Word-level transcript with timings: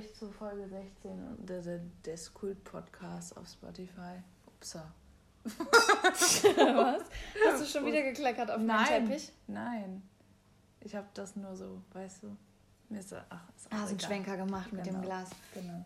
euch 0.00 0.14
zu 0.14 0.30
Folge 0.30 0.66
16 0.68 1.46
des, 1.46 1.66
des 2.04 2.32
Kult-Podcasts 2.34 3.36
auf 3.36 3.46
Spotify. 3.46 4.22
Upsa. 4.46 4.90
Was? 5.44 7.02
Hast 7.46 7.60
du 7.62 7.66
schon 7.66 7.86
wieder 7.86 8.02
gekleckert 8.02 8.50
auf 8.50 8.60
Nein. 8.60 8.86
Teppich? 9.06 9.30
Nein. 9.46 10.02
Ich 10.80 10.94
habe 10.94 11.06
das 11.14 11.36
nur 11.36 11.54
so, 11.54 11.82
weißt 11.92 12.22
du. 12.22 12.36
Mir 12.88 13.00
ist, 13.00 13.12
ach, 13.12 13.48
ist 13.56 13.66
auch 13.66 13.76
Ah, 13.76 13.82
so 13.84 13.90
einen. 13.90 14.00
Schwenker 14.00 14.36
gemacht 14.36 14.72
mit 14.72 14.86
dem 14.86 14.94
Genau. 14.94 15.04
Glas. 15.06 15.28
Genau. 15.54 15.84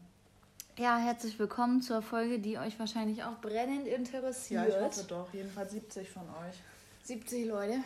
Ja, 0.79 0.97
herzlich 0.99 1.39
willkommen 1.39 1.83
zur 1.83 2.01
Folge, 2.03 2.39
die 2.39 2.59
euch 2.59 2.79
wahrscheinlich 2.79 3.23
auch 3.25 3.41
brennend 3.41 3.87
Ja, 3.87 3.95
interessiert. 3.97 4.69
ich 4.69 4.77
hoffe 4.81 5.05
doch. 5.09 5.33
Jedenfalls 5.33 5.73
70 5.73 6.09
von 6.11 6.23
euch. 6.23 6.57
70 7.05 7.47
Leute. 7.47 7.79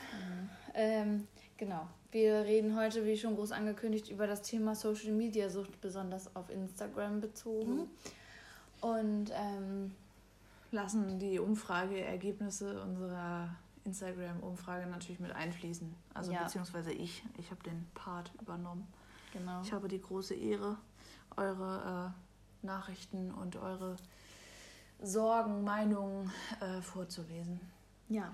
Ähm, 0.75 1.27
genau. 1.57 1.87
Wir 2.11 2.41
reden 2.45 2.75
heute, 2.79 3.05
wie 3.05 3.17
schon 3.19 3.35
groß 3.37 3.53
angekündigt, 3.53 4.09
über 4.11 4.27
das 4.27 4.43
Thema 4.43 4.75
Social 4.75 5.13
Media 5.13 5.51
Sucht, 5.51 5.81
besonders 5.81 6.35
auf 6.35 6.49
Instagram 6.51 7.21
bezogen. 7.21 7.89
Und 8.81 9.31
ähm, 9.35 9.95
Lassen 10.71 11.19
die 11.19 11.39
Umfrageergebnisse 11.39 12.83
unserer 12.83 13.49
Instagram-Umfrage 13.85 14.87
natürlich 14.87 15.19
mit 15.19 15.33
einfließen. 15.33 15.95
Also 16.13 16.33
Ja. 16.33 16.43
beziehungsweise 16.45 16.93
ich. 16.93 17.23
Ich 17.39 17.51
habe 17.51 17.63
den 17.63 17.87
Part 17.95 18.31
übernommen. 18.41 18.87
genau. 19.33 19.63
Ich 19.63 19.73
habe 19.73 19.89
die 19.89 20.01
große 20.01 20.35
Ehre, 20.35 20.77
eure 21.37 22.13
äh, 22.63 22.67
Nachrichten 22.67 23.33
und 23.33 23.57
eure 23.57 23.97
Sorgen, 25.01 25.65
Meinungen 25.65 26.31
äh, 26.61 26.83
vorzulesen. 26.83 27.61
Ja. 28.09 28.31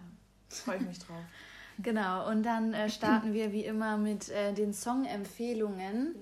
Freue 0.48 0.78
ich 0.78 0.86
mich 0.86 0.98
drauf. 0.98 1.16
Genau. 1.82 2.28
Und 2.28 2.42
dann 2.44 2.72
äh, 2.74 2.88
starten 2.88 3.32
wir 3.34 3.52
wie 3.52 3.64
immer 3.64 3.96
mit 3.96 4.28
äh, 4.30 4.52
den 4.52 4.72
Songempfehlungen, 4.72 6.14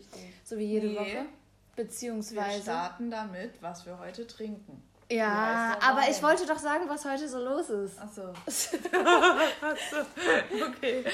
so 0.45 0.57
wie 0.59 0.65
jede 0.65 0.89
Nee. 0.89 0.97
Woche. 0.99 1.27
Wir 1.75 1.85
Beziehungsweise. 1.85 2.63
starten 2.63 3.11
damit, 3.11 3.61
was 3.63 3.87
wir 3.87 3.99
heute 3.99 4.27
trinken. 4.27 4.83
Ja, 5.11 5.77
aber 5.83 6.09
ich 6.11 6.23
wollte 6.23 6.47
doch 6.47 6.59
sagen, 6.59 6.85
was 6.89 7.05
heute 7.05 7.29
so 7.29 7.39
los 7.39 7.69
ist. 7.69 7.99
Achso. 8.01 8.29
Achso. 8.47 8.77
Okay. 10.71 11.05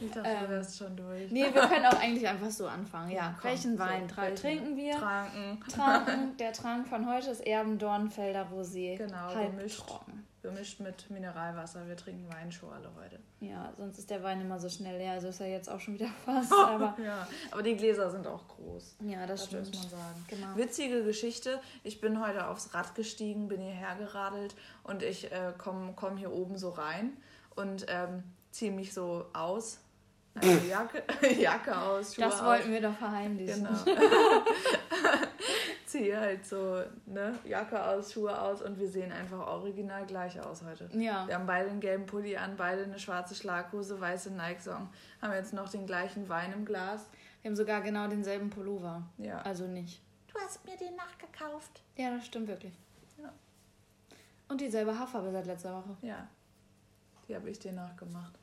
Ich 0.00 0.10
dachte, 0.10 0.28
Ähm, 0.28 0.36
du 0.44 0.48
wärst 0.48 0.78
schon 0.78 0.96
durch. 0.96 1.30
Nee, 1.30 1.44
wir 1.52 1.62
können 1.62 1.86
auch 1.86 2.00
eigentlich 2.00 2.26
einfach 2.26 2.50
so 2.50 2.66
anfangen. 2.66 3.10
Ja, 3.12 3.34
Komm, 3.40 3.50
welchen 3.50 3.76
so, 3.76 3.84
Wein 3.84 4.08
tra 4.08 4.22
welchen? 4.22 4.36
trinken 4.36 4.76
wir? 4.76 4.96
Tranken. 4.96 5.60
Tranken. 5.72 6.36
Der 6.38 6.52
Trank 6.52 6.88
von 6.88 7.06
heute 7.08 7.30
ist 7.30 7.46
Erben 7.46 7.78
Dornfelder 7.78 8.48
Rosé. 8.52 8.96
Genau, 8.96 9.32
halb 9.34 9.56
gemischt. 9.56 9.86
trocken. 9.86 10.26
Gemischt 10.48 10.80
mit 10.80 11.10
Mineralwasser. 11.10 11.86
Wir 11.86 11.96
trinken 11.96 12.26
Weinschorle 12.32 12.90
heute. 12.98 13.18
Ja, 13.40 13.70
sonst 13.76 13.98
ist 13.98 14.08
der 14.08 14.22
Wein 14.22 14.40
immer 14.40 14.58
so 14.58 14.68
schnell 14.68 14.96
leer. 14.96 15.12
Also 15.12 15.28
ist 15.28 15.40
er 15.40 15.48
jetzt 15.48 15.68
auch 15.68 15.78
schon 15.78 15.94
wieder 15.94 16.08
fast. 16.24 16.52
Aber 16.52 16.96
ja, 17.04 17.26
aber 17.50 17.62
die 17.62 17.76
Gläser 17.76 18.10
sind 18.10 18.26
auch 18.26 18.48
groß. 18.48 18.96
ja, 19.06 19.26
das 19.26 19.42
Das 19.50 19.52
muss 19.52 19.68
stimmt. 19.68 19.80
man 19.82 19.90
sagen. 20.00 20.24
Genau. 20.28 20.56
Witzige 20.56 21.04
Geschichte. 21.04 21.60
Ich 21.84 22.00
bin 22.00 22.20
heute 22.24 22.46
aufs 22.48 22.72
Rad 22.72 22.94
gestiegen, 22.94 23.48
bin 23.48 23.60
hierher 23.60 23.96
geradelt 23.96 24.54
und 24.84 25.02
ich 25.02 25.30
äh, 25.30 25.52
komme 25.58 25.92
komm 25.94 26.16
hier 26.16 26.32
oben 26.32 26.56
so 26.56 26.70
rein 26.70 27.12
und 27.56 27.84
ähm, 27.88 28.22
ziehe 28.50 28.72
mich 28.72 28.94
so 28.94 29.26
aus. 29.34 29.80
Also 30.34 30.50
Jacke, 30.68 31.02
Jacke 31.38 31.76
aus, 31.78 32.14
Schuhe 32.14 32.24
Das 32.24 32.40
aus. 32.40 32.44
wollten 32.46 32.72
wir 32.72 32.80
doch 32.80 32.96
verheimlichen. 32.96 33.64
Genau. 33.84 34.00
Ziehe 35.88 36.20
halt 36.20 36.44
so, 36.44 36.82
ne, 37.06 37.38
Jacke 37.44 37.82
aus, 37.82 38.12
Schuhe 38.12 38.38
aus 38.38 38.60
und 38.60 38.78
wir 38.78 38.88
sehen 38.88 39.10
einfach 39.10 39.38
original 39.46 40.04
gleich 40.04 40.38
aus 40.38 40.62
heute. 40.62 40.90
Ja. 40.92 41.26
Wir 41.26 41.34
haben 41.34 41.46
beide 41.46 41.70
einen 41.70 41.80
gelben 41.80 42.04
Pulli 42.04 42.36
an, 42.36 42.56
beide 42.58 42.82
eine 42.82 42.98
schwarze 42.98 43.34
Schlaghose, 43.34 43.98
weiße 43.98 44.30
Nike-Song. 44.32 44.90
Haben 45.22 45.32
jetzt 45.32 45.54
noch 45.54 45.70
den 45.70 45.86
gleichen 45.86 46.28
Wein 46.28 46.52
im 46.52 46.66
Glas. 46.66 47.06
Wir 47.40 47.50
haben 47.50 47.56
sogar 47.56 47.80
genau 47.80 48.06
denselben 48.06 48.50
Pullover. 48.50 49.02
Ja. 49.16 49.40
Also 49.40 49.66
nicht. 49.66 50.02
Du 50.26 50.38
hast 50.38 50.62
mir 50.66 50.76
den 50.76 50.94
nachgekauft. 50.94 51.82
Ja, 51.96 52.14
das 52.14 52.26
stimmt 52.26 52.48
wirklich. 52.48 52.74
Ja. 53.16 53.32
Und 54.48 54.60
dieselbe 54.60 54.98
Haarfarbe 54.98 55.32
seit 55.32 55.46
letzter 55.46 55.74
Woche. 55.74 55.96
Ja, 56.02 56.28
die 57.26 57.34
habe 57.34 57.48
ich 57.48 57.58
dir 57.58 57.72
nachgemacht. 57.72 58.38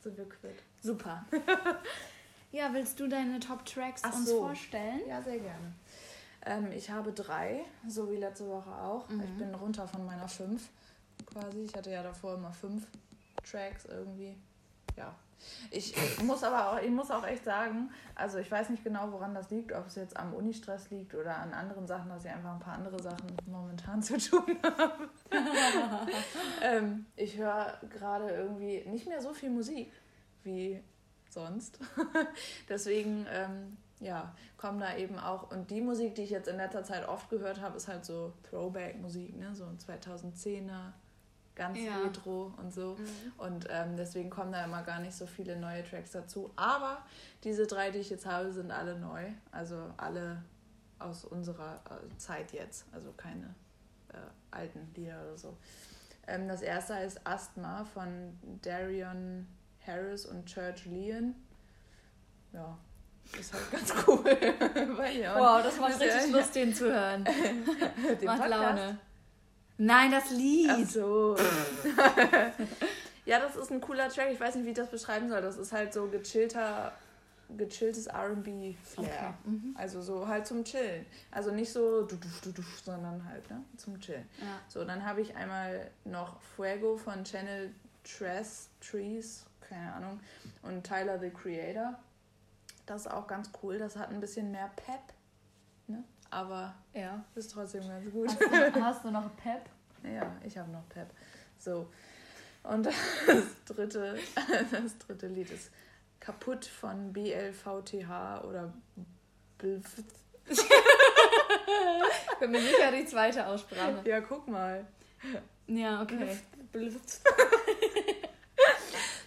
Sind 0.00 0.16
wir 0.16 0.28
quitt. 0.28 0.64
Super. 0.80 1.24
ja, 2.50 2.72
willst 2.72 2.98
du 2.98 3.06
deine 3.06 3.38
Top-Tracks 3.38 4.02
Ach 4.04 4.14
uns 4.14 4.28
so. 4.28 4.40
vorstellen? 4.40 5.02
Ja, 5.08 5.22
sehr 5.22 5.38
gerne. 5.38 5.74
Ähm, 6.48 6.72
ich 6.72 6.90
habe 6.90 7.12
drei, 7.12 7.60
so 7.86 8.10
wie 8.10 8.16
letzte 8.16 8.48
Woche 8.48 8.70
auch. 8.70 9.08
Mhm. 9.08 9.22
Ich 9.22 9.36
bin 9.36 9.54
runter 9.54 9.86
von 9.86 10.06
meiner 10.06 10.28
fünf 10.28 10.70
quasi. 11.26 11.60
Ich 11.60 11.74
hatte 11.74 11.90
ja 11.90 12.02
davor 12.02 12.34
immer 12.34 12.52
fünf 12.52 12.86
Tracks 13.44 13.84
irgendwie. 13.84 14.34
Ja. 14.96 15.14
Ich 15.70 15.94
muss 16.22 16.42
aber 16.42 16.72
auch, 16.72 16.82
ich 16.82 16.90
muss 16.90 17.12
auch 17.12 17.24
echt 17.24 17.44
sagen, 17.44 17.90
also 18.16 18.38
ich 18.38 18.50
weiß 18.50 18.70
nicht 18.70 18.82
genau, 18.82 19.12
woran 19.12 19.34
das 19.34 19.50
liegt, 19.50 19.72
ob 19.72 19.86
es 19.86 19.94
jetzt 19.94 20.16
am 20.16 20.34
Unistress 20.34 20.90
liegt 20.90 21.14
oder 21.14 21.36
an 21.36 21.52
anderen 21.52 21.86
Sachen, 21.86 22.08
dass 22.08 22.24
ich 22.24 22.30
einfach 22.30 22.54
ein 22.54 22.58
paar 22.58 22.74
andere 22.74 23.00
Sachen 23.00 23.36
momentan 23.46 24.02
zu 24.02 24.18
tun 24.18 24.56
habe. 24.62 25.08
ähm, 26.62 27.06
ich 27.14 27.36
höre 27.36 27.78
gerade 27.88 28.30
irgendwie 28.30 28.84
nicht 28.88 29.06
mehr 29.06 29.20
so 29.20 29.32
viel 29.32 29.50
Musik 29.50 29.92
wie 30.42 30.82
sonst. 31.28 31.78
Deswegen, 32.68 33.26
ähm, 33.30 33.76
ja, 34.00 34.34
kommen 34.56 34.78
da 34.80 34.96
eben 34.96 35.18
auch. 35.18 35.50
Und 35.50 35.70
die 35.70 35.80
Musik, 35.80 36.14
die 36.14 36.22
ich 36.22 36.30
jetzt 36.30 36.48
in 36.48 36.56
letzter 36.56 36.84
Zeit 36.84 37.08
oft 37.08 37.28
gehört 37.30 37.60
habe, 37.60 37.76
ist 37.76 37.88
halt 37.88 38.04
so 38.04 38.32
Throwback-Musik, 38.48 39.36
ne? 39.36 39.54
So 39.54 39.64
2010er, 39.64 40.92
ganz 41.54 41.78
Ja. 41.78 41.98
retro 42.02 42.52
und 42.58 42.72
so. 42.72 42.94
Mhm. 42.94 43.32
Und 43.38 43.66
ähm, 43.70 43.96
deswegen 43.96 44.30
kommen 44.30 44.52
da 44.52 44.64
immer 44.64 44.82
gar 44.82 45.00
nicht 45.00 45.14
so 45.14 45.26
viele 45.26 45.56
neue 45.56 45.82
Tracks 45.84 46.12
dazu. 46.12 46.50
Aber 46.56 46.98
diese 47.44 47.66
drei, 47.66 47.90
die 47.90 47.98
ich 47.98 48.10
jetzt 48.10 48.26
habe, 48.26 48.52
sind 48.52 48.70
alle 48.70 48.98
neu. 48.98 49.24
Also 49.50 49.90
alle 49.96 50.42
aus 51.00 51.24
unserer 51.24 51.80
äh, 51.90 52.16
Zeit 52.18 52.52
jetzt. 52.52 52.86
Also 52.92 53.12
keine 53.16 53.54
äh, 54.12 54.16
alten 54.52 54.88
Lieder 54.94 55.20
oder 55.22 55.36
so. 55.36 55.56
Ähm, 56.28 56.46
das 56.46 56.62
erste 56.62 56.94
heißt 56.94 57.26
Asthma 57.26 57.84
von 57.84 58.38
Darion 58.62 59.46
Harris 59.84 60.26
und 60.26 60.46
Church 60.46 60.84
Leon. 60.86 61.34
Ja, 62.52 62.78
ist 63.38 63.52
halt 63.52 63.70
ganz 63.70 63.94
cool. 64.06 64.24
Wow, 65.36 65.62
das 65.62 65.78
macht 65.78 66.00
richtig 66.00 66.32
Lust, 66.32 66.54
den 66.54 66.74
zu 66.74 66.92
hören. 66.92 67.24
Den 68.20 68.24
Macht 68.24 68.40
Podcast? 68.40 68.50
Laune. 68.50 68.98
Nein, 69.78 70.10
das 70.10 70.30
Lied. 70.30 70.70
Ach 70.70 70.88
so. 70.88 71.36
ja, 73.24 73.38
das 73.38 73.56
ist 73.56 73.70
ein 73.70 73.80
cooler 73.80 74.08
Track. 74.08 74.28
Ich 74.32 74.40
weiß 74.40 74.56
nicht, 74.56 74.64
wie 74.64 74.70
ich 74.70 74.76
das 74.76 74.90
beschreiben 74.90 75.28
soll. 75.28 75.40
Das 75.40 75.56
ist 75.56 75.72
halt 75.72 75.92
so 75.92 76.08
gechillter, 76.08 76.92
gechilltes 77.56 78.08
R&B-Flair. 78.08 79.06
Okay. 79.06 79.34
Mhm. 79.44 79.74
Also 79.78 80.02
so 80.02 80.26
halt 80.26 80.46
zum 80.46 80.64
Chillen. 80.64 81.06
Also 81.30 81.52
nicht 81.52 81.72
so 81.72 82.02
du, 82.02 82.16
du, 82.16 82.28
du, 82.42 82.52
du, 82.52 82.62
sondern 82.84 83.24
halt 83.28 83.48
ne, 83.50 83.62
zum 83.76 84.00
Chillen. 84.00 84.28
Ja. 84.40 84.60
So, 84.68 84.84
dann 84.84 85.04
habe 85.04 85.20
ich 85.20 85.36
einmal 85.36 85.90
noch 86.04 86.40
Fuego 86.56 86.96
von 86.96 87.24
Channel 87.24 87.70
Tress, 88.04 88.68
Trees, 88.80 89.44
keine 89.60 89.92
Ahnung, 89.92 90.20
und 90.62 90.82
Tyler 90.84 91.18
the 91.18 91.30
Creator. 91.30 91.98
Das 92.88 93.02
ist 93.02 93.12
auch 93.12 93.26
ganz 93.26 93.50
cool. 93.62 93.78
Das 93.78 93.96
hat 93.96 94.08
ein 94.08 94.18
bisschen 94.18 94.50
mehr 94.50 94.70
Pep, 94.74 95.12
ne? 95.88 96.02
aber 96.30 96.74
ja. 96.94 97.22
ist 97.34 97.52
trotzdem 97.52 97.86
ganz 97.86 98.10
gut. 98.10 98.30
Hast 98.30 98.76
du, 98.76 98.82
hast 98.82 99.04
du 99.04 99.10
noch 99.10 99.36
Pep? 99.36 99.68
Ja, 100.02 100.34
ich 100.42 100.56
habe 100.56 100.70
noch 100.70 100.88
Pep. 100.88 101.08
So. 101.58 101.86
Und 102.62 102.86
das 103.26 103.64
dritte, 103.66 104.18
das 104.70 104.98
dritte 104.98 105.26
Lied 105.26 105.50
ist 105.50 105.70
Kaputt 106.18 106.64
von 106.64 107.12
BLVTH 107.12 108.44
oder 108.44 108.72
Blf 109.58 110.02
Bin 112.40 112.50
mir 112.50 112.62
sicher, 112.62 112.90
die 112.90 113.04
zweite 113.04 113.46
Aussprache. 113.46 114.02
Ja, 114.06 114.20
guck 114.20 114.48
mal. 114.48 114.86
Ja, 115.66 116.00
okay. 116.00 116.38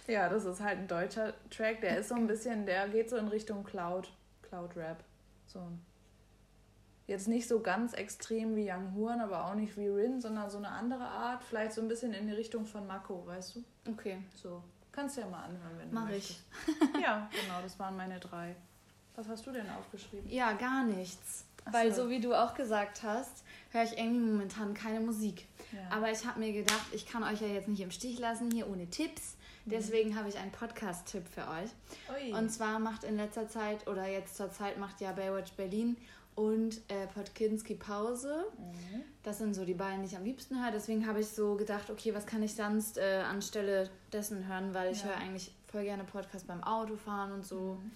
Ja, 0.06 0.28
das 0.28 0.44
ist 0.44 0.60
halt 0.60 0.78
ein 0.78 0.88
deutscher 0.88 1.34
Track. 1.50 1.80
Der 1.80 1.98
ist 1.98 2.08
so 2.08 2.14
ein 2.14 2.26
bisschen, 2.26 2.66
der 2.66 2.88
geht 2.88 3.10
so 3.10 3.16
in 3.16 3.28
Richtung 3.28 3.64
Cloud, 3.64 4.12
Cloud 4.42 4.76
Rap. 4.76 5.02
So. 5.46 5.60
Jetzt 7.06 7.28
nicht 7.28 7.48
so 7.48 7.60
ganz 7.60 7.94
extrem 7.94 8.56
wie 8.56 8.70
Young 8.70 8.94
Horn, 8.94 9.20
aber 9.20 9.46
auch 9.46 9.54
nicht 9.54 9.76
wie 9.76 9.88
Rin, 9.88 10.20
sondern 10.20 10.50
so 10.50 10.58
eine 10.58 10.68
andere 10.68 11.04
Art. 11.04 11.42
Vielleicht 11.42 11.72
so 11.72 11.80
ein 11.80 11.88
bisschen 11.88 12.12
in 12.14 12.26
die 12.26 12.32
Richtung 12.32 12.64
von 12.64 12.86
Mako, 12.86 13.26
weißt 13.26 13.56
du? 13.56 13.64
Okay, 13.90 14.18
So. 14.34 14.62
Kannst 14.92 15.16
du 15.16 15.22
ja 15.22 15.26
mal 15.26 15.44
anhören, 15.44 15.78
wenn 15.78 15.88
du 15.88 15.94
Mach 15.94 16.06
möchtest. 16.06 16.44
Ja, 17.02 17.28
genau, 17.42 17.62
das 17.62 17.78
waren 17.78 17.96
meine 17.96 18.20
drei. 18.20 18.54
Was 19.16 19.26
hast 19.26 19.46
du 19.46 19.50
denn 19.50 19.68
aufgeschrieben? 19.70 20.28
Ja, 20.30 20.52
gar 20.52 20.84
nichts. 20.84 21.46
Ach 21.64 21.72
Weil 21.72 21.92
so. 21.94 22.04
so 22.04 22.10
wie 22.10 22.20
du 22.20 22.34
auch 22.34 22.54
gesagt 22.54 23.02
hast, 23.02 23.42
höre 23.70 23.84
ich 23.84 23.96
irgendwie 23.96 24.20
momentan 24.30 24.74
keine 24.74 25.00
Musik. 25.00 25.46
Ja. 25.72 25.96
Aber 25.96 26.10
ich 26.10 26.26
habe 26.26 26.40
mir 26.40 26.52
gedacht, 26.52 26.86
ich 26.92 27.06
kann 27.06 27.22
euch 27.22 27.40
ja 27.40 27.46
jetzt 27.46 27.68
nicht 27.68 27.80
im 27.80 27.90
Stich 27.90 28.18
lassen 28.18 28.50
hier 28.50 28.68
ohne 28.68 28.88
Tipps. 28.90 29.36
Deswegen 29.64 30.16
habe 30.16 30.28
ich 30.28 30.38
einen 30.38 30.50
Podcast-Tipp 30.50 31.24
für 31.28 31.42
euch. 31.42 31.70
Ui. 32.10 32.32
Und 32.32 32.50
zwar 32.50 32.78
macht 32.78 33.04
in 33.04 33.16
letzter 33.16 33.48
Zeit 33.48 33.86
oder 33.86 34.08
jetzt 34.08 34.36
zur 34.36 34.50
Zeit 34.50 34.78
macht 34.78 35.00
ja 35.00 35.12
Baywatch 35.12 35.52
Berlin 35.52 35.96
und 36.34 36.80
äh, 36.88 37.06
Podkinski 37.14 37.74
Pause. 37.74 38.46
Mhm. 38.58 39.02
Das 39.22 39.38
sind 39.38 39.54
so 39.54 39.64
die 39.64 39.74
beiden, 39.74 40.02
die 40.02 40.08
ich 40.08 40.16
am 40.16 40.24
liebsten 40.24 40.62
höre. 40.62 40.72
Deswegen 40.72 41.06
habe 41.06 41.20
ich 41.20 41.28
so 41.28 41.54
gedacht, 41.56 41.90
okay, 41.90 42.14
was 42.14 42.26
kann 42.26 42.42
ich 42.42 42.54
sonst 42.54 42.98
äh, 42.98 43.22
anstelle 43.28 43.90
dessen 44.12 44.48
hören, 44.48 44.74
weil 44.74 44.92
ich 44.92 45.02
ja. 45.02 45.08
höre 45.08 45.16
eigentlich 45.16 45.52
voll 45.70 45.84
gerne 45.84 46.04
Podcast 46.04 46.46
beim 46.46 46.62
Autofahren 46.64 47.32
und 47.32 47.46
so. 47.46 47.78
Mhm. 47.82 47.90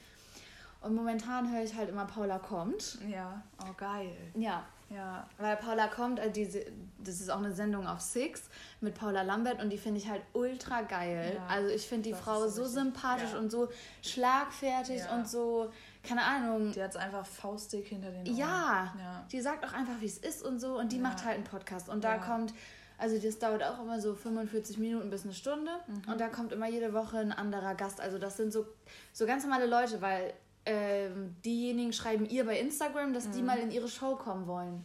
Und 0.82 0.94
momentan 0.94 1.52
höre 1.52 1.64
ich 1.64 1.74
halt 1.74 1.88
immer 1.88 2.04
Paula 2.04 2.38
kommt. 2.38 2.98
Ja, 3.08 3.42
oh 3.62 3.72
geil. 3.76 4.16
Ja. 4.34 4.64
Ja. 4.88 5.28
Weil 5.38 5.56
Paula 5.56 5.88
kommt, 5.88 6.20
also 6.20 6.32
diese, 6.32 6.64
das 6.98 7.20
ist 7.20 7.30
auch 7.30 7.38
eine 7.38 7.52
Sendung 7.52 7.86
auf 7.86 8.00
Six 8.00 8.42
mit 8.80 8.94
Paula 8.94 9.22
Lambert 9.22 9.60
und 9.60 9.70
die 9.70 9.78
finde 9.78 9.98
ich 9.98 10.08
halt 10.08 10.22
ultra 10.32 10.82
geil. 10.82 11.32
Ja, 11.34 11.46
also 11.48 11.74
ich 11.74 11.86
finde 11.86 12.10
die 12.10 12.14
Frau 12.14 12.46
so, 12.48 12.64
sympathisch 12.64 13.32
ja. 13.32 13.38
und 13.38 13.50
so 13.50 13.68
schlagfertig 14.02 15.00
ja. 15.00 15.14
und 15.16 15.28
so, 15.28 15.72
keine 16.02 16.22
Ahnung. 16.22 16.72
Die 16.72 16.82
hat 16.82 16.90
es 16.90 16.96
einfach 16.96 17.26
faustig 17.26 17.88
hinter 17.88 18.10
den 18.10 18.26
Ohren. 18.26 18.36
Ja, 18.36 18.94
ja. 18.98 19.24
die 19.30 19.40
sagt 19.40 19.64
auch 19.64 19.72
einfach, 19.72 20.00
wie 20.00 20.06
es 20.06 20.18
ist 20.18 20.42
und 20.42 20.60
so 20.60 20.78
und 20.78 20.92
die 20.92 20.98
macht 20.98 21.24
halt 21.24 21.36
einen 21.36 21.44
Podcast 21.44 21.88
und 21.88 22.04
da 22.04 22.18
kommt 22.18 22.54
also 22.98 23.18
das 23.18 23.38
dauert 23.38 23.62
auch 23.62 23.80
immer 23.82 24.00
so 24.00 24.14
45 24.14 24.78
Minuten 24.78 25.10
bis 25.10 25.24
eine 25.24 25.34
Stunde 25.34 25.70
mhm. 25.86 26.10
und 26.10 26.18
da 26.20 26.28
kommt 26.28 26.52
immer 26.52 26.66
jede 26.66 26.94
Woche 26.94 27.18
ein 27.18 27.32
anderer 27.32 27.74
Gast. 27.74 28.00
Also 28.00 28.18
das 28.18 28.38
sind 28.38 28.52
so, 28.52 28.66
so 29.12 29.26
ganz 29.26 29.44
normale 29.44 29.66
Leute, 29.66 30.00
weil 30.00 30.32
ähm, 30.66 31.36
diejenigen 31.44 31.92
schreiben 31.92 32.28
ihr 32.28 32.44
bei 32.44 32.58
Instagram, 32.58 33.14
dass 33.14 33.28
mhm. 33.28 33.32
die 33.32 33.42
mal 33.42 33.58
in 33.58 33.70
ihre 33.70 33.88
Show 33.88 34.16
kommen 34.16 34.46
wollen. 34.46 34.84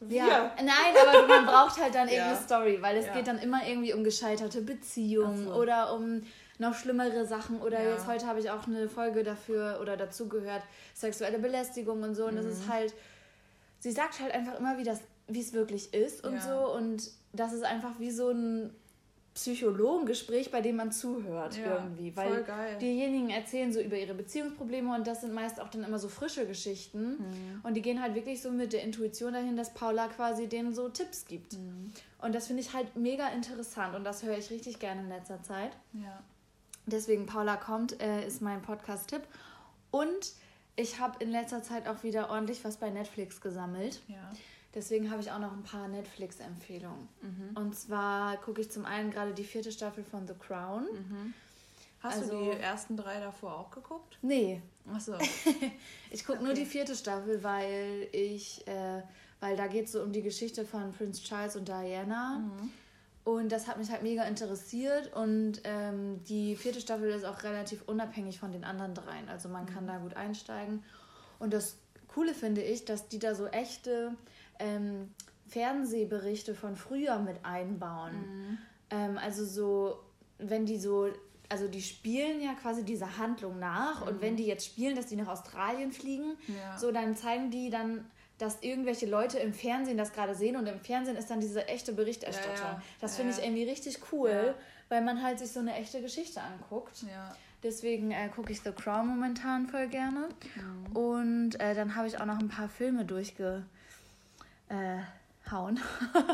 Wir. 0.00 0.26
Ja, 0.26 0.54
nein, 0.58 0.94
aber 1.08 1.26
man 1.26 1.46
braucht 1.46 1.80
halt 1.80 1.94
dann 1.94 2.08
irgendeine 2.08 2.34
ja. 2.34 2.40
Story, 2.40 2.78
weil 2.80 2.96
es 2.96 3.06
ja. 3.06 3.14
geht 3.14 3.26
dann 3.26 3.38
immer 3.38 3.66
irgendwie 3.66 3.92
um 3.94 4.04
gescheiterte 4.04 4.60
Beziehungen 4.62 5.46
so. 5.46 5.54
oder 5.54 5.94
um 5.94 6.22
noch 6.58 6.74
schlimmere 6.74 7.26
Sachen. 7.26 7.60
Oder 7.60 7.82
ja. 7.82 7.90
jetzt 7.90 8.06
heute 8.06 8.26
habe 8.26 8.40
ich 8.40 8.50
auch 8.50 8.66
eine 8.66 8.88
Folge 8.88 9.24
dafür 9.24 9.78
oder 9.80 9.96
dazu 9.96 10.28
gehört, 10.28 10.62
sexuelle 10.94 11.38
Belästigung 11.38 12.02
und 12.02 12.14
so. 12.14 12.26
Und 12.26 12.34
mhm. 12.34 12.38
das 12.38 12.46
ist 12.46 12.68
halt, 12.68 12.94
sie 13.80 13.92
sagt 13.92 14.20
halt 14.20 14.32
einfach 14.32 14.58
immer, 14.58 14.78
wie 14.78 14.84
das, 14.84 15.00
wie 15.26 15.40
es 15.40 15.52
wirklich 15.52 15.94
ist 15.94 16.24
und 16.24 16.40
so. 16.42 16.72
Und 16.74 17.10
das 17.32 17.52
ist 17.52 17.64
einfach 17.64 17.98
wie 17.98 18.10
so 18.10 18.30
ein 18.30 18.74
Psychologengespräch, 19.38 20.50
bei 20.50 20.60
dem 20.60 20.74
man 20.76 20.90
zuhört 20.90 21.56
ja, 21.56 21.76
irgendwie. 21.76 22.14
Weil 22.16 22.28
voll 22.28 22.42
geil. 22.42 22.76
diejenigen 22.80 23.30
erzählen 23.30 23.72
so 23.72 23.80
über 23.80 23.96
ihre 23.96 24.14
Beziehungsprobleme 24.14 24.92
und 24.92 25.06
das 25.06 25.20
sind 25.20 25.32
meist 25.32 25.60
auch 25.60 25.68
dann 25.68 25.84
immer 25.84 26.00
so 26.00 26.08
frische 26.08 26.44
Geschichten. 26.44 27.10
Mhm. 27.10 27.60
Und 27.62 27.74
die 27.74 27.82
gehen 27.82 28.02
halt 28.02 28.16
wirklich 28.16 28.42
so 28.42 28.50
mit 28.50 28.72
der 28.72 28.82
Intuition 28.82 29.32
dahin, 29.32 29.56
dass 29.56 29.74
Paula 29.74 30.08
quasi 30.08 30.48
denen 30.48 30.74
so 30.74 30.88
Tipps 30.88 31.24
gibt. 31.24 31.52
Mhm. 31.52 31.92
Und 32.20 32.34
das 32.34 32.48
finde 32.48 32.62
ich 32.62 32.74
halt 32.74 32.96
mega 32.96 33.28
interessant 33.28 33.94
und 33.94 34.02
das 34.02 34.24
höre 34.24 34.36
ich 34.36 34.50
richtig 34.50 34.80
gerne 34.80 35.02
in 35.02 35.08
letzter 35.08 35.40
Zeit. 35.40 35.70
Ja. 35.92 36.20
Deswegen 36.86 37.26
Paula 37.26 37.56
kommt, 37.56 38.00
äh, 38.02 38.26
ist 38.26 38.42
mein 38.42 38.60
Podcast-Tipp. 38.60 39.22
Und 39.92 40.32
ich 40.74 40.98
habe 40.98 41.22
in 41.22 41.30
letzter 41.30 41.62
Zeit 41.62 41.86
auch 41.86 42.02
wieder 42.02 42.30
ordentlich 42.30 42.64
was 42.64 42.76
bei 42.76 42.90
Netflix 42.90 43.40
gesammelt. 43.40 44.00
Ja. 44.08 44.30
Deswegen 44.78 45.10
habe 45.10 45.20
ich 45.20 45.32
auch 45.32 45.40
noch 45.40 45.52
ein 45.52 45.64
paar 45.64 45.88
Netflix-Empfehlungen. 45.88 47.08
Mhm. 47.20 47.56
Und 47.56 47.76
zwar 47.76 48.36
gucke 48.36 48.60
ich 48.60 48.70
zum 48.70 48.84
einen 48.84 49.10
gerade 49.10 49.34
die 49.34 49.42
vierte 49.42 49.72
Staffel 49.72 50.04
von 50.04 50.28
The 50.28 50.34
Crown. 50.34 50.84
Mhm. 50.84 51.34
Hast 51.98 52.22
also, 52.22 52.38
du 52.38 52.52
die 52.52 52.60
ersten 52.60 52.96
drei 52.96 53.18
davor 53.18 53.58
auch 53.58 53.72
geguckt? 53.72 54.18
Nee. 54.22 54.62
Achso. 54.94 55.14
ich 56.12 56.24
gucke 56.24 56.38
okay. 56.38 56.46
nur 56.46 56.54
die 56.54 56.64
vierte 56.64 56.94
Staffel, 56.94 57.42
weil 57.42 58.06
ich, 58.12 58.64
äh, 58.68 59.02
weil 59.40 59.56
da 59.56 59.66
geht 59.66 59.86
es 59.86 59.92
so 59.92 60.00
um 60.00 60.12
die 60.12 60.22
Geschichte 60.22 60.64
von 60.64 60.92
Prince 60.92 61.24
Charles 61.24 61.56
und 61.56 61.66
Diana. 61.66 62.38
Mhm. 62.38 62.70
Und 63.24 63.50
das 63.50 63.66
hat 63.66 63.78
mich 63.78 63.90
halt 63.90 64.04
mega 64.04 64.22
interessiert. 64.22 65.12
Und 65.12 65.60
ähm, 65.64 66.22
die 66.28 66.54
vierte 66.54 66.80
Staffel 66.80 67.10
ist 67.10 67.24
auch 67.24 67.42
relativ 67.42 67.82
unabhängig 67.88 68.38
von 68.38 68.52
den 68.52 68.62
anderen 68.62 68.94
dreien. 68.94 69.28
Also 69.28 69.48
man 69.48 69.66
kann 69.66 69.82
mhm. 69.82 69.88
da 69.88 69.98
gut 69.98 70.14
einsteigen. 70.14 70.84
Und 71.40 71.52
das 71.52 71.78
Coole 72.06 72.32
finde 72.32 72.62
ich, 72.62 72.84
dass 72.84 73.08
die 73.08 73.18
da 73.18 73.34
so 73.34 73.48
echte 73.48 74.14
ähm, 74.58 75.14
Fernsehberichte 75.46 76.54
von 76.54 76.76
früher 76.76 77.18
mit 77.18 77.44
einbauen. 77.44 78.12
Mhm. 78.12 78.58
Ähm, 78.90 79.18
also 79.18 79.44
so, 79.44 79.98
wenn 80.38 80.66
die 80.66 80.78
so, 80.78 81.08
also 81.48 81.68
die 81.68 81.82
spielen 81.82 82.40
ja 82.40 82.54
quasi 82.54 82.84
diese 82.84 83.18
Handlung 83.18 83.58
nach 83.58 84.02
mhm. 84.02 84.08
und 84.08 84.20
wenn 84.20 84.36
die 84.36 84.46
jetzt 84.46 84.66
spielen, 84.66 84.96
dass 84.96 85.06
die 85.06 85.16
nach 85.16 85.28
Australien 85.28 85.92
fliegen, 85.92 86.36
ja. 86.46 86.78
so 86.78 86.92
dann 86.92 87.16
zeigen 87.16 87.50
die 87.50 87.70
dann 87.70 88.04
dass 88.38 88.62
irgendwelche 88.62 89.06
Leute 89.06 89.38
im 89.40 89.52
Fernsehen 89.52 89.98
das 89.98 90.12
gerade 90.12 90.34
sehen 90.34 90.56
und 90.56 90.66
im 90.68 90.78
Fernsehen 90.78 91.16
ist 91.16 91.28
dann 91.28 91.40
diese 91.40 91.66
echte 91.66 91.92
Berichterstattung. 91.92 92.54
Ja, 92.54 92.72
ja. 92.74 92.82
Das 93.00 93.16
finde 93.16 93.32
ich 93.32 93.42
irgendwie 93.42 93.64
richtig 93.64 93.98
cool, 94.12 94.54
weil 94.88 95.02
man 95.02 95.22
halt 95.22 95.40
sich 95.40 95.50
so 95.50 95.58
eine 95.58 95.74
echte 95.74 96.00
Geschichte 96.00 96.40
anguckt. 96.40 97.04
Deswegen 97.64 98.12
äh, 98.12 98.28
gucke 98.28 98.52
ich 98.52 98.60
The 98.60 98.70
Crown 98.70 99.08
momentan 99.08 99.66
voll 99.66 99.88
gerne. 99.88 100.28
Mhm. 100.54 100.96
Und 100.96 101.60
äh, 101.60 101.74
dann 101.74 101.96
habe 101.96 102.06
ich 102.06 102.20
auch 102.20 102.26
noch 102.26 102.38
ein 102.38 102.48
paar 102.48 102.68
Filme 102.68 103.04
durchge 103.04 103.64
äh, 104.68 104.98
hauen. 105.50 105.80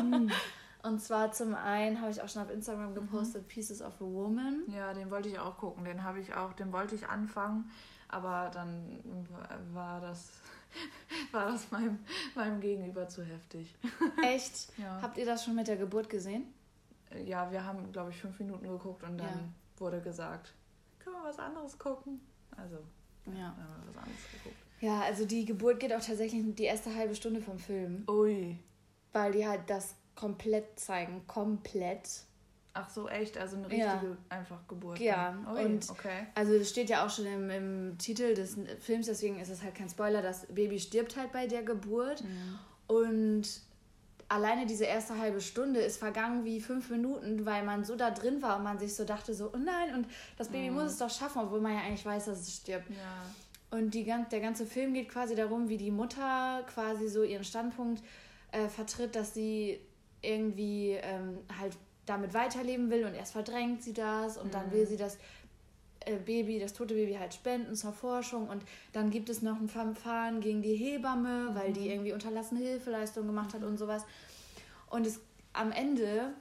Mhm. 0.01 0.31
Und 0.83 1.01
zwar 1.01 1.31
zum 1.31 1.55
einen 1.55 1.99
habe 1.99 2.11
ich 2.11 2.21
auch 2.21 2.29
schon 2.29 2.43
auf 2.43 2.51
Instagram 2.51 2.91
mhm. 2.91 2.95
gepostet 2.95 3.43
mhm. 3.43 3.47
Pieces 3.47 3.81
of 3.81 3.95
a 3.95 4.05
Woman. 4.05 4.63
Ja, 4.67 4.93
den 4.93 5.09
wollte 5.09 5.29
ich 5.29 5.39
auch 5.39 5.57
gucken. 5.57 5.83
Den 5.83 6.03
habe 6.03 6.19
ich 6.19 6.35
auch, 6.35 6.53
den 6.53 6.71
wollte 6.71 6.93
ich 6.93 7.07
anfangen, 7.07 7.71
aber 8.07 8.51
dann 8.53 9.01
war 9.73 9.99
das 9.99 10.29
war 11.31 11.51
das 11.51 11.71
meinem, 11.71 11.99
meinem 12.35 12.59
Gegenüber 12.61 13.07
zu 13.07 13.23
heftig. 13.23 13.75
Echt? 14.23 14.77
ja. 14.77 15.01
Habt 15.01 15.17
ihr 15.17 15.25
das 15.25 15.43
schon 15.43 15.55
mit 15.55 15.67
der 15.67 15.77
Geburt 15.77 16.09
gesehen? 16.09 16.53
Ja, 17.25 17.51
wir 17.51 17.63
haben, 17.63 17.91
glaube 17.91 18.11
ich, 18.11 18.17
fünf 18.17 18.39
Minuten 18.39 18.67
geguckt 18.67 19.03
und 19.03 19.17
dann 19.17 19.27
ja. 19.27 19.49
wurde 19.77 20.01
gesagt, 20.01 20.53
können 20.99 21.15
wir 21.15 21.23
was 21.23 21.39
anderes 21.39 21.77
gucken? 21.77 22.19
Also, 22.51 22.77
ja. 23.25 23.47
haben 23.47 23.57
wir 23.57 23.93
was 23.93 24.03
anderes 24.03 24.31
geguckt. 24.31 24.64
Ja, 24.81 25.01
also 25.01 25.25
die 25.25 25.45
Geburt 25.45 25.79
geht 25.79 25.93
auch 25.93 26.01
tatsächlich 26.01 26.43
die 26.55 26.63
erste 26.63 26.93
halbe 26.93 27.15
Stunde 27.15 27.41
vom 27.41 27.57
Film. 27.57 28.03
Ui. 28.09 28.57
Weil 29.13 29.31
die 29.31 29.47
halt 29.47 29.61
das 29.67 29.95
komplett 30.15 30.79
zeigen. 30.79 31.21
Komplett. 31.27 32.09
Ach 32.73 32.89
so, 32.89 33.07
echt? 33.07 33.37
Also 33.37 33.55
eine 33.55 33.67
richtige 33.67 33.85
ja. 33.85 34.17
einfach 34.27 34.67
Geburt. 34.67 34.99
Ja, 34.99 35.37
Ui, 35.53 35.63
und 35.63 35.89
okay. 35.89 36.27
also 36.35 36.57
das 36.59 36.69
steht 36.69 36.89
ja 36.89 37.05
auch 37.05 37.09
schon 37.09 37.25
im, 37.25 37.49
im, 37.49 37.97
Titel 37.97 38.33
des 38.33 38.57
Films, 38.81 39.05
deswegen 39.05 39.39
ist 39.39 39.49
es 39.49 39.63
halt 39.63 39.75
kein 39.75 39.87
Spoiler, 39.87 40.21
das 40.21 40.45
Baby 40.47 40.77
stirbt 40.77 41.15
halt 41.15 41.31
bei 41.31 41.47
der 41.47 41.63
Geburt. 41.63 42.21
Mhm. 42.21 42.59
Und 42.87 43.43
alleine 44.27 44.65
diese 44.65 44.83
erste 44.83 45.17
halbe 45.17 45.39
Stunde 45.39 45.79
ist 45.79 45.97
vergangen 45.97 46.43
wie 46.43 46.59
fünf 46.59 46.89
Minuten, 46.89 47.45
weil 47.45 47.63
man 47.63 47.85
so 47.85 47.95
da 47.95 48.11
drin 48.11 48.41
war 48.41 48.57
und 48.57 48.63
man 48.63 48.77
sich 48.77 48.93
so 48.93 49.05
dachte 49.05 49.33
so, 49.33 49.51
oh 49.53 49.57
nein, 49.57 49.93
und 49.95 50.07
das 50.37 50.49
Baby 50.49 50.69
mhm. 50.69 50.75
muss 50.75 50.91
es 50.91 50.97
doch 50.97 51.09
schaffen, 51.09 51.43
obwohl 51.43 51.61
man 51.61 51.73
ja 51.73 51.79
eigentlich 51.79 52.05
weiß, 52.05 52.25
dass 52.25 52.41
es 52.41 52.57
stirbt. 52.57 52.89
Ja. 52.89 53.23
Und 53.71 53.93
die, 53.93 54.03
der 54.03 54.39
ganze 54.39 54.65
Film 54.65 54.93
geht 54.93 55.09
quasi 55.09 55.35
darum, 55.35 55.69
wie 55.69 55.77
die 55.77 55.91
Mutter 55.91 56.63
quasi 56.67 57.07
so 57.07 57.23
ihren 57.23 57.43
Standpunkt 57.43 58.03
äh, 58.51 58.69
vertritt, 58.69 59.15
dass 59.15 59.33
sie 59.33 59.79
irgendwie 60.21 60.91
ähm, 60.91 61.39
halt 61.59 61.77
damit 62.05 62.33
weiterleben 62.33 62.89
will 62.89 63.05
und 63.05 63.13
erst 63.13 63.33
verdrängt 63.33 63.83
sie 63.83 63.93
das 63.93 64.37
und 64.37 64.47
mhm. 64.47 64.51
dann 64.51 64.71
will 64.71 64.85
sie 64.85 64.97
das 64.97 65.17
äh, 66.01 66.17
Baby, 66.17 66.59
das 66.59 66.73
tote 66.73 66.93
Baby 66.93 67.15
halt 67.15 67.33
spenden 67.33 67.75
zur 67.75 67.93
Forschung 67.93 68.47
und 68.47 68.63
dann 68.93 69.09
gibt 69.09 69.29
es 69.29 69.41
noch 69.41 69.59
ein 69.59 69.67
Verfahren 69.67 70.39
gegen 70.39 70.61
die 70.61 70.75
Hebamme, 70.75 71.49
mhm. 71.49 71.55
weil 71.55 71.73
die 71.73 71.81
mhm. 71.81 71.91
irgendwie 71.91 72.13
unterlassene 72.13 72.61
Hilfeleistung 72.61 73.25
gemacht 73.25 73.53
hat 73.53 73.63
und 73.63 73.77
sowas. 73.77 74.03
Und 74.89 75.07
es 75.07 75.19
am 75.53 75.71
Ende, 75.71 76.33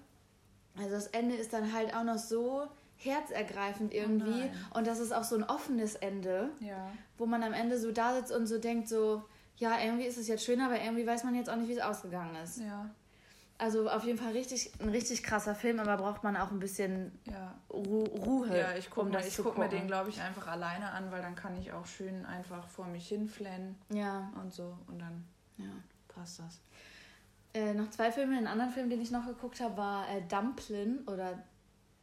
also 0.76 0.90
das 0.90 1.07
Ende 1.09 1.35
ist 1.37 1.52
dann 1.52 1.73
halt 1.73 1.95
auch 1.95 2.04
noch 2.04 2.19
so, 2.19 2.66
herzergreifend 2.96 3.92
irgendwie. 3.92 4.50
Oh 4.72 4.78
und 4.78 4.86
das 4.86 4.98
ist 4.98 5.12
auch 5.12 5.24
so 5.24 5.36
ein 5.36 5.44
offenes 5.44 5.94
Ende, 5.94 6.50
ja. 6.60 6.90
wo 7.18 7.26
man 7.26 7.42
am 7.42 7.52
Ende 7.52 7.78
so 7.78 7.92
da 7.92 8.14
sitzt 8.14 8.32
und 8.32 8.46
so 8.46 8.58
denkt, 8.58 8.88
so, 8.88 9.22
ja, 9.56 9.78
irgendwie 9.82 10.06
ist 10.06 10.18
es 10.18 10.28
jetzt 10.28 10.44
schön, 10.44 10.60
aber 10.60 10.80
irgendwie 10.80 11.06
weiß 11.06 11.24
man 11.24 11.34
jetzt 11.34 11.50
auch 11.50 11.56
nicht, 11.56 11.68
wie 11.68 11.74
es 11.74 11.80
ausgegangen 11.80 12.34
ist. 12.42 12.60
Ja. 12.60 12.90
Also 13.56 13.88
auf 13.88 14.04
jeden 14.04 14.18
Fall 14.18 14.32
richtig, 14.32 14.72
ein 14.80 14.88
richtig 14.88 15.22
krasser 15.22 15.54
Film, 15.54 15.78
aber 15.78 15.96
braucht 15.96 16.24
man 16.24 16.36
auch 16.36 16.50
ein 16.50 16.58
bisschen 16.58 17.16
ja. 17.24 17.54
Ru 17.70 18.04
Ruhe. 18.04 18.58
Ja, 18.58 18.76
ich 18.76 18.90
gucke 18.90 19.06
um 19.06 19.12
mir, 19.12 19.22
guck 19.42 19.58
mir 19.58 19.68
den, 19.68 19.86
glaube 19.86 20.10
ich, 20.10 20.20
einfach 20.20 20.48
alleine 20.48 20.90
an, 20.90 21.12
weil 21.12 21.22
dann 21.22 21.36
kann 21.36 21.56
ich 21.56 21.72
auch 21.72 21.86
schön 21.86 22.26
einfach 22.26 22.66
vor 22.66 22.86
mich 22.86 23.08
hinflennen. 23.08 23.76
Ja. 23.90 24.32
Und 24.42 24.52
so. 24.52 24.76
Und 24.88 24.98
dann 24.98 25.24
ja. 25.56 25.70
passt 26.08 26.40
das. 26.40 26.60
Äh, 27.54 27.74
noch 27.74 27.88
zwei 27.90 28.10
Filme. 28.10 28.36
Ein 28.36 28.48
anderen 28.48 28.72
Film, 28.72 28.90
den 28.90 29.00
ich 29.00 29.12
noch 29.12 29.24
geguckt 29.24 29.60
habe, 29.60 29.76
war 29.76 30.08
äh, 30.10 30.22
Dumplin 30.22 31.06
oder 31.06 31.40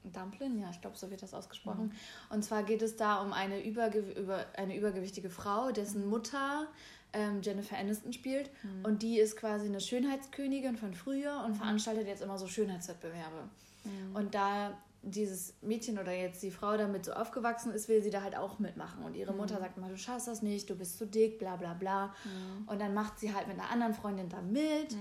Dumplin, 0.03 0.59
ja, 0.59 0.69
ich 0.71 0.81
glaube, 0.81 0.97
so 0.97 1.09
wird 1.09 1.21
das 1.21 1.33
ausgesprochen. 1.33 1.85
Mhm. 1.85 2.35
Und 2.35 2.43
zwar 2.43 2.63
geht 2.63 2.81
es 2.81 2.95
da 2.95 3.21
um 3.21 3.33
eine, 3.33 3.63
überge 3.63 3.99
über, 3.99 4.45
eine 4.55 4.75
übergewichtige 4.75 5.29
Frau, 5.29 5.71
dessen 5.71 6.07
Mutter 6.07 6.67
ähm, 7.13 7.41
Jennifer 7.41 7.77
Aniston 7.77 8.13
spielt. 8.13 8.49
Mhm. 8.63 8.85
Und 8.85 9.03
die 9.03 9.19
ist 9.19 9.37
quasi 9.37 9.67
eine 9.67 9.79
Schönheitskönigin 9.79 10.77
von 10.77 10.93
früher 10.93 11.43
und 11.45 11.51
mhm. 11.51 11.55
veranstaltet 11.55 12.07
jetzt 12.07 12.21
immer 12.21 12.37
so 12.37 12.47
Schönheitswettbewerbe. 12.47 13.49
Mhm. 13.83 14.15
Und 14.15 14.35
da 14.35 14.77
dieses 15.03 15.55
Mädchen 15.61 15.97
oder 15.97 16.11
jetzt 16.11 16.43
die 16.43 16.51
Frau 16.51 16.77
damit 16.77 17.05
so 17.05 17.13
aufgewachsen 17.13 17.71
ist, 17.71 17.89
will 17.89 18.03
sie 18.03 18.11
da 18.11 18.21
halt 18.21 18.37
auch 18.37 18.59
mitmachen. 18.59 19.03
Und 19.03 19.15
ihre 19.15 19.33
Mutter 19.33 19.55
mhm. 19.55 19.59
sagt 19.59 19.77
immer, 19.77 19.89
du 19.89 19.97
schaffst 19.97 20.27
das 20.27 20.41
nicht, 20.41 20.69
du 20.69 20.75
bist 20.75 20.97
zu 20.97 21.07
dick, 21.07 21.39
bla 21.39 21.55
bla 21.55 21.73
bla. 21.73 22.07
Mhm. 22.23 22.67
Und 22.67 22.79
dann 22.79 22.93
macht 22.93 23.19
sie 23.19 23.33
halt 23.33 23.47
mit 23.47 23.59
einer 23.59 23.69
anderen 23.69 23.93
Freundin 23.93 24.29
da 24.29 24.41
mit. 24.41 24.95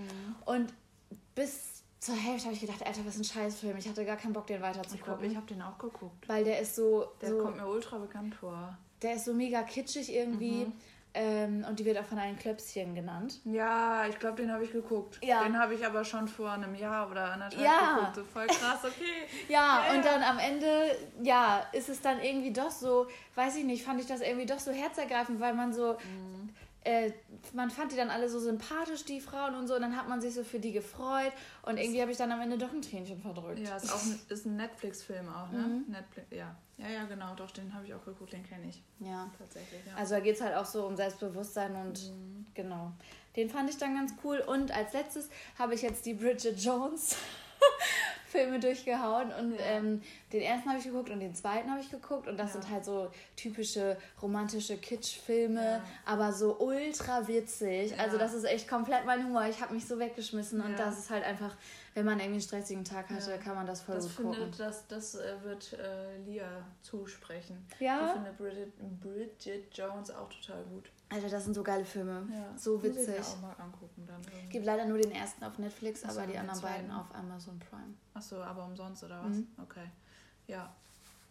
Und 0.47 0.73
bis 1.35 1.70
zur 2.01 2.15
Hälfte 2.17 2.47
habe 2.47 2.55
ich 2.55 2.61
gedacht, 2.61 2.85
Alter, 2.85 3.01
was 3.07 3.17
ein 3.19 3.25
Scheißfilm. 3.25 3.77
Ich 3.77 3.89
hatte 3.89 4.05
gar 4.05 4.17
keinen 4.17 4.33
Bock, 4.33 4.47
den 4.47 4.63
weiter 4.63 4.83
zu 4.83 4.95
ich 4.97 5.03
glaube, 5.05 5.27
ich 5.27 5.37
habe 5.37 5.47
den 5.47 5.61
auch 5.63 5.79
geguckt. 5.79 6.29
Weil 6.29 6.45
der 6.45 6.59
ist 6.61 6.75
so. 6.75 7.07
Der 7.21 7.29
so, 7.29 7.39
kommt 7.39 7.57
mir 7.59 7.67
ultra 7.67 7.99
bekannt 7.99 8.35
vor. 8.35 8.77
Der 9.03 9.15
ist 9.15 9.27
so 9.27 9.35
mega 9.35 9.63
kitschig 9.63 10.13
irgendwie. 10.13 10.65
Mhm. 10.67 10.73
Ähm, 11.13 11.67
und 11.69 11.81
die 11.81 11.85
wird 11.85 11.99
auch 11.99 12.05
von 12.05 12.19
einem 12.19 12.39
Klöpschen 12.39 12.95
genannt. 12.95 13.41
Ja, 13.45 14.07
ich 14.07 14.17
glaube, 14.21 14.37
den 14.43 14.53
habe 14.53 14.63
ich 14.65 14.71
geguckt. 14.71 15.19
Ja. 15.23 15.43
Den 15.43 15.59
habe 15.59 15.75
ich 15.75 15.85
aber 15.85 16.05
schon 16.05 16.29
vor 16.29 16.53
einem 16.53 16.75
Jahr 16.77 17.11
oder 17.11 17.33
anderthalb 17.33 17.65
Ja. 17.65 17.97
geguckt. 17.97 18.15
So 18.15 18.25
voll 18.25 18.47
krass, 18.47 18.79
okay. 18.85 19.27
Ja, 19.49 19.83
Ja, 19.89 19.95
und 19.97 20.05
dann 20.05 20.23
am 20.23 20.39
Ende, 20.39 20.97
ja, 21.23 21.67
ist 21.73 21.89
es 21.89 22.01
dann 22.01 22.21
irgendwie 22.23 22.53
doch 22.53 22.71
so, 22.71 23.09
weiß 23.35 23.57
ich 23.57 23.65
nicht, 23.65 23.85
fand 23.85 24.01
ich 24.01 24.07
das 24.07 24.21
irgendwie 24.21 24.47
doch 24.47 24.61
so 24.61 24.71
herzergreifend, 24.71 25.41
weil 25.41 25.55
man 25.55 25.73
so, 25.73 25.95
Mhm. 25.95 26.40
Äh, 26.85 27.13
man 27.53 27.71
fand 27.71 27.93
die 27.93 27.97
dann 27.97 28.11
alle 28.11 28.29
so 28.29 28.39
sympathisch, 28.39 29.05
die 29.05 29.21
Frauen 29.21 29.55
und 29.55 29.67
so, 29.69 29.75
und 29.75 29.83
dann 29.83 29.97
hat 29.97 30.09
man 30.09 30.21
sich 30.21 30.35
so 30.35 30.43
für 30.45 30.59
die 30.59 30.73
gefreut 30.73 31.33
und 31.63 31.77
irgendwie 31.79 32.01
habe 32.01 32.11
ich 32.11 32.17
dann 32.17 32.33
am 32.33 32.41
Ende 32.41 32.57
doch 32.59 32.73
ein 32.73 32.83
Tränchen 32.83 33.21
verdrückt. 33.21 33.59
Ja, 33.59 33.77
ist 33.77 33.93
auch 33.93 34.03
ein, 34.05 34.21
ist 34.29 34.47
ein 34.47 34.57
Netflix-Film 34.57 35.29
auch, 35.29 35.51
ne? 35.51 35.59
Mhm. 35.59 35.85
Netflix, 35.93 36.29
ja. 36.31 36.57
Ja, 36.79 36.89
ja, 36.89 37.05
genau, 37.05 37.35
doch, 37.35 37.51
den 37.51 37.75
habe 37.75 37.85
ich 37.85 37.93
auch 37.93 38.05
geguckt, 38.05 38.33
den 38.33 38.43
kenne 38.43 38.67
ich. 38.69 38.83
Ja. 39.01 39.31
Tatsächlich, 39.39 39.81
ja. 39.87 39.95
Also 39.97 40.15
da 40.15 40.21
geht 40.21 40.37
es 40.37 40.41
halt 40.41 40.55
auch 40.57 40.65
so 40.65 40.87
um 40.87 40.97
Selbstbewusstsein 40.97 41.77
und 41.77 42.11
Mhm. 42.11 42.47
genau. 42.55 42.93
Den 43.37 43.49
fand 43.51 43.69
ich 43.71 43.77
dann 43.79 43.95
ganz 43.95 44.15
cool. 44.25 44.39
Und 44.39 44.73
als 44.75 44.93
letztes 44.95 45.29
habe 45.59 45.75
ich 45.75 45.83
jetzt 45.83 46.05
die 46.07 46.15
Bridget 46.15 46.59
Jones 46.59 47.17
Filme 48.31 48.61
durchgehauen 48.61 49.33
und 49.33 49.55
Ja. 49.55 49.65
ähm, 49.67 50.03
den 50.33 50.41
ersten 50.43 50.69
habe 50.69 50.79
ich 50.79 50.85
geguckt 50.85 51.11
und 51.11 51.21
den 51.21 51.35
zweiten 51.35 51.69
habe 51.71 51.81
ich 51.81 51.91
geguckt 51.91 52.29
und 52.29 52.39
das 52.39 52.55
Ja. 52.55 52.61
sind 52.61 52.71
halt 52.71 52.85
so 52.85 53.11
typische 53.37 53.97
romantische 54.23 54.77
Kitsch-Filme, 54.77 55.63
Ja. 55.65 55.85
aber 56.07 56.33
so 56.33 56.59
ultra 56.61 57.27
witzig. 57.27 57.99
Also 57.99 58.19
das 58.19 58.33
ist 58.35 58.45
echt 58.45 58.69
komplett 58.69 59.05
mein 59.05 59.25
Humor. 59.25 59.45
Ich 59.49 59.61
habe 59.61 59.75
mich 59.75 59.85
so 59.87 59.99
weggeschmissen 59.99 60.61
und 60.61 60.79
das 60.79 60.99
ist 60.99 61.11
halt 61.11 61.25
einfach, 61.25 61.57
wenn 61.95 62.05
man 62.07 62.15
irgendwie 62.19 62.35
einen 62.35 62.41
stressigen 62.41 62.85
Tag 62.85 63.11
hatte, 63.11 63.37
kann 63.39 63.57
man 63.57 63.67
das 63.67 63.83
voll 63.83 63.97
das 63.97 64.05
gut 64.07 64.17
gucken. 64.27 64.35
findet, 64.35 64.61
das, 64.61 64.87
das 64.87 65.15
äh, 65.17 65.35
wird 65.43 65.73
äh, 65.73 66.17
Lia 66.25 66.47
zusprechen. 66.83 67.67
Ja? 67.81 68.07
Die 68.07 68.13
findet 68.15 68.39
Bridget, 68.39 69.01
Bridget 69.01 69.77
Jones 69.77 70.11
auch 70.11 70.29
total 70.29 70.63
gut. 70.65 70.91
Alter, 71.13 71.29
das 71.29 71.45
sind 71.45 71.55
so 71.55 71.63
geile 71.63 71.85
Filme. 71.85 72.27
Ja. 72.33 72.57
So 72.57 72.77
Muss 72.77 72.85
ich 72.87 72.97
witzig. 72.97 73.21
auch 73.21 73.41
mal 73.43 73.55
angucken 73.59 74.07
dann 74.07 74.23
irgendwie. 74.23 74.49
Gibt 74.49 74.65
leider 74.65 74.85
nur 74.87 74.99
den 74.99 75.11
ersten 75.11 75.43
auf 75.45 75.59
Netflix, 75.59 76.03
Ach 76.05 76.11
so, 76.11 76.21
aber 76.21 76.31
die 76.31 76.39
anderen 76.39 76.61
beiden 76.61 76.87
zweiten. 76.89 77.01
auf 77.01 77.15
Amazon 77.15 77.59
Prime. 77.59 77.95
Achso, 78.15 78.41
aber 78.43 78.65
umsonst 78.65 79.03
oder 79.05 79.21
was? 79.25 79.37
Mhm. 79.37 79.49
Okay. 79.61 79.87
Ja. 80.47 80.73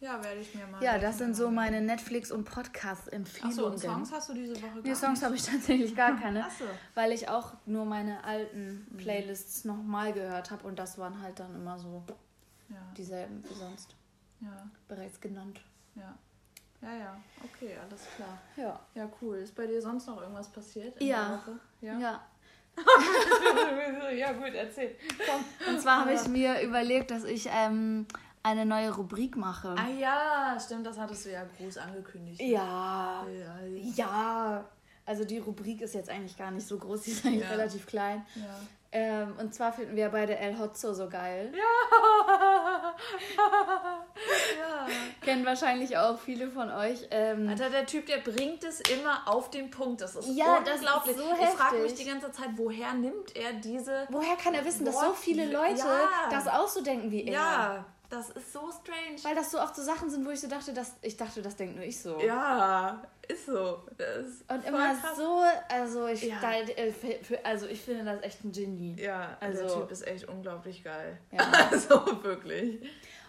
Ja, 0.01 0.23
werde 0.23 0.39
ich 0.39 0.53
mir 0.55 0.65
mal. 0.67 0.81
Ja, 0.81 0.97
das 0.97 1.17
sind 1.17 1.35
so 1.35 1.49
meine 1.51 1.81
Netflix- 1.81 2.31
und 2.31 2.45
Podcast-Empfehlungen. 2.45 3.57
Achso, 3.57 3.67
und 3.69 3.79
Songs 3.79 4.11
hast 4.13 4.29
du 4.29 4.33
diese 4.33 4.55
Woche 4.61 4.79
Nee, 4.81 4.89
gar 4.89 4.95
Songs 4.95 5.19
nicht? 5.19 5.23
habe 5.25 5.35
ich 5.35 5.43
tatsächlich 5.43 5.95
gar 5.95 6.17
keine, 6.17 6.45
Achso. 6.45 6.63
weil 6.95 7.11
ich 7.11 7.27
auch 7.27 7.53
nur 7.65 7.83
meine 7.85 8.23
alten 8.23 8.85
Mhm. 8.91 8.97
Playlists 8.97 9.65
nochmal 9.65 10.13
gehört 10.13 10.51
habe 10.51 10.65
und 10.67 10.79
das 10.79 10.97
waren 10.97 11.21
halt 11.21 11.39
dann 11.39 11.53
immer 11.55 11.77
so 11.77 12.03
Ja. 12.69 12.77
dieselben 12.97 13.43
wie 13.49 13.53
sonst 13.53 13.95
Ja. 14.41 14.69
bereits 14.87 15.19
genannt. 15.19 15.61
Ja. 15.95 16.17
Ja, 16.81 16.93
ja. 16.93 17.17
Okay, 17.43 17.75
alles 17.77 18.01
klar. 18.15 18.37
Ja. 18.55 18.79
Ja, 18.95 19.09
cool. 19.21 19.37
Ist 19.37 19.55
bei 19.55 19.67
dir 19.67 19.81
sonst 19.81 20.07
noch 20.07 20.21
irgendwas 20.21 20.49
passiert 20.49 20.97
in 21.01 21.07
Ja. 21.07 21.27
der 21.29 21.37
Woche? 21.37 21.59
Ja. 21.81 21.99
Ja. 21.99 22.21
ja, 24.15 24.31
gut, 24.33 24.53
erzähl. 24.53 24.95
Komm. 25.17 25.73
Und 25.73 25.81
zwar 25.81 26.01
habe 26.01 26.13
ich 26.13 26.27
mir 26.27 26.61
überlegt, 26.61 27.11
dass 27.11 27.25
ich 27.25 27.49
ähm, 27.51 28.05
eine 28.43 28.65
neue 28.65 28.93
Rubrik 28.95 29.35
mache. 29.35 29.75
Ah 29.77 29.89
ja, 29.89 30.57
stimmt, 30.63 30.85
das 30.85 30.97
hattest 30.97 31.25
du 31.25 31.31
ja 31.31 31.43
groß 31.57 31.77
angekündigt. 31.77 32.39
Ja. 32.41 33.25
Ja. 33.27 33.59
Ja. 33.95 34.65
Also 35.05 35.25
die 35.25 35.39
Rubrik 35.39 35.81
ist 35.81 35.93
jetzt 35.95 36.09
eigentlich 36.09 36.37
gar 36.37 36.51
nicht 36.51 36.67
so 36.67 36.77
groß, 36.77 37.01
die 37.01 37.11
ist 37.11 37.25
eigentlich 37.25 37.41
Ja. 37.43 37.49
relativ 37.49 37.85
klein. 37.87 38.25
Ja. 38.35 38.59
Ähm, 38.91 39.35
und 39.39 39.53
zwar 39.53 39.71
finden 39.71 39.95
wir 39.95 40.09
beide 40.09 40.35
El 40.37 40.57
Hotzo 40.57 40.93
so 40.93 41.07
geil. 41.09 41.51
ja. 44.59 44.87
Kennen 45.21 45.45
wahrscheinlich 45.45 45.97
auch 45.97 46.17
viele 46.19 46.49
von 46.49 46.71
euch. 46.71 47.07
Ähm, 47.11 47.47
Alter, 47.49 47.69
der 47.69 47.85
Typ, 47.85 48.05
der 48.07 48.17
bringt 48.17 48.63
es 48.63 48.79
immer 48.81 49.27
auf 49.27 49.49
den 49.51 49.69
Punkt. 49.69 50.01
Das 50.01 50.15
ist 50.15 50.27
Ja, 50.35 50.59
das 50.61 50.75
ist 50.75 50.79
unglaublich. 50.81 51.17
so 51.17 51.23
ich 51.43 51.49
frage 51.49 51.77
mich 51.77 51.93
die 51.95 52.05
ganze 52.05 52.31
Zeit, 52.31 52.49
woher 52.55 52.93
nimmt 52.93 53.35
er 53.35 53.53
diese. 53.53 54.07
woher 54.09 54.35
kann 54.35 54.53
er 54.53 54.65
wissen, 54.65 54.85
dass 54.85 54.95
so 54.99 55.07
Wort- 55.07 55.17
viele 55.17 55.45
Leute 55.51 55.79
Ja. 55.79 56.09
das 56.31 56.47
auch 56.47 56.67
so 56.67 56.81
denken 56.81 57.11
wie 57.11 57.25
er? 57.25 57.33
Ja, 57.33 57.85
das 58.09 58.29
ist 58.31 58.51
so 58.53 58.59
strange. 58.71 59.17
Weil 59.23 59.35
das 59.35 59.51
so 59.51 59.59
oft 59.59 59.75
so 59.75 59.83
Sachen 59.83 60.09
sind, 60.09 60.25
wo 60.25 60.29
ich 60.31 60.39
so 60.41 60.47
dachte, 60.47 60.73
dass 60.73 60.93
ich 61.01 61.15
dachte, 61.17 61.41
das 61.41 61.55
denkt 61.55 61.75
nur 61.75 61.85
ich 61.85 61.99
so. 61.99 62.19
Ja, 62.19 63.01
ist 63.27 63.45
so. 63.45 63.79
Das 63.97 64.25
ist 64.25 64.51
Und 64.51 64.65
immer 64.65 64.95
krass. 64.95 65.15
so, 65.17 65.41
also 65.69 66.07
ich, 66.07 66.23
Ja. 66.23 66.37
da, 66.41 66.51
äh, 66.53 66.91
also 67.43 67.67
ich 67.67 67.81
finde 67.81 68.05
das 68.05 68.23
echt 68.23 68.43
ein 68.43 68.51
Genie. 68.51 68.95
Ja, 68.99 69.37
Also- 69.39 69.61
der 69.63 69.73
Typ 69.75 69.91
ist 69.91 70.07
echt 70.07 70.27
unglaublich 70.27 70.83
geil. 70.83 71.17
Ja. 71.31 71.39
Also 71.71 72.23
wirklich. 72.23 72.81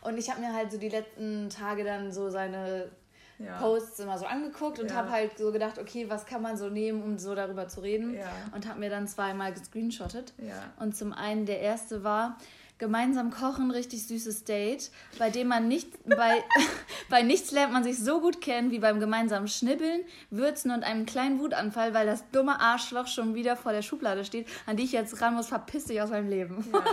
Und 0.03 0.17
ich 0.17 0.31
habe 0.31 0.41
mir 0.41 0.53
halt 0.55 0.73
so 0.73 0.79
die 0.79 0.89
letzten 0.89 1.51
Tage 1.51 1.85
dann 1.85 2.11
so 2.11 2.31
seine 2.31 2.91
Ja. 3.39 3.59
Posts 3.59 4.01
immer 4.01 4.19
so 4.19 4.27
angeguckt 4.27 4.79
und 4.81 4.91
Ja. 4.91 4.97
habe 4.97 5.11
halt 5.11 5.39
so 5.39 5.51
gedacht, 5.53 5.79
okay, 5.79 6.09
was 6.11 6.27
kann 6.27 6.43
man 6.43 6.57
so 6.59 6.69
nehmen, 6.69 7.03
um 7.03 7.19
so 7.19 7.35
darüber 7.35 7.69
zu 7.69 7.81
reden. 7.81 8.15
Ja. 8.15 8.31
Und 8.55 8.67
habe 8.69 8.79
mir 8.81 8.91
dann 8.91 9.09
zweimal 9.09 9.53
gescreenshottet. 9.53 10.35
Und 10.79 10.95
zum 10.97 11.13
einen 11.15 11.47
der 11.47 11.61
erste 11.61 12.05
war 12.05 12.37
gemeinsam 12.81 13.31
kochen, 13.31 13.71
richtig 13.71 14.07
süßes 14.09 14.43
Date, 14.43 14.91
bei 15.19 15.31
dem 15.31 15.47
man 15.47 15.69
nicht 15.69 15.89
bei, 16.05 16.43
bei 17.09 17.23
nichts 17.23 17.53
lernt 17.53 17.73
man 17.73 17.85
sich 17.85 17.99
so 17.99 18.21
gut 18.21 18.41
kennen 18.41 18.73
wie 18.73 18.81
beim 18.81 18.99
gemeinsamen 18.99 19.47
Schnibbeln, 19.47 20.01
Würzen 20.31 20.73
und 20.73 20.83
einem 20.83 21.07
kleinen 21.07 21.39
Wutanfall, 21.39 21.95
weil 21.95 22.07
das 22.07 22.29
dumme 22.33 22.59
Arschloch 22.59 23.07
schon 23.07 23.37
wieder 23.37 23.57
vor 23.57 23.71
der 23.73 23.83
Schublade 23.83 24.25
steht, 24.25 24.49
an 24.67 24.77
die 24.77 24.83
ich 24.83 24.93
jetzt 24.93 25.21
ran 25.21 25.35
muss, 25.35 25.47
verpiss 25.47 25.85
dich 25.85 26.03
aus 26.03 26.11
meinem 26.11 26.29
Leben. 26.29 26.67
Ja. 26.73 26.85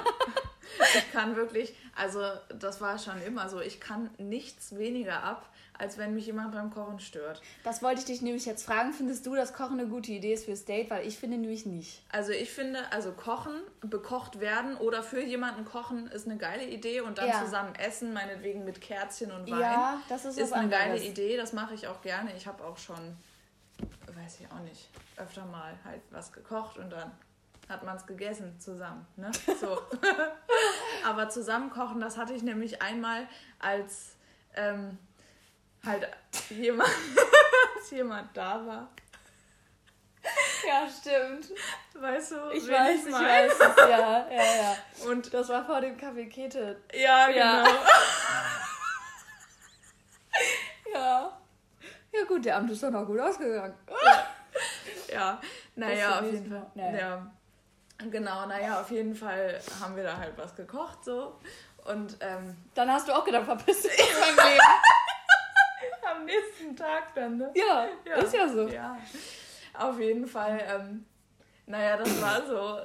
Ich 0.79 1.11
kann 1.11 1.35
wirklich, 1.35 1.73
also 1.95 2.19
das 2.59 2.81
war 2.81 2.99
schon 2.99 3.21
immer 3.25 3.49
so, 3.49 3.61
ich 3.61 3.79
kann 3.79 4.09
nichts 4.17 4.77
weniger 4.77 5.23
ab, 5.23 5.49
als 5.79 5.97
wenn 5.97 6.13
mich 6.13 6.25
jemand 6.25 6.51
beim 6.51 6.69
Kochen 6.71 6.99
stört. 6.99 7.41
Das 7.63 7.81
wollte 7.81 7.99
ich 7.99 8.05
dich 8.05 8.21
nämlich 8.21 8.45
jetzt 8.45 8.65
fragen, 8.65 8.93
findest 8.93 9.25
du, 9.25 9.35
dass 9.35 9.53
Kochen 9.53 9.79
eine 9.79 9.87
gute 9.89 10.11
Idee 10.11 10.33
ist 10.33 10.45
fürs 10.45 10.65
Date? 10.65 10.89
Weil 10.89 11.07
ich 11.07 11.17
finde 11.17 11.37
nämlich 11.37 11.65
nicht. 11.65 12.03
Also 12.11 12.31
ich 12.31 12.51
finde, 12.51 12.79
also 12.91 13.11
kochen, 13.11 13.53
bekocht 13.81 14.39
werden 14.39 14.75
oder 14.77 15.03
für 15.03 15.21
jemanden 15.21 15.65
kochen 15.65 16.07
ist 16.07 16.25
eine 16.27 16.37
geile 16.37 16.65
Idee 16.65 17.01
und 17.01 17.17
dann 17.17 17.27
Ja. 17.29 17.43
zusammen 17.43 17.75
essen, 17.75 18.13
meinetwegen 18.13 18.65
mit 18.65 18.81
Kerzchen 18.81 19.31
und 19.31 19.49
Wein. 19.51 19.59
Ja, 19.59 20.01
das 20.09 20.25
ist 20.25 20.37
ist 20.37 20.53
eine 20.53 20.69
geile 20.69 20.93
anderes. 20.93 21.03
Idee, 21.05 21.37
das 21.37 21.53
mache 21.53 21.73
ich 21.73 21.87
auch 21.87 22.01
gerne. 22.01 22.35
Ich 22.35 22.47
habe 22.47 22.63
auch 22.63 22.77
schon, 22.77 23.17
weiß 24.15 24.39
ich 24.41 24.51
auch 24.51 24.61
nicht, 24.61 24.89
öfter 25.17 25.45
mal 25.45 25.73
halt 25.85 26.01
was 26.11 26.31
gekocht 26.31 26.77
und 26.77 26.89
dann 26.91 27.11
hat 27.69 27.83
man 27.83 27.97
es 27.97 28.05
gegessen 28.05 28.57
zusammen. 28.59 29.05
Ne? 29.17 29.29
So. 29.59 29.77
Aber 31.05 31.29
zusammen 31.29 31.69
kochen, 31.69 31.99
das 31.99 32.17
hatte 32.17 32.33
ich 32.33 32.43
nämlich 32.43 32.81
einmal 32.81 33.27
als 33.59 34.15
ähm, 34.55 34.97
halt 35.87 36.07
jemand, 36.49 36.89
als 37.77 37.89
jemand 37.91 38.35
da 38.35 38.65
war. 38.65 38.89
Ja, 40.67 40.85
stimmt. 40.89 41.47
Weißt 41.93 42.31
du, 42.31 42.49
Ich 42.51 42.67
weiß, 42.69 43.05
ich 43.05 43.11
meine? 43.11 43.27
weiß. 43.49 43.53
es, 43.53 43.77
Ja, 43.77 44.27
ja, 44.29 44.43
ja. 44.55 44.75
Und 45.09 45.33
Das 45.33 45.47
war 45.49 45.65
vor 45.65 45.79
dem 45.79 45.97
Kaffee 45.97 46.27
Kete. 46.27 46.81
ja, 46.93 47.29
Ja. 47.29 47.63
genau. 47.63 47.79
Ja. 50.93 51.37
Ja 52.13 52.23
gut, 52.27 52.45
der 52.45 52.57
Amt 52.57 52.71
ist 52.71 52.81
doch 52.83 52.89
noch 52.89 53.05
gut 53.05 53.19
ausgegangen. 53.19 53.75
Ja, 55.11 55.39
naja, 55.75 56.19
auf 56.19 56.25
jeden 56.31 56.49
Fall. 56.49 56.71
naja. 56.75 56.97
Ja. 56.97 57.31
Genau, 58.09 58.45
naja, 58.45 58.79
auf 58.81 58.91
jeden 58.91 59.15
Fall 59.15 59.59
haben 59.81 59.95
wir 59.95 60.03
da 60.03 60.17
halt 60.17 60.37
was 60.37 60.55
gekocht 60.55 61.03
so. 61.03 61.39
Und 61.85 62.17
ähm, 62.21 62.55
Dann 62.75 62.91
hast 62.91 63.07
du 63.07 63.13
auch 63.15 63.23
gedacht, 63.25 63.45
verpiss 63.45 63.83
dich 63.83 63.99
aus 63.99 64.19
meinem 64.35 64.49
Leben. 64.51 64.61
Nächsten 66.27 66.75
Tag 66.75 67.15
dann, 67.15 67.37
ne? 67.37 67.51
Ja, 67.55 67.87
ist 68.21 68.33
ja 68.33 68.47
so. 68.47 68.67
Ja, 68.67 68.97
auf 69.73 69.99
jeden 69.99 70.27
Fall. 70.27 70.61
Ähm, 70.67 71.05
naja, 71.65 71.97
das 71.97 72.21
war 72.21 72.45
so, 72.45 72.77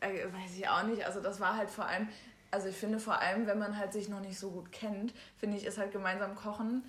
äh, 0.00 0.24
weiß 0.24 0.56
ich 0.56 0.68
auch 0.68 0.82
nicht. 0.84 1.04
Also 1.04 1.20
das 1.20 1.40
war 1.40 1.56
halt 1.56 1.70
vor 1.70 1.86
allem, 1.86 2.08
also 2.50 2.68
ich 2.68 2.76
finde 2.76 2.98
vor 2.98 3.18
allem, 3.18 3.46
wenn 3.46 3.58
man 3.58 3.78
halt 3.78 3.92
sich 3.92 4.08
noch 4.08 4.20
nicht 4.20 4.38
so 4.38 4.50
gut 4.50 4.70
kennt, 4.70 5.14
finde 5.38 5.56
ich, 5.56 5.64
ist 5.64 5.78
halt 5.78 5.92
gemeinsam 5.92 6.34
kochen 6.34 6.84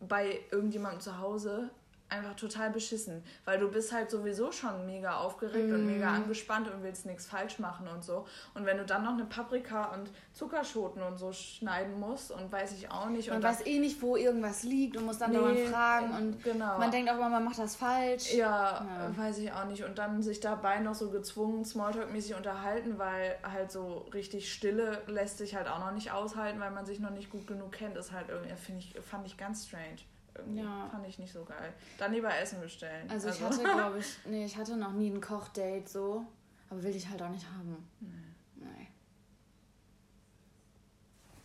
bei 0.00 0.40
irgendjemandem 0.50 1.00
zu 1.00 1.18
Hause 1.18 1.70
einfach 2.08 2.36
total 2.36 2.70
beschissen, 2.70 3.24
weil 3.44 3.58
du 3.58 3.70
bist 3.70 3.92
halt 3.92 4.10
sowieso 4.10 4.52
schon 4.52 4.86
mega 4.86 5.16
aufgeregt 5.16 5.72
und 5.72 5.80
Mhm. 5.80 5.86
mega 5.86 6.12
angespannt 6.12 6.70
und 6.72 6.82
willst 6.82 7.04
nichts 7.06 7.26
falsch 7.26 7.58
machen 7.58 7.88
und 7.88 8.04
so. 8.04 8.26
Und 8.54 8.64
wenn 8.64 8.76
du 8.78 8.84
dann 8.84 9.02
noch 9.04 9.12
eine 9.14 9.24
Paprika 9.24 9.86
und 9.94 10.10
Zuckerschoten 10.32 11.02
und 11.02 11.18
so 11.18 11.32
schneiden 11.32 11.98
musst 11.98 12.30
und 12.30 12.52
weiß 12.52 12.72
ich 12.72 12.90
auch 12.90 13.06
nicht. 13.08 13.28
Man 13.28 13.38
und 13.38 13.42
weiß 13.44 13.66
eh 13.66 13.78
nicht, 13.80 14.00
wo 14.02 14.16
irgendwas 14.16 14.62
liegt 14.62 14.96
und 14.96 15.04
muss 15.06 15.18
dann 15.18 15.32
Nee, 15.32 15.38
dauernd 15.38 15.58
fragen 15.60 16.10
und 16.12 16.44
genau. 16.44 16.78
man 16.78 16.90
denkt 16.90 17.10
auch 17.10 17.16
immer, 17.16 17.28
man 17.28 17.44
macht 17.44 17.58
das 17.58 17.74
falsch. 17.76 18.32
Ja, 18.34 18.86
Ja. 18.86 19.16
weiß 19.16 19.38
ich 19.38 19.50
auch 19.52 19.64
nicht. 19.64 19.82
Und 19.84 19.98
dann 19.98 20.22
sich 20.22 20.40
dabei 20.40 20.78
noch 20.78 20.94
so 20.94 21.10
gezwungen 21.10 21.64
Smalltalk-mäßig 21.64 22.36
unterhalten, 22.36 22.98
weil 22.98 23.36
halt 23.42 23.72
so 23.72 24.06
richtig 24.14 24.52
Stille 24.52 25.02
lässt 25.08 25.38
sich 25.38 25.56
halt 25.56 25.66
auch 25.68 25.80
noch 25.80 25.92
nicht 25.92 26.12
aushalten, 26.12 26.60
weil 26.60 26.70
man 26.70 26.86
sich 26.86 27.00
noch 27.00 27.10
nicht 27.10 27.30
gut 27.30 27.46
genug 27.46 27.72
kennt, 27.72 27.96
ist 27.96 28.12
halt 28.12 28.28
irgendwie, 28.28 28.54
finde 28.54 28.80
ich, 28.80 28.94
fand 29.04 29.26
ich 29.26 29.36
ganz 29.36 29.66
strange. 29.66 29.96
Irgendwie 30.38 30.60
Ja. 30.62 30.88
fand 30.90 31.06
ich 31.06 31.18
nicht 31.18 31.32
so 31.32 31.44
geil. 31.44 31.72
Dann 31.98 32.12
lieber 32.12 32.34
Essen 32.36 32.60
bestellen. 32.60 33.08
Also 33.10 33.28
ich 33.28 33.40
hatte, 33.40 33.62
glaube 33.62 33.98
ich, 34.00 34.18
nee, 34.26 34.44
ich 34.44 34.56
hatte 34.56 34.76
noch 34.76 34.92
nie 34.92 35.10
ein 35.10 35.20
Kochdate 35.20 35.88
so, 35.88 36.24
aber 36.70 36.82
will 36.82 36.94
ich 36.94 37.08
halt 37.08 37.22
auch 37.22 37.28
nicht 37.30 37.46
haben. 37.46 37.88
Nee. 38.00 38.88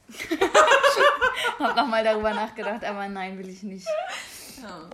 Hab 1.60 1.76
nochmal 1.76 2.04
darüber 2.04 2.34
nachgedacht, 2.34 2.84
aber 2.84 3.08
nein, 3.08 3.38
will 3.38 3.48
ich 3.50 3.64
nicht. 3.64 3.88
ja. 4.62 4.90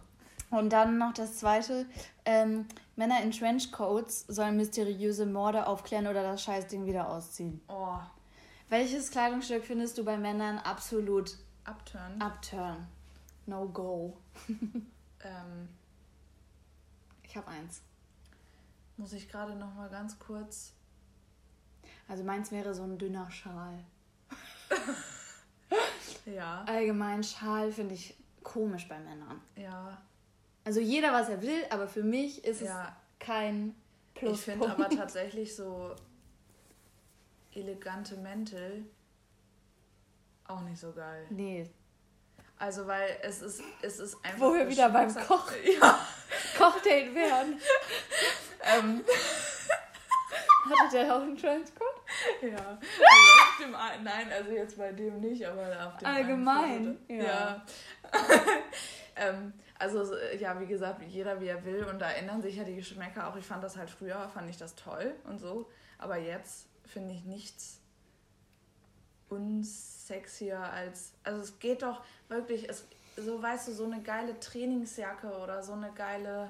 Und 0.49 0.71
dann 0.71 0.97
noch 0.97 1.13
das 1.13 1.37
zweite. 1.39 1.85
Ähm, 2.23 2.65
Männer 2.95 3.21
in 3.21 3.31
Trenchcoats 3.31 4.25
sollen 4.27 4.55
mysteriöse 4.57 5.25
Morde 5.25 5.67
aufklären 5.67 6.07
oder 6.07 6.23
das 6.23 6.41
Scheißding 6.43 6.85
wieder 6.85 7.09
ausziehen. 7.09 7.61
Oh. 7.67 7.97
Welches 8.69 9.11
Kleidungsstück 9.11 9.65
findest 9.65 9.97
du 9.97 10.05
bei 10.05 10.17
Männern 10.17 10.57
absolut 10.59 11.31
Upturn? 11.65 12.21
Upturn. 12.21 12.87
No 13.47 13.67
go. 13.69 14.17
Ähm, 15.23 15.67
Ich 17.23 17.35
habe 17.35 17.47
eins. 17.47 17.81
muss 18.97 19.13
ich 19.13 19.27
gerade 19.27 19.55
noch 19.55 19.73
mal 19.73 19.89
ganz 19.89 20.19
kurz. 20.19 20.73
Also 22.07 22.23
meins 22.23 22.51
wäre 22.51 22.75
so 22.75 22.83
ein 22.83 22.97
dünner 22.99 23.29
Schal. 23.31 23.83
Ja. 26.25 26.63
Allgemein 26.67 27.23
Schal 27.23 27.71
finde 27.71 27.95
ich 27.95 28.15
komisch 28.43 28.87
bei 28.89 28.99
Männern. 28.99 29.41
Ja. 29.55 29.99
Also 30.65 30.79
jeder, 30.81 31.11
was 31.13 31.29
er 31.29 31.41
will, 31.41 31.63
aber 31.69 31.87
für 31.87 32.03
mich 32.03 32.43
ist 32.43 32.61
es 32.61 32.67
Ja. 32.67 32.95
kein 33.17 33.69
Ich 34.13 34.19
Pluspunkt. 34.19 34.43
finde 34.43 34.69
aber 34.71 34.89
tatsächlich 34.95 35.55
so 35.55 35.95
elegante 37.53 38.17
Mäntel 38.17 38.85
auch 40.45 40.61
nicht 40.61 40.79
so 40.79 40.91
geil. 40.91 41.25
Nee. 41.29 41.69
Also 42.59 42.87
weil 42.87 43.17
es 43.21 43.41
ist, 43.41 43.61
es 43.81 43.99
ist 43.99 44.17
einfach. 44.23 44.39
Wo 44.39 44.53
wir 44.53 44.67
wieder 44.67 44.89
beim 44.89 45.13
Koch- 45.13 45.51
Ja. 45.81 45.99
Kochdate 46.57 47.13
werden. 47.13 47.59
Ähm, 48.63 49.03
Hatte 50.69 50.91
der 50.97 51.15
auch 51.15 51.21
einen 51.21 51.37
Trenchcoat? 51.37 51.87
ja. 52.41 52.57
Also 52.57 52.81
auf 52.81 53.57
dem 53.61 53.71
nein, 54.03 54.31
also 54.33 54.51
jetzt 54.51 54.77
bei 54.77 54.91
dem 54.91 55.21
nicht, 55.21 55.45
aber 55.45 55.87
auf 55.87 55.97
dem 55.97 56.07
Allgemein, 56.07 56.97
ja. 57.07 57.23
Ja. 57.23 57.65
ähm, 59.15 59.53
also 59.79 60.03
so, 60.03 60.15
ja, 60.37 60.59
wie 60.59 60.65
gesagt, 60.65 61.01
jeder 61.03 61.39
wie 61.39 61.47
er 61.47 61.63
will 61.63 61.85
und 61.85 61.99
da 61.99 62.11
ändern 62.11 62.41
sich 62.41 62.55
ja 62.57 62.63
die 62.65 62.75
Geschmäcker 62.75 63.27
auch. 63.29 63.35
Ich 63.37 63.45
fand 63.45 63.63
das 63.63 63.77
halt 63.77 63.89
früher, 63.89 64.27
fand 64.29 64.49
ich 64.49 64.57
das 64.57 64.75
toll 64.75 65.15
und 65.25 65.39
so, 65.39 65.69
aber 65.99 66.17
jetzt 66.17 66.67
finde 66.85 67.13
ich 67.13 67.23
nichts 67.23 67.79
unsexier 70.11 70.59
als, 70.59 71.11
also 71.23 71.41
es 71.41 71.59
geht 71.59 71.81
doch 71.81 72.01
wirklich, 72.29 72.69
es, 72.69 72.85
so 73.17 73.41
weißt 73.41 73.67
du, 73.67 73.71
so 73.73 73.85
eine 73.85 74.01
geile 74.01 74.39
Trainingsjacke 74.39 75.27
oder 75.37 75.61
so 75.63 75.73
eine 75.73 75.91
geile, 75.91 76.49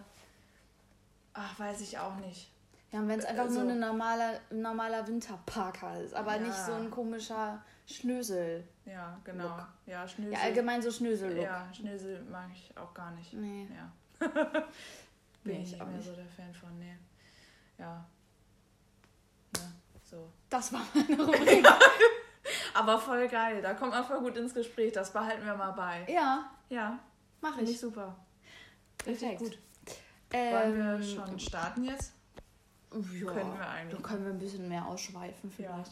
ach, 1.34 1.58
weiß 1.60 1.82
ich 1.82 1.98
auch 1.98 2.16
nicht. 2.18 2.52
Ja, 2.92 3.00
und 3.00 3.08
wenn 3.08 3.20
es 3.20 3.26
einfach 3.26 3.44
Also- 3.46 3.62
nur 3.64 3.72
ein 3.72 3.80
normaler, 3.80 4.40
normaler 4.52 5.08
Winterparker 5.08 6.00
ist, 6.02 6.14
aber 6.14 6.36
Ja. 6.36 6.42
nicht 6.42 6.56
so 6.56 6.74
ein 6.74 6.90
komischer 6.92 7.62
Schnösel. 7.86 8.64
Ja, 8.86 9.20
genau. 9.24 9.44
Look. 9.58 9.68
Ja, 9.88 10.08
Schnösel. 10.08 10.34
Ja, 10.34 10.40
allgemein 10.40 10.82
so 10.82 10.92
Schnösel-Look. 10.92 11.44
Ja, 11.44 11.68
Schnösel 11.74 12.22
mag 12.26 12.50
ich 12.54 12.78
auch 12.78 12.94
gar 12.94 13.12
nicht. 13.12 13.34
Nee. 13.34 13.68
Ja. 13.76 13.92
Nee, 15.44 15.54
Bin 15.54 15.62
ich 15.64 15.74
ich 15.76 15.82
auch 15.82 15.88
nicht 15.88 16.04
so 16.06 16.12
der 16.14 16.26
Fan 16.26 16.54
von, 16.54 16.78
nee. 16.78 16.98
Ja. 17.78 18.06
Ne, 19.56 19.72
so. 20.04 20.30
Das 20.50 20.74
war 20.74 20.82
meine 20.94 21.24
Rubrik. 21.24 21.66
Aber 22.78 23.00
voll 23.00 23.28
geil, 23.28 23.62
da 23.62 23.74
kommt 23.74 23.92
man 23.92 24.04
voll 24.06 24.20
gut 24.20 24.38
ins 24.38 24.54
Gespräch, 24.54 24.94
das 24.94 25.12
behalten 25.12 25.46
wir 25.46 25.56
mal 25.56 25.72
bei. 25.72 26.06
ja, 26.12 26.50
Ja, 26.70 27.00
mache 27.42 27.62
ich 27.62 27.72
ich. 27.72 27.80
super. 27.80 28.16
Perfekt. 28.98 29.42
Richtig 29.42 29.58
gut. 29.58 29.60
Ähm, 30.32 30.54
Wollen 30.54 31.00
wir 31.00 31.04
schon 31.04 31.40
starten 31.40 31.84
jetzt? 31.86 32.14
Ja, 32.94 33.32
Können 33.32 33.58
wir 33.58 33.68
eigentlich. 33.68 34.04
können 34.04 34.24
wir 34.26 34.32
ein 34.34 34.40
bisschen 34.40 34.68
mehr 34.70 34.86
ausschweifen 34.86 35.50
Ja. 35.50 35.56
vielleicht. 35.56 35.92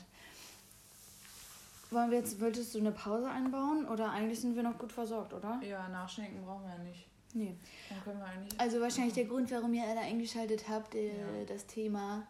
Wollen 1.92 2.12
wir 2.12 2.18
jetzt, 2.20 2.40
wolltest 2.42 2.74
du 2.76 2.80
eine 2.80 2.92
Pause 2.92 3.30
einbauen 3.30 3.88
oder 3.88 4.12
eigentlich 4.12 4.42
sind 4.42 4.56
wir 4.56 4.64
noch 4.64 4.78
gut 4.78 4.92
versorgt, 4.92 5.34
oder? 5.34 5.60
Ja, 5.64 5.88
nachschenken 5.90 6.44
brauchen 6.44 6.64
wir 6.66 6.72
ja 6.76 6.80
nicht. 6.84 7.08
Nee. 7.34 7.56
Dann 7.90 8.04
können 8.04 8.20
wir 8.20 8.26
eigentlich. 8.28 8.60
Also 8.60 8.82
wahrscheinlich 8.82 9.14
der 9.14 9.26
Grund, 9.26 9.52
warum 9.52 9.74
ihr 9.74 9.84
alle 9.84 10.00
eingeschaltet 10.02 10.68
habt, 10.70 10.96
äh, 10.96 11.10
Ja. 11.40 11.46
das 11.46 11.66
Thema 11.68 12.28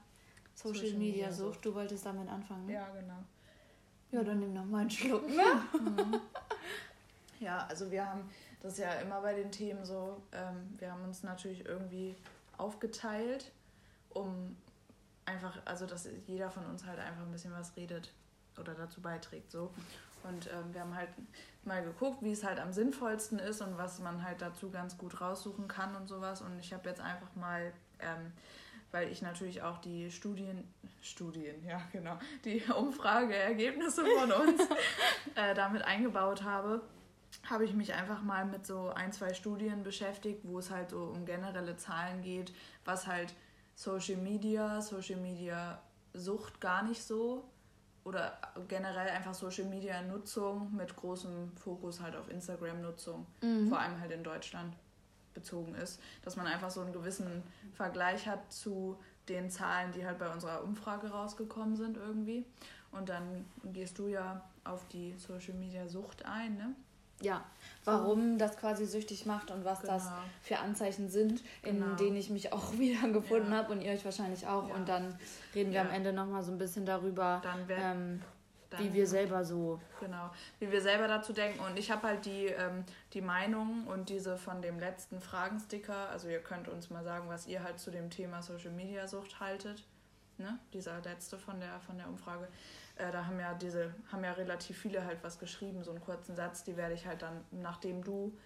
Social, 0.53 0.75
Social 0.81 0.97
Media 0.97 1.27
Media 1.27 1.31
Sucht. 1.31 1.63
Du 1.65 1.73
wolltest 1.73 2.05
damit 2.05 2.27
anfangen. 2.29 2.65
ne? 2.67 2.73
Ja, 2.73 2.89
genau. 2.89 3.19
Ja, 4.15 4.23
dann 4.23 4.39
nimm 4.39 4.53
noch 4.53 4.65
mal 4.65 4.81
einen 4.81 4.89
Schluck. 4.89 5.27
Ne? 5.27 6.21
Ja, 7.41 7.67
also 7.67 7.91
wir 7.91 8.09
haben 8.09 8.29
das 8.65 8.73
ist 8.73 8.79
ja 8.79 8.93
immer 8.93 9.21
bei 9.21 9.35
den 9.35 9.51
Themen 9.51 9.85
so, 9.85 10.19
ähm, 10.31 10.73
wir 10.79 10.91
haben 10.91 11.03
uns 11.03 11.21
natürlich 11.21 11.63
irgendwie 11.67 12.15
aufgeteilt, 12.57 13.51
um 14.09 14.57
einfach, 15.25 15.59
also 15.65 15.85
dass 15.85 16.09
jeder 16.25 16.49
von 16.49 16.65
uns 16.65 16.83
halt 16.83 16.97
einfach 16.97 17.21
ein 17.21 17.31
bisschen 17.31 17.53
was 17.53 17.77
redet 17.77 18.11
oder 18.59 18.73
dazu 18.73 19.01
beiträgt 19.01 19.51
so. 19.51 19.71
Und 20.23 20.47
ähm, 20.51 20.73
wir 20.73 20.81
haben 20.81 20.95
halt 20.95 21.09
mal 21.63 21.83
geguckt, 21.83 22.23
wie 22.23 22.31
es 22.31 22.43
halt 22.43 22.59
am 22.59 22.73
sinnvollsten 22.73 23.37
ist 23.37 23.61
und 23.61 23.77
was 23.77 23.99
man 23.99 24.23
halt 24.23 24.41
dazu 24.41 24.71
ganz 24.71 24.97
gut 24.97 25.21
raussuchen 25.21 25.67
kann 25.67 25.95
und 25.95 26.07
sowas. 26.07 26.41
Und 26.41 26.57
ich 26.57 26.73
habe 26.73 26.89
jetzt 26.89 27.01
einfach 27.01 27.35
mal, 27.35 27.71
ähm, 27.99 28.31
weil 28.95 29.11
ich 29.11 29.21
natürlich 29.21 29.61
auch 29.61 29.79
die 29.79 30.09
Studien, 30.09 30.63
Studien, 31.01 31.61
ja 31.65 31.81
genau, 31.91 32.17
die 32.45 32.63
Umfrageergebnisse 32.77 34.05
von 34.05 34.31
uns 34.31 34.61
äh, 35.35 35.53
damit 35.53 35.81
eingebaut 35.81 36.43
habe, 36.43 36.81
habe 37.43 37.65
ich 37.65 37.73
mich 37.73 37.93
einfach 37.93 38.21
mal 38.21 38.45
mit 38.45 38.65
so 38.65 38.91
ein, 38.91 39.11
zwei 39.11 39.33
Studien 39.33 39.83
beschäftigt, 39.83 40.39
wo 40.43 40.59
es 40.59 40.71
halt 40.71 40.91
so 40.91 41.11
um 41.13 41.25
generelle 41.25 41.75
Zahlen 41.75 42.21
geht, 42.21 42.53
was 42.85 43.05
halt 43.05 43.33
Social 43.75 44.15
Media, 44.15 44.81
Social 44.81 45.17
Media 45.17 45.81
Sucht 46.13 46.61
gar 46.61 46.81
nicht 46.81 47.03
so 47.03 47.43
oder 48.05 48.39
generell 48.69 49.09
einfach 49.09 49.33
Social 49.33 49.65
Media 49.65 50.01
Nutzung 50.03 50.73
mit 50.73 50.95
großem 50.95 51.51
Fokus 51.57 51.99
halt 51.99 52.15
auf 52.15 52.29
Instagram 52.29 52.81
Nutzung, 52.81 53.27
vor 53.67 53.77
allem 53.77 53.99
halt 53.99 54.11
in 54.11 54.23
Deutschland 54.23 54.73
bezogen 55.35 55.75
ist, 55.75 55.99
dass 56.23 56.35
man 56.35 56.47
einfach 56.47 56.71
so 56.71 56.81
einen 56.81 56.91
gewissen 56.93 57.43
Vergleich 57.75 58.27
hat 58.27 58.51
zu 58.51 58.97
den 59.29 59.49
Zahlen, 59.51 59.91
die 59.91 60.05
halt 60.05 60.17
bei 60.17 60.31
unserer 60.31 60.63
Umfrage 60.63 61.07
rausgekommen 61.11 61.75
sind 61.75 61.97
irgendwie. 61.97 62.43
Und 62.91 63.09
dann 63.09 63.45
gehst 63.65 63.99
du 63.99 64.07
ja 64.07 64.41
auf 64.63 64.87
die 64.87 65.13
Social 65.17 65.53
Media 65.55 65.87
Sucht 65.87 66.25
ein, 66.25 66.55
ne? 66.57 66.73
Ja, 67.21 67.45
warum 67.85 68.37
das 68.37 68.57
quasi 68.57 68.85
süchtig 68.85 69.25
macht 69.25 69.49
und 69.49 69.63
was 69.63 69.79
das 69.81 70.03
Genau. 70.03 70.15
für 70.41 70.59
Anzeichen 70.59 71.07
sind, 71.09 71.41
in 71.63 71.79
Genau. 71.79 71.95
denen 71.95 72.17
ich 72.17 72.29
mich 72.29 72.51
auch 72.51 72.73
wieder 72.77 73.07
gefunden 73.09 73.51
Ja. 73.51 73.59
habe 73.59 73.71
und 73.71 73.81
ihr 73.81 73.91
euch 73.93 74.03
wahrscheinlich 74.03 74.45
auch. 74.47 74.67
Ja. 74.67 74.75
Und 74.75 74.89
dann 74.89 75.17
reden 75.53 75.71
wir 75.71 75.77
Ja. 75.79 75.85
am 75.85 75.91
Ende 75.91 76.11
nochmal 76.11 76.43
so 76.43 76.51
ein 76.51 76.57
bisschen 76.57 76.85
darüber, 76.85 77.39
Dann 77.41 77.67
wär, 77.69 77.77
ähm, 77.77 78.21
dann, 78.69 78.83
wie 78.83 78.93
wir 78.93 79.07
selber 79.07 79.43
so. 79.43 79.79
Genau, 79.99 80.31
wie 80.59 80.71
wir 80.71 80.81
selber 80.81 81.07
dazu 81.07 81.33
denken. 81.33 81.59
Und 81.59 81.77
ich 81.77 81.91
habe 81.91 82.07
halt 82.07 82.25
die, 82.25 82.47
ähm, 82.47 82.83
die 83.13 83.21
Meinung 83.21 83.87
und 83.87 84.09
diese 84.09 84.37
von 84.37 84.61
dem 84.61 84.79
letzten 84.79 85.21
Fragensticker. 85.21 86.09
Also 86.09 86.27
ihr 86.27 86.39
könnt 86.39 86.67
uns 86.67 86.89
mal 86.89 87.03
sagen, 87.03 87.29
was 87.29 87.47
ihr 87.47 87.63
halt 87.63 87.79
zu 87.79 87.91
dem 87.91 88.09
Thema 88.09 88.41
Social 88.41 88.71
Media 88.71 89.07
Sucht 89.07 89.39
haltet. 89.39 89.83
Ne? 90.37 90.59
Dieser 90.73 91.01
letzte 91.01 91.37
von 91.37 91.59
der, 91.59 91.79
von 91.79 91.97
der 91.97 92.07
Umfrage. 92.07 92.47
Äh, 92.97 93.11
da 93.11 93.25
haben 93.25 93.39
ja 93.39 93.53
diese, 93.53 93.93
haben 94.11 94.23
ja 94.23 94.33
relativ 94.33 94.77
viele 94.77 95.05
halt 95.05 95.23
was 95.23 95.39
geschrieben, 95.39 95.83
so 95.83 95.91
einen 95.91 96.01
kurzen 96.01 96.35
Satz, 96.35 96.63
die 96.63 96.75
werde 96.75 96.93
ich 96.93 97.05
halt 97.05 97.21
dann, 97.21 97.43
nachdem 97.51 98.03
du 98.03 98.37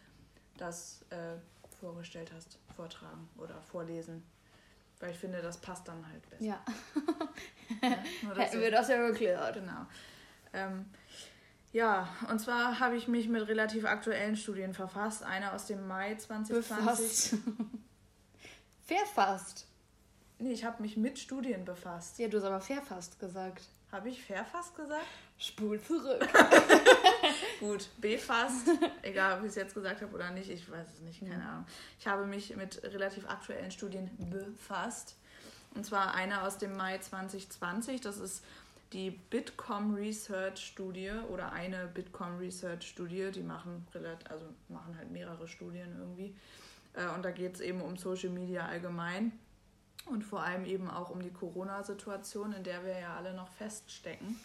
das 0.58 1.06
äh, 1.10 1.38
vorgestellt 1.80 2.32
hast, 2.36 2.60
vortragen 2.76 3.30
oder 3.38 3.62
vorlesen. 3.62 4.24
Weil 5.00 5.12
ich 5.12 5.18
finde, 5.18 5.42
das 5.42 5.58
passt 5.58 5.88
dann 5.88 6.06
halt 6.12 6.30
besser. 6.30 6.44
Ja, 6.44 6.66
Dass 8.30 8.38
hätten 8.38 8.62
wir 8.62 8.72
das 8.72 8.90
ja 8.90 9.08
geklärt. 9.08 9.56
Genau. 9.60 9.86
Ähm, 10.54 10.86
ja, 11.72 12.10
und 12.30 12.40
zwar 12.40 12.80
habe 12.80 12.96
ich 12.96 13.08
mich 13.08 13.28
mit 13.28 13.48
relativ 13.48 13.86
aktuellen 13.86 14.36
Studien 14.36 14.74
verfasst. 14.74 15.24
Eine 15.24 15.54
aus 15.54 15.68
dem 15.68 15.88
Mai 15.88 16.16
2020. 16.16 17.32
Befasst. 17.32 17.36
Verfasst. 18.88 19.68
Nee, 20.40 20.54
ich 20.54 20.66
habe 20.66 20.82
mich 20.82 20.98
mit 20.98 21.20
Studien 21.20 21.66
befasst. 21.66 22.18
Ja, 22.18 22.28
du 22.28 22.38
hast 22.38 22.46
aber 22.46 22.62
verfasst 22.62 23.20
gesagt. 23.20 23.68
Habe 23.92 24.10
ich 24.10 24.24
verfasst 24.24 24.76
gesagt? 24.76 25.06
Spul 25.38 25.82
zurück. 25.82 26.28
Gut, 27.60 27.90
befasst. 27.98 28.70
Egal, 29.02 29.38
ob 29.38 29.44
ich 29.44 29.50
es 29.50 29.56
jetzt 29.56 29.74
gesagt 29.74 30.02
habe 30.02 30.14
oder 30.14 30.32
nicht, 30.32 30.50
ich 30.50 30.70
weiß 30.70 30.88
es 30.96 31.00
nicht, 31.02 31.22
keine 31.22 31.44
Ahnung. 31.44 31.66
Ich 32.00 32.08
habe 32.08 32.26
mich 32.26 32.56
mit 32.56 32.82
relativ 32.84 33.28
aktuellen 33.28 33.72
Studien 33.72 34.10
befasst. 34.30 35.16
Und 35.76 35.86
zwar 35.86 36.14
eine 36.14 36.44
aus 36.44 36.58
dem 36.58 36.76
Mai 36.76 36.98
2020. 36.98 38.02
Das 38.02 38.18
ist 38.18 38.44
die 38.94 39.12
Bitkom 39.12 39.94
Research 39.94 40.60
Studie 40.66 41.12
oder 41.32 41.52
eine 41.52 41.88
Bitkom 41.88 42.38
Research 42.38 42.88
Studie. 42.88 43.30
Die 43.32 43.44
machen, 43.44 43.86
also 44.30 44.46
machen 44.68 44.96
halt 44.98 45.12
mehrere 45.12 45.48
Studien 45.48 45.96
irgendwie. 45.98 46.36
Äh, 46.94 47.08
Und 47.14 47.24
da 47.24 47.32
geht 47.32 47.56
es 47.56 47.62
eben 47.62 47.82
um 47.82 47.98
Social 47.98 48.30
Media 48.30 48.66
allgemein. 48.66 49.32
Und 50.06 50.24
vor 50.24 50.42
allem 50.42 50.66
eben 50.66 50.90
auch 50.90 51.12
um 51.12 51.22
die 51.22 51.32
Corona-Situation, 51.32 52.54
in 52.54 52.64
der 52.64 52.84
wir 52.84 52.98
ja 52.98 53.16
alle 53.16 53.34
noch 53.34 53.50
feststecken. 53.50 54.40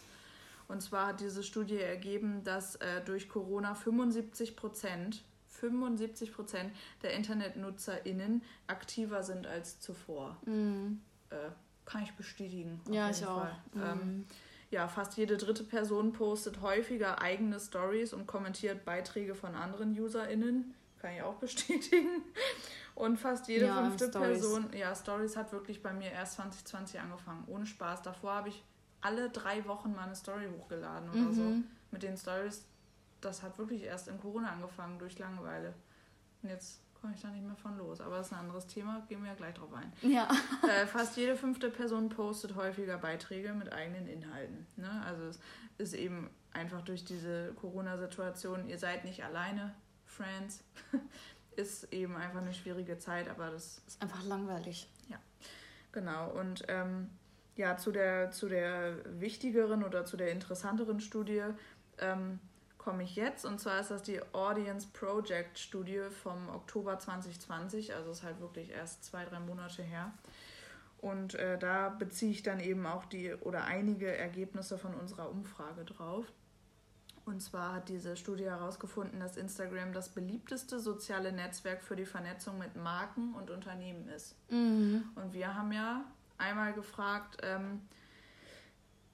Und 0.67 0.81
zwar 0.81 1.07
hat 1.07 1.19
diese 1.21 1.43
Studie 1.43 1.79
ergeben, 1.79 2.43
dass 2.43 2.75
äh, 2.75 3.01
durch 3.03 3.29
Corona 3.29 3.73
75 3.73 4.55
Prozent 4.55 5.23
75 5.47 6.33
Prozent 6.33 6.71
der 7.01 7.13
InternetnutzerInnen 7.13 8.43
aktiver 8.67 9.23
sind 9.23 9.47
als 9.47 9.79
zuvor. 9.79 10.37
Mhm. 10.45 11.01
Äh, 11.35 11.51
kann 11.85 12.03
ich 12.03 12.13
bestätigen. 12.13 12.81
Ja, 12.89 13.09
ich 13.09 13.25
auch. 13.25 13.41
Fall. 13.41 13.57
Ähm, 13.75 13.81
Mhm. 13.81 14.25
ja, 14.71 14.87
fast 14.87 15.17
jede 15.17 15.37
dritte 15.37 15.63
Person 15.63 16.13
postet 16.13 16.61
häufiger 16.61 17.21
eigene 17.21 17.59
Stories 17.59 18.13
und 18.13 18.25
kommentiert 18.25 18.85
Beiträge 18.85 19.35
von 19.35 19.53
anderen 19.55 19.99
UserInnen 19.99 20.73
kann 21.05 21.13
ich 21.15 21.21
auch 21.21 21.35
bestätigen. 21.39 22.23
Und 22.95 23.17
fast 23.17 23.47
jede 23.47 23.67
ja, 23.67 23.83
fünfte 23.83 24.07
Person, 24.07 24.71
ja, 24.73 24.95
Stories 24.95 25.35
hat 25.35 25.51
wirklich 25.51 25.83
bei 25.83 25.93
mir 25.93 26.11
erst 26.11 26.35
2020 26.35 26.99
angefangen. 26.99 27.43
Ohne 27.47 27.65
Spaß. 27.65 28.01
Davor 28.01 28.33
habe 28.33 28.49
ich 28.49 28.63
alle 29.01 29.29
drei 29.29 29.65
Wochen 29.67 29.93
mal 29.93 30.03
eine 30.05 30.15
Story 30.15 30.47
hochgeladen 30.57 31.09
oder 31.09 31.19
mhm. 31.19 31.33
so. 31.33 31.63
Mit 31.91 32.03
den 32.03 32.17
Stories, 32.17 32.65
das 33.21 33.43
hat 33.43 33.57
wirklich 33.57 33.83
erst 33.83 34.07
in 34.07 34.19
Corona 34.19 34.49
angefangen, 34.51 34.97
durch 34.97 35.19
Langeweile. 35.19 35.73
Und 36.41 36.49
jetzt 36.49 36.81
komme 37.05 37.15
ich 37.15 37.21
da 37.21 37.29
nicht 37.29 37.45
mehr 37.45 37.55
von 37.55 37.77
los. 37.77 38.01
Aber 38.01 38.17
das 38.17 38.27
ist 38.27 38.33
ein 38.33 38.39
anderes 38.39 38.65
Thema, 38.65 39.05
gehen 39.07 39.21
wir 39.21 39.29
ja 39.29 39.35
gleich 39.35 39.53
drauf 39.53 39.71
ein. 39.73 39.93
Ja. 40.01 40.27
Äh, 40.67 40.87
fast 40.87 41.15
jede 41.15 41.35
fünfte 41.35 41.69
Person 41.69 42.09
postet 42.09 42.55
häufiger 42.55 42.97
Beiträge 42.97 43.53
mit 43.53 43.71
eigenen 43.71 44.07
Inhalten. 44.07 44.65
Ne? 44.77 44.89
Also 45.05 45.25
es 45.25 45.39
ist 45.77 45.93
eben 45.93 46.31
einfach 46.53 46.81
durch 46.81 47.05
diese 47.05 47.53
Corona-Situation, 47.53 48.67
ihr 48.67 48.79
seid 48.79 49.05
nicht 49.05 49.23
alleine, 49.23 49.75
Friends, 50.07 50.63
ist 51.55 51.93
eben 51.93 52.15
einfach 52.15 52.41
eine 52.41 52.53
schwierige 52.53 52.97
Zeit, 52.97 53.29
aber 53.29 53.51
das 53.51 53.83
ist 53.85 54.01
einfach 54.01 54.23
langweilig. 54.25 54.89
Ja, 55.07 55.17
genau. 55.91 56.31
Und 56.31 56.63
ähm, 56.67 57.11
ja, 57.55 57.77
zu 57.77 57.91
der, 57.91 58.31
zu 58.31 58.49
der 58.49 58.97
wichtigeren 59.19 59.83
oder 59.83 60.05
zu 60.05 60.17
der 60.17 60.31
interessanteren 60.31 60.99
Studie 60.99 61.43
ähm, 61.99 62.39
komme 62.85 63.03
ich 63.03 63.15
jetzt. 63.15 63.45
Und 63.45 63.59
zwar 63.59 63.79
ist 63.79 63.89
das 63.89 64.03
die 64.03 64.21
Audience 64.31 64.87
Project 64.93 65.57
Studie 65.57 66.03
vom 66.23 66.49
Oktober 66.49 66.99
2020. 66.99 67.95
Also 67.95 68.11
ist 68.11 68.23
halt 68.23 68.39
wirklich 68.39 68.69
erst 68.69 69.03
zwei, 69.03 69.25
drei 69.25 69.39
Monate 69.39 69.81
her. 69.81 70.13
Und 70.99 71.33
äh, 71.33 71.57
da 71.57 71.89
beziehe 71.89 72.31
ich 72.31 72.43
dann 72.43 72.59
eben 72.59 72.85
auch 72.85 73.05
die 73.05 73.33
oder 73.33 73.65
einige 73.65 74.15
Ergebnisse 74.15 74.77
von 74.77 74.93
unserer 74.93 75.29
Umfrage 75.31 75.83
drauf. 75.83 76.31
Und 77.25 77.41
zwar 77.41 77.73
hat 77.73 77.89
diese 77.89 78.15
Studie 78.15 78.45
herausgefunden, 78.45 79.19
dass 79.19 79.35
Instagram 79.35 79.91
das 79.91 80.09
beliebteste 80.09 80.79
soziale 80.79 81.31
Netzwerk 81.31 81.81
für 81.81 81.95
die 81.95 82.05
Vernetzung 82.05 82.59
mit 82.59 82.75
Marken 82.75 83.33
und 83.33 83.49
Unternehmen 83.49 84.07
ist. 84.09 84.35
Mhm. 84.51 85.05
Und 85.15 85.33
wir 85.33 85.55
haben 85.55 85.71
ja 85.71 86.05
einmal 86.37 86.73
gefragt, 86.73 87.37
ähm, 87.41 87.81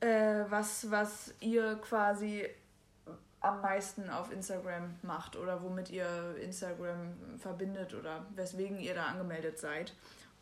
äh, 0.02 0.44
was, 0.50 0.92
was 0.92 1.34
ihr 1.40 1.76
quasi 1.76 2.50
am 3.42 3.62
meisten 3.62 4.10
auf 4.10 4.32
Instagram 4.32 4.96
macht 5.02 5.36
oder 5.36 5.62
womit 5.64 5.90
ihr 5.90 6.36
Instagram 6.42 7.14
verbindet 7.40 7.94
oder 7.96 8.26
weswegen 8.36 8.80
ihr 8.80 8.94
da 8.94 9.06
angemeldet 9.06 9.60
seid. 9.60 9.94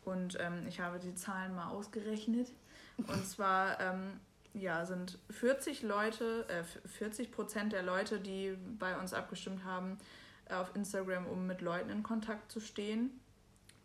Und 0.04 0.38
ähm, 0.38 0.66
ich 0.68 0.80
habe 0.80 0.98
die 0.98 1.14
Zahlen 1.14 1.54
mal 1.54 1.70
ausgerechnet. 1.70 2.52
Und 2.98 3.26
zwar 3.28 3.80
ähm, 3.80 4.20
ja, 4.52 4.84
sind 4.84 5.18
40 5.30 5.82
Leute, 5.82 6.46
äh, 6.48 6.62
40 6.88 7.32
Prozent 7.32 7.72
der 7.72 7.82
Leute, 7.82 8.20
die 8.20 8.56
bei 8.78 8.96
uns 8.98 9.14
abgestimmt 9.14 9.64
haben, 9.64 9.98
auf 10.50 10.74
Instagram, 10.74 11.26
um 11.26 11.46
mit 11.46 11.60
Leuten 11.60 11.90
in 11.90 12.02
Kontakt 12.02 12.50
zu 12.52 12.60
stehen. 12.60 13.18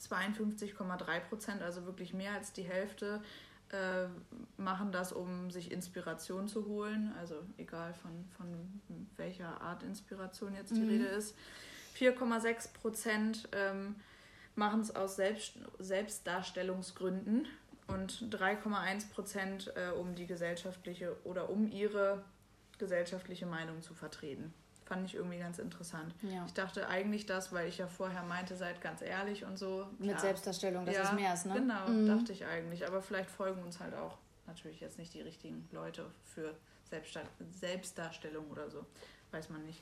52,3 0.01 1.19
Prozent, 1.21 1.61
also 1.61 1.85
wirklich 1.85 2.13
mehr 2.13 2.33
als 2.33 2.51
die 2.51 2.63
Hälfte, 2.63 3.21
äh, 3.71 4.07
machen 4.57 4.91
das, 4.91 5.11
um 5.11 5.51
sich 5.51 5.71
Inspiration 5.71 6.47
zu 6.47 6.65
holen. 6.65 7.13
Also 7.19 7.35
egal 7.57 7.93
von, 7.93 8.11
von 8.37 8.81
welcher 9.17 9.61
Art 9.61 9.83
Inspiration 9.83 10.53
jetzt 10.55 10.75
die 10.75 10.81
mhm. 10.81 10.89
Rede 10.89 11.05
ist. 11.05 11.35
4,6 11.97 12.73
Prozent 12.73 13.49
ähm, 13.53 13.95
machen 14.55 14.81
es 14.81 14.95
aus 14.95 15.15
Selbst 15.15 15.53
Selbstdarstellungsgründen 15.79 17.47
und 17.87 18.13
3,1 18.31 19.09
Prozent, 19.09 19.73
äh, 19.75 19.91
um 19.91 20.15
die 20.15 20.25
gesellschaftliche 20.25 21.15
oder 21.23 21.49
um 21.49 21.71
ihre 21.71 22.23
gesellschaftliche 22.77 23.45
Meinung 23.45 23.81
zu 23.81 23.93
vertreten. 23.93 24.53
Fand 24.85 25.05
ich 25.05 25.15
irgendwie 25.15 25.39
ganz 25.39 25.57
interessant. 25.57 26.13
Ja. 26.21 26.45
Ich 26.45 26.53
dachte 26.53 26.87
eigentlich 26.87 27.25
das, 27.25 27.51
weil 27.51 27.67
ich 27.67 27.79
ja 27.79 27.87
vorher 27.87 28.21
meinte, 28.21 28.55
seid 28.55 28.81
ganz 28.81 29.01
ehrlich 29.01 29.43
und 29.43 29.57
so. 29.57 29.87
Mit 29.97 30.09
Klar. 30.09 30.19
Selbstdarstellung, 30.19 30.85
dass 30.85 30.95
ja, 30.95 31.03
es 31.03 31.13
mehr 31.13 31.33
ist, 31.33 31.47
ne? 31.47 31.55
Genau, 31.55 31.87
mhm. 31.87 32.07
dachte 32.07 32.31
ich 32.31 32.45
eigentlich. 32.45 32.85
Aber 32.85 33.01
vielleicht 33.01 33.31
folgen 33.31 33.63
uns 33.63 33.79
halt 33.79 33.95
auch 33.95 34.17
natürlich 34.45 34.79
jetzt 34.79 34.99
nicht 34.99 35.13
die 35.15 35.21
richtigen 35.21 35.67
Leute 35.71 36.05
für 36.23 36.53
Selbstdarstellung 37.51 38.45
oder 38.51 38.69
so. 38.69 38.85
Weiß 39.31 39.49
man 39.49 39.65
nicht. 39.65 39.81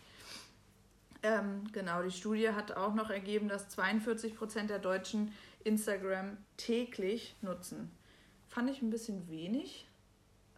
Ähm, 1.22 1.70
genau, 1.72 2.02
die 2.02 2.12
Studie 2.12 2.50
hat 2.50 2.72
auch 2.74 2.94
noch 2.94 3.10
ergeben, 3.10 3.48
dass 3.48 3.70
42 3.70 4.36
Prozent 4.36 4.70
der 4.70 4.80
Deutschen 4.80 5.34
Instagram 5.64 6.38
täglich 6.58 7.36
nutzen. 7.42 7.92
Fand 8.50 8.70
ich 8.70 8.82
ein 8.82 8.90
bisschen 8.90 9.30
wenig. 9.30 9.88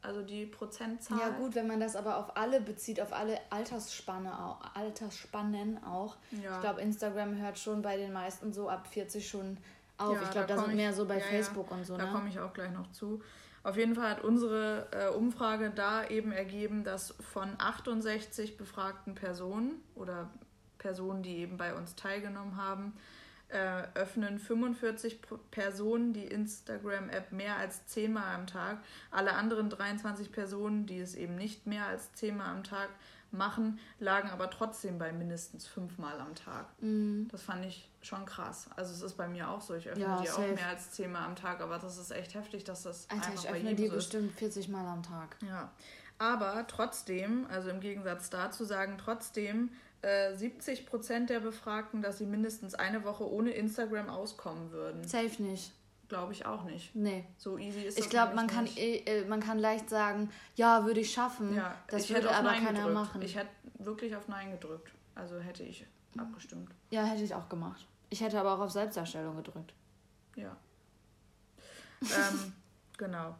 Also 0.05 0.21
die 0.21 0.45
Prozentzahl. 0.45 1.19
Ja 1.19 1.29
gut, 1.29 1.55
wenn 1.55 1.67
man 1.67 1.79
das 1.79 1.95
aber 1.95 2.17
auf 2.17 2.37
alle 2.37 2.61
bezieht, 2.61 3.01
auf 3.01 3.13
alle 3.13 3.39
Altersspanne 3.49 4.31
auch, 4.37 4.59
Altersspannen 4.75 5.83
auch. 5.83 6.15
Ja. 6.31 6.55
Ich 6.55 6.61
glaube, 6.61 6.81
Instagram 6.81 7.37
hört 7.37 7.57
schon 7.57 7.81
bei 7.81 7.97
den 7.97 8.13
meisten 8.13 8.53
so 8.53 8.69
ab 8.69 8.87
40 8.87 9.27
schon 9.27 9.57
auf. 9.97 10.15
Ja, 10.15 10.23
ich 10.23 10.31
glaube, 10.31 10.47
da, 10.47 10.57
sind 10.57 10.69
ich, 10.69 10.75
mehr 10.75 10.93
so 10.93 11.05
bei 11.05 11.17
ja, 11.17 11.23
Facebook 11.23 11.71
und 11.71 11.85
so. 11.85 11.97
Da 11.97 12.05
ne? 12.05 12.11
komme 12.11 12.29
ich 12.29 12.39
auch 12.39 12.53
gleich 12.53 12.71
noch 12.71 12.91
zu. 12.91 13.21
Auf 13.63 13.77
jeden 13.77 13.95
Fall 13.95 14.11
hat 14.11 14.23
unsere 14.23 14.87
äh, 14.91 15.07
Umfrage 15.15 15.71
da 15.73 16.07
eben 16.07 16.31
ergeben, 16.31 16.83
dass 16.83 17.15
von 17.33 17.49
68 17.57 18.57
befragten 18.57 19.15
Personen 19.15 19.81
oder 19.95 20.29
Personen, 20.77 21.23
die 21.23 21.37
eben 21.37 21.57
bei 21.57 21.73
uns 21.73 21.95
teilgenommen 21.95 22.57
haben, 22.57 22.93
äh, 23.55 23.87
öffnen 23.93 24.37
45 24.37 25.19
Personen 25.49 26.13
die 26.13 26.25
Instagram-App 26.25 27.31
mehr 27.31 27.55
als 27.55 27.85
zehnmal 27.87 28.35
am 28.35 28.47
Tag. 28.47 28.79
Alle 29.11 29.33
anderen 29.33 29.69
23 29.69 30.31
Personen, 30.31 30.85
die 30.85 30.99
es 30.99 31.15
eben 31.15 31.35
nicht 31.35 31.65
mehr 31.65 31.85
als 31.85 32.11
zehnmal 32.13 32.49
am 32.49 32.63
Tag 32.63 32.89
machen, 33.31 33.79
lagen 33.99 34.29
aber 34.29 34.49
trotzdem 34.49 34.97
bei 34.97 35.11
mindestens 35.13 35.67
fünfmal 35.67 36.19
am 36.19 36.35
Tag. 36.35 36.67
Mhm. 36.81 37.27
Das 37.31 37.41
fand 37.43 37.65
ich 37.65 37.89
schon 38.01 38.25
krass. 38.25 38.69
Also 38.75 38.93
es 38.93 39.01
ist 39.01 39.17
bei 39.17 39.27
mir 39.27 39.49
auch 39.49 39.61
so. 39.61 39.73
Ich 39.73 39.87
öffne 39.87 40.03
ja, 40.03 40.21
die 40.21 40.27
safe. 40.27 40.51
auch 40.51 40.55
mehr 40.55 40.67
als 40.67 40.91
zehnmal 40.91 41.23
am 41.23 41.35
Tag, 41.35 41.61
aber 41.61 41.79
das 41.79 41.97
ist 41.97 42.11
echt 42.11 42.35
heftig, 42.35 42.63
dass 42.65 42.83
das 42.83 43.09
Alter, 43.09 43.27
einfach 43.27 43.43
ich 43.43 43.49
öffne 43.49 43.51
bei 43.51 43.69
jedem 43.69 43.77
die 43.77 43.89
so 43.89 43.95
bestimmt 43.95 44.33
40 44.33 44.69
Mal 44.69 44.85
am 44.85 45.03
Tag. 45.03 45.37
Ja. 45.47 45.71
Aber 46.17 46.65
trotzdem, 46.67 47.45
also 47.49 47.69
im 47.69 47.79
Gegensatz 47.79 48.29
dazu 48.29 48.63
sagen, 48.63 48.97
trotzdem 48.97 49.71
70 50.35 50.79
äh, 50.79 50.83
Prozent 50.83 51.29
der 51.29 51.39
Befragten, 51.39 52.01
dass 52.01 52.19
sie 52.19 52.25
mindestens 52.25 52.75
eine 52.75 53.03
Woche 53.03 53.29
ohne 53.29 53.51
Instagram 53.51 54.09
auskommen 54.09 54.71
würden. 54.71 55.03
Safe 55.07 55.41
nicht. 55.41 55.73
Glaube 56.07 56.33
ich 56.33 56.45
auch 56.45 56.63
nicht. 56.63 56.95
Nee. 56.95 57.25
So 57.37 57.57
easy 57.57 57.81
ist 57.81 57.97
das 57.97 58.05
Ich 58.05 58.11
glaube, 58.11 58.35
man, 58.35 58.45
kann, 58.45 58.67
äh, 58.77 59.25
man 59.25 59.39
kann 59.39 59.57
leicht 59.57 59.89
sagen, 59.89 60.29
ja, 60.55 60.85
würde 60.85 60.99
ich 60.99 61.11
schaffen. 61.11 61.55
Ja, 61.55 61.75
das 61.87 62.03
ich 62.03 62.13
würde 62.13 62.29
aber 62.29 62.51
Nein 62.51 62.63
keiner 62.63 62.79
gedrückt. 62.79 62.93
machen. 62.93 63.21
Ich 63.23 63.35
hätte 63.35 63.49
wirklich 63.79 64.15
auf 64.15 64.27
Nein 64.27 64.51
gedrückt. 64.51 64.91
Also 65.15 65.39
hätte 65.39 65.63
ich 65.63 65.85
abgestimmt. 66.17 66.69
Ja, 66.91 67.03
hätte 67.03 67.23
ich 67.23 67.33
auch 67.33 67.49
gemacht. 67.49 67.87
Ich 68.11 68.21
hätte 68.21 68.39
aber 68.39 68.53
auch 68.53 68.59
auf 68.59 68.71
Selbstdarstellung 68.71 69.35
gedrückt. 69.37 69.73
Ja. 70.35 70.55
ähm, 72.01 72.53
genau. 72.97 73.35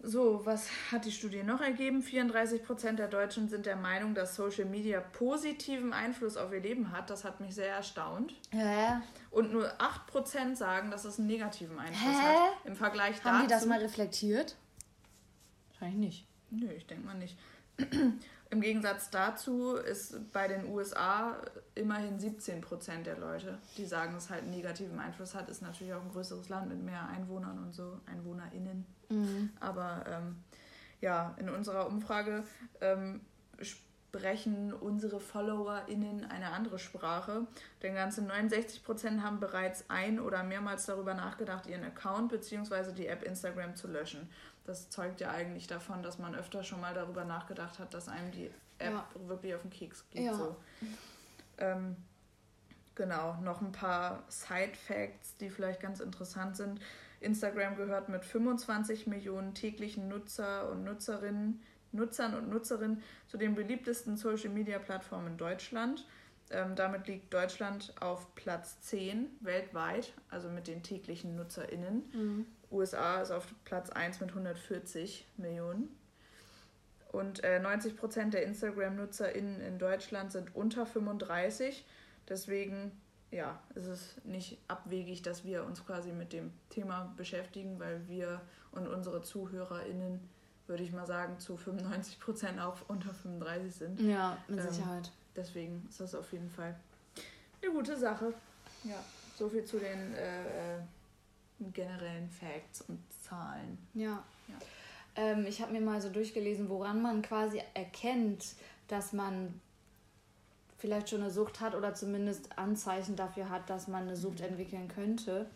So, 0.00 0.46
was 0.46 0.68
hat 0.92 1.06
die 1.06 1.10
Studie 1.10 1.42
noch 1.42 1.60
ergeben? 1.60 2.02
34 2.02 2.62
Prozent 2.62 3.00
der 3.00 3.08
Deutschen 3.08 3.48
sind 3.48 3.66
der 3.66 3.74
Meinung, 3.74 4.14
dass 4.14 4.36
Social 4.36 4.64
Media 4.64 5.00
positiven 5.00 5.92
Einfluss 5.92 6.36
auf 6.36 6.52
ihr 6.52 6.60
Leben 6.60 6.92
hat. 6.92 7.10
Das 7.10 7.24
hat 7.24 7.40
mich 7.40 7.54
sehr 7.56 7.74
erstaunt. 7.74 8.32
Hä? 8.50 9.00
Und 9.32 9.52
nur 9.52 9.72
8 9.80 10.06
Prozent 10.06 10.56
sagen, 10.56 10.92
dass 10.92 11.04
es 11.04 11.18
einen 11.18 11.26
negativen 11.26 11.78
Einfluss 11.80 12.16
Hä? 12.16 12.36
hat. 12.36 12.50
Im 12.64 12.76
Vergleich 12.76 13.16
dazu. 13.16 13.30
Haben 13.30 13.42
die 13.42 13.52
das 13.52 13.66
mal 13.66 13.80
reflektiert? 13.80 14.56
Wahrscheinlich 15.70 15.98
nicht. 15.98 16.26
Nö, 16.50 16.72
ich 16.72 16.86
denke 16.86 17.04
mal 17.04 17.16
nicht. 17.16 17.36
Im 18.50 18.62
Gegensatz 18.62 19.10
dazu 19.10 19.74
ist 19.74 20.32
bei 20.32 20.48
den 20.48 20.66
USA 20.66 21.36
immerhin 21.74 22.18
17 22.18 22.62
Prozent 22.62 23.06
der 23.06 23.18
Leute, 23.18 23.58
die 23.76 23.84
sagen, 23.84 24.14
dass 24.14 24.24
es 24.24 24.30
halt 24.30 24.42
einen 24.42 24.52
negativen 24.52 24.98
Einfluss 24.98 25.34
hat. 25.34 25.50
Ist 25.50 25.60
natürlich 25.60 25.92
auch 25.92 26.02
ein 26.02 26.10
größeres 26.10 26.48
Land 26.48 26.68
mit 26.68 26.82
mehr 26.82 27.06
Einwohnern 27.08 27.58
und 27.58 27.74
so, 27.74 28.00
EinwohnerInnen. 28.06 28.86
Mhm. 29.10 29.50
Aber 29.60 30.04
ähm, 30.08 30.36
ja, 31.02 31.34
in 31.38 31.50
unserer 31.50 31.86
Umfrage 31.86 32.42
ähm, 32.80 33.20
sprechen 33.60 34.72
unsere 34.72 35.20
FollowerInnen 35.20 36.24
eine 36.24 36.52
andere 36.52 36.78
Sprache. 36.78 37.46
Denn 37.82 37.94
ganze 37.94 38.22
69 38.22 38.82
Prozent 38.82 39.22
haben 39.22 39.40
bereits 39.40 39.84
ein- 39.88 40.20
oder 40.20 40.42
mehrmals 40.42 40.86
darüber 40.86 41.12
nachgedacht, 41.12 41.66
ihren 41.66 41.84
Account 41.84 42.30
bzw. 42.30 42.92
die 42.92 43.06
App 43.06 43.22
Instagram 43.22 43.76
zu 43.76 43.88
löschen. 43.88 44.30
Das 44.68 44.90
zeugt 44.90 45.22
ja 45.22 45.30
eigentlich 45.30 45.66
davon, 45.66 46.02
dass 46.02 46.18
man 46.18 46.34
öfter 46.34 46.62
schon 46.62 46.82
mal 46.82 46.92
darüber 46.92 47.24
nachgedacht 47.24 47.78
hat, 47.78 47.94
dass 47.94 48.06
einem 48.06 48.30
die 48.32 48.50
App 48.78 48.92
ja. 48.92 49.06
wirklich 49.26 49.54
auf 49.54 49.62
den 49.62 49.70
Keks 49.70 50.04
geht. 50.10 50.24
Ja. 50.24 50.34
So. 50.34 50.56
Ähm, 51.56 51.96
genau, 52.94 53.36
noch 53.40 53.62
ein 53.62 53.72
paar 53.72 54.24
Side-Facts, 54.28 55.36
die 55.36 55.48
vielleicht 55.48 55.80
ganz 55.80 56.00
interessant 56.00 56.58
sind. 56.58 56.80
Instagram 57.20 57.76
gehört 57.76 58.10
mit 58.10 58.26
25 58.26 59.06
Millionen 59.06 59.54
täglichen 59.54 60.06
Nutzer 60.06 60.70
und 60.70 60.84
Nutzerinnen, 60.84 61.62
Nutzern 61.92 62.34
und 62.34 62.50
Nutzerinnen 62.50 63.02
zu 63.26 63.38
den 63.38 63.54
beliebtesten 63.54 64.18
Social-Media-Plattformen 64.18 65.28
in 65.28 65.36
Deutschland. 65.38 66.06
Ähm, 66.50 66.76
damit 66.76 67.06
liegt 67.06 67.32
Deutschland 67.32 67.94
auf 68.00 68.34
Platz 68.34 68.80
10 68.82 69.30
weltweit, 69.40 70.12
also 70.28 70.50
mit 70.50 70.66
den 70.66 70.82
täglichen 70.82 71.36
NutzerInnen. 71.36 72.04
Mhm. 72.12 72.46
USA 72.70 73.20
ist 73.20 73.30
auf 73.30 73.46
Platz 73.64 73.90
1 73.90 74.20
mit 74.20 74.30
140 74.30 75.26
Millionen. 75.36 75.96
Und 77.10 77.42
äh, 77.42 77.58
90 77.58 77.96
Prozent 77.96 78.34
der 78.34 78.44
Instagram-NutzerInnen 78.44 79.60
in 79.60 79.78
Deutschland 79.78 80.32
sind 80.32 80.54
unter 80.54 80.84
35. 80.84 81.84
Deswegen, 82.28 82.92
ja, 83.30 83.58
ist 83.74 83.86
es 83.86 84.16
nicht 84.24 84.58
abwegig, 84.68 85.22
dass 85.22 85.44
wir 85.44 85.64
uns 85.64 85.84
quasi 85.86 86.12
mit 86.12 86.32
dem 86.32 86.52
Thema 86.68 87.12
beschäftigen, 87.16 87.80
weil 87.80 88.06
wir 88.08 88.42
und 88.72 88.86
unsere 88.86 89.22
ZuhörerInnen, 89.22 90.20
würde 90.66 90.82
ich 90.82 90.92
mal 90.92 91.06
sagen, 91.06 91.38
zu 91.38 91.56
95 91.56 92.20
Prozent 92.20 92.60
auch 92.60 92.76
unter 92.88 93.14
35 93.14 93.74
sind. 93.74 94.00
Ja, 94.00 94.36
mit 94.46 94.60
ähm, 94.60 94.70
Sicherheit. 94.70 95.10
Deswegen 95.34 95.86
ist 95.88 96.00
das 96.00 96.14
auf 96.14 96.30
jeden 96.32 96.50
Fall 96.50 96.78
eine 97.62 97.72
gute 97.72 97.96
Sache. 97.96 98.34
Ja, 98.84 99.02
so 99.36 99.48
viel 99.48 99.64
zu 99.64 99.78
den 99.78 100.14
äh, 100.14 100.76
äh 100.76 100.80
generellen 101.60 102.28
Facts 102.28 102.82
und 102.82 103.02
Zahlen. 103.22 103.78
Ja. 103.94 104.22
ja. 104.48 104.54
Ähm, 105.16 105.46
ich 105.46 105.60
habe 105.60 105.72
mir 105.72 105.80
mal 105.80 106.00
so 106.00 106.08
durchgelesen, 106.08 106.68
woran 106.68 107.02
man 107.02 107.22
quasi 107.22 107.60
erkennt, 107.74 108.54
dass 108.86 109.12
man 109.12 109.60
vielleicht 110.78 111.10
schon 111.10 111.22
eine 111.22 111.30
Sucht 111.30 111.60
hat 111.60 111.74
oder 111.74 111.94
zumindest 111.94 112.56
Anzeichen 112.56 113.16
dafür 113.16 113.50
hat, 113.50 113.68
dass 113.68 113.88
man 113.88 114.04
eine 114.04 114.16
Sucht 114.16 114.40
entwickeln 114.40 114.88
könnte. 114.88 115.46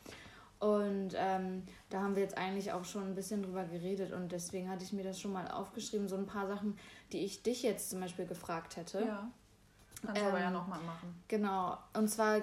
Und 0.58 1.14
ähm, 1.16 1.64
da 1.90 2.02
haben 2.02 2.14
wir 2.14 2.22
jetzt 2.22 2.38
eigentlich 2.38 2.72
auch 2.72 2.84
schon 2.84 3.04
ein 3.04 3.14
bisschen 3.16 3.42
drüber 3.42 3.64
geredet 3.64 4.12
und 4.12 4.30
deswegen 4.30 4.68
hatte 4.68 4.84
ich 4.84 4.92
mir 4.92 5.02
das 5.02 5.20
schon 5.20 5.32
mal 5.32 5.48
aufgeschrieben, 5.48 6.08
so 6.08 6.16
ein 6.16 6.26
paar 6.26 6.46
Sachen, 6.46 6.78
die 7.10 7.24
ich 7.24 7.42
dich 7.42 7.64
jetzt 7.64 7.90
zum 7.90 8.00
Beispiel 8.00 8.26
gefragt 8.26 8.76
hätte. 8.76 9.00
Ja. 9.00 9.28
Kannst 10.04 10.20
ähm, 10.20 10.28
aber 10.28 10.40
ja 10.40 10.50
nochmal 10.50 10.80
machen. 10.82 11.20
Genau. 11.28 11.78
Und 11.94 12.08
zwar, 12.08 12.42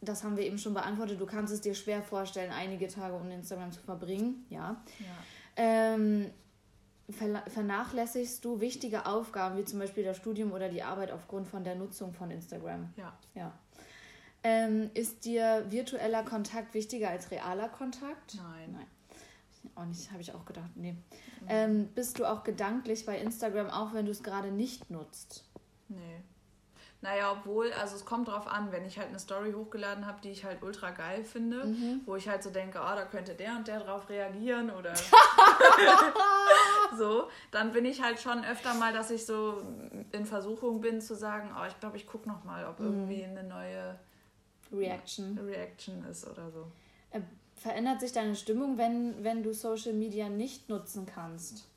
das 0.00 0.24
haben 0.24 0.36
wir 0.36 0.44
eben 0.44 0.58
schon 0.58 0.74
beantwortet, 0.74 1.20
du 1.20 1.26
kannst 1.26 1.52
es 1.52 1.60
dir 1.60 1.74
schwer 1.74 2.02
vorstellen, 2.02 2.52
einige 2.52 2.88
Tage 2.88 3.14
um 3.14 3.30
Instagram 3.30 3.72
zu 3.72 3.80
verbringen. 3.80 4.46
Ja. 4.48 4.82
ja. 4.98 5.06
Ähm, 5.56 6.30
vernachlässigst 7.12 8.44
du 8.44 8.60
wichtige 8.60 9.06
Aufgaben, 9.06 9.58
wie 9.58 9.64
zum 9.64 9.78
Beispiel 9.78 10.04
das 10.04 10.16
Studium 10.16 10.52
oder 10.52 10.68
die 10.68 10.82
Arbeit 10.82 11.10
aufgrund 11.10 11.48
von 11.48 11.64
der 11.64 11.74
Nutzung 11.74 12.12
von 12.12 12.30
Instagram? 12.30 12.92
Ja. 12.96 13.18
ja. 13.34 13.52
Ähm, 14.42 14.90
ist 14.94 15.24
dir 15.24 15.66
virtueller 15.68 16.24
Kontakt 16.24 16.72
wichtiger 16.72 17.10
als 17.10 17.30
realer 17.30 17.68
Kontakt? 17.68 18.36
Nein. 18.36 18.72
Nein. 18.72 18.86
Auch 19.74 19.84
nicht, 19.84 20.10
habe 20.10 20.22
ich 20.22 20.32
auch 20.32 20.46
gedacht. 20.46 20.70
Nee. 20.74 20.92
Mhm. 20.92 21.46
Ähm, 21.48 21.88
bist 21.94 22.18
du 22.18 22.24
auch 22.24 22.44
gedanklich 22.44 23.04
bei 23.04 23.18
Instagram, 23.18 23.68
auch 23.68 23.92
wenn 23.92 24.06
du 24.06 24.12
es 24.12 24.22
gerade 24.22 24.50
nicht 24.50 24.90
nutzt? 24.90 25.44
Nee. 25.88 26.22
Naja, 27.02 27.32
obwohl, 27.32 27.72
also 27.72 27.96
es 27.96 28.04
kommt 28.04 28.28
drauf 28.28 28.46
an, 28.46 28.72
wenn 28.72 28.84
ich 28.84 28.98
halt 28.98 29.08
eine 29.08 29.18
Story 29.18 29.52
hochgeladen 29.52 30.06
habe, 30.06 30.18
die 30.22 30.30
ich 30.30 30.44
halt 30.44 30.62
ultra 30.62 30.90
geil 30.90 31.24
finde, 31.24 31.64
mhm. 31.64 32.02
wo 32.04 32.16
ich 32.16 32.28
halt 32.28 32.42
so 32.42 32.50
denke, 32.50 32.78
oh, 32.78 32.94
da 32.94 33.06
könnte 33.06 33.34
der 33.34 33.56
und 33.56 33.66
der 33.66 33.80
drauf 33.80 34.10
reagieren 34.10 34.70
oder 34.70 34.92
so, 36.98 37.28
dann 37.52 37.72
bin 37.72 37.86
ich 37.86 38.02
halt 38.02 38.20
schon 38.20 38.44
öfter 38.44 38.74
mal, 38.74 38.92
dass 38.92 39.10
ich 39.10 39.24
so 39.24 39.62
in 40.12 40.26
Versuchung 40.26 40.82
bin 40.82 41.00
zu 41.00 41.14
sagen, 41.14 41.50
oh, 41.58 41.64
ich 41.66 41.78
glaube, 41.80 41.96
ich 41.96 42.06
gucke 42.06 42.28
noch 42.28 42.44
mal, 42.44 42.66
ob 42.66 42.80
mhm. 42.80 42.86
irgendwie 42.86 43.24
eine 43.24 43.44
neue 43.44 43.98
Reaction. 44.70 45.38
Reaction 45.38 46.04
ist 46.04 46.26
oder 46.26 46.50
so. 46.50 46.70
Äh, 47.12 47.22
verändert 47.54 48.00
sich 48.00 48.12
deine 48.12 48.36
Stimmung, 48.36 48.76
wenn, 48.76 49.24
wenn 49.24 49.42
du 49.42 49.54
Social 49.54 49.94
Media 49.94 50.28
nicht 50.28 50.68
nutzen 50.68 51.06
kannst? 51.06 51.69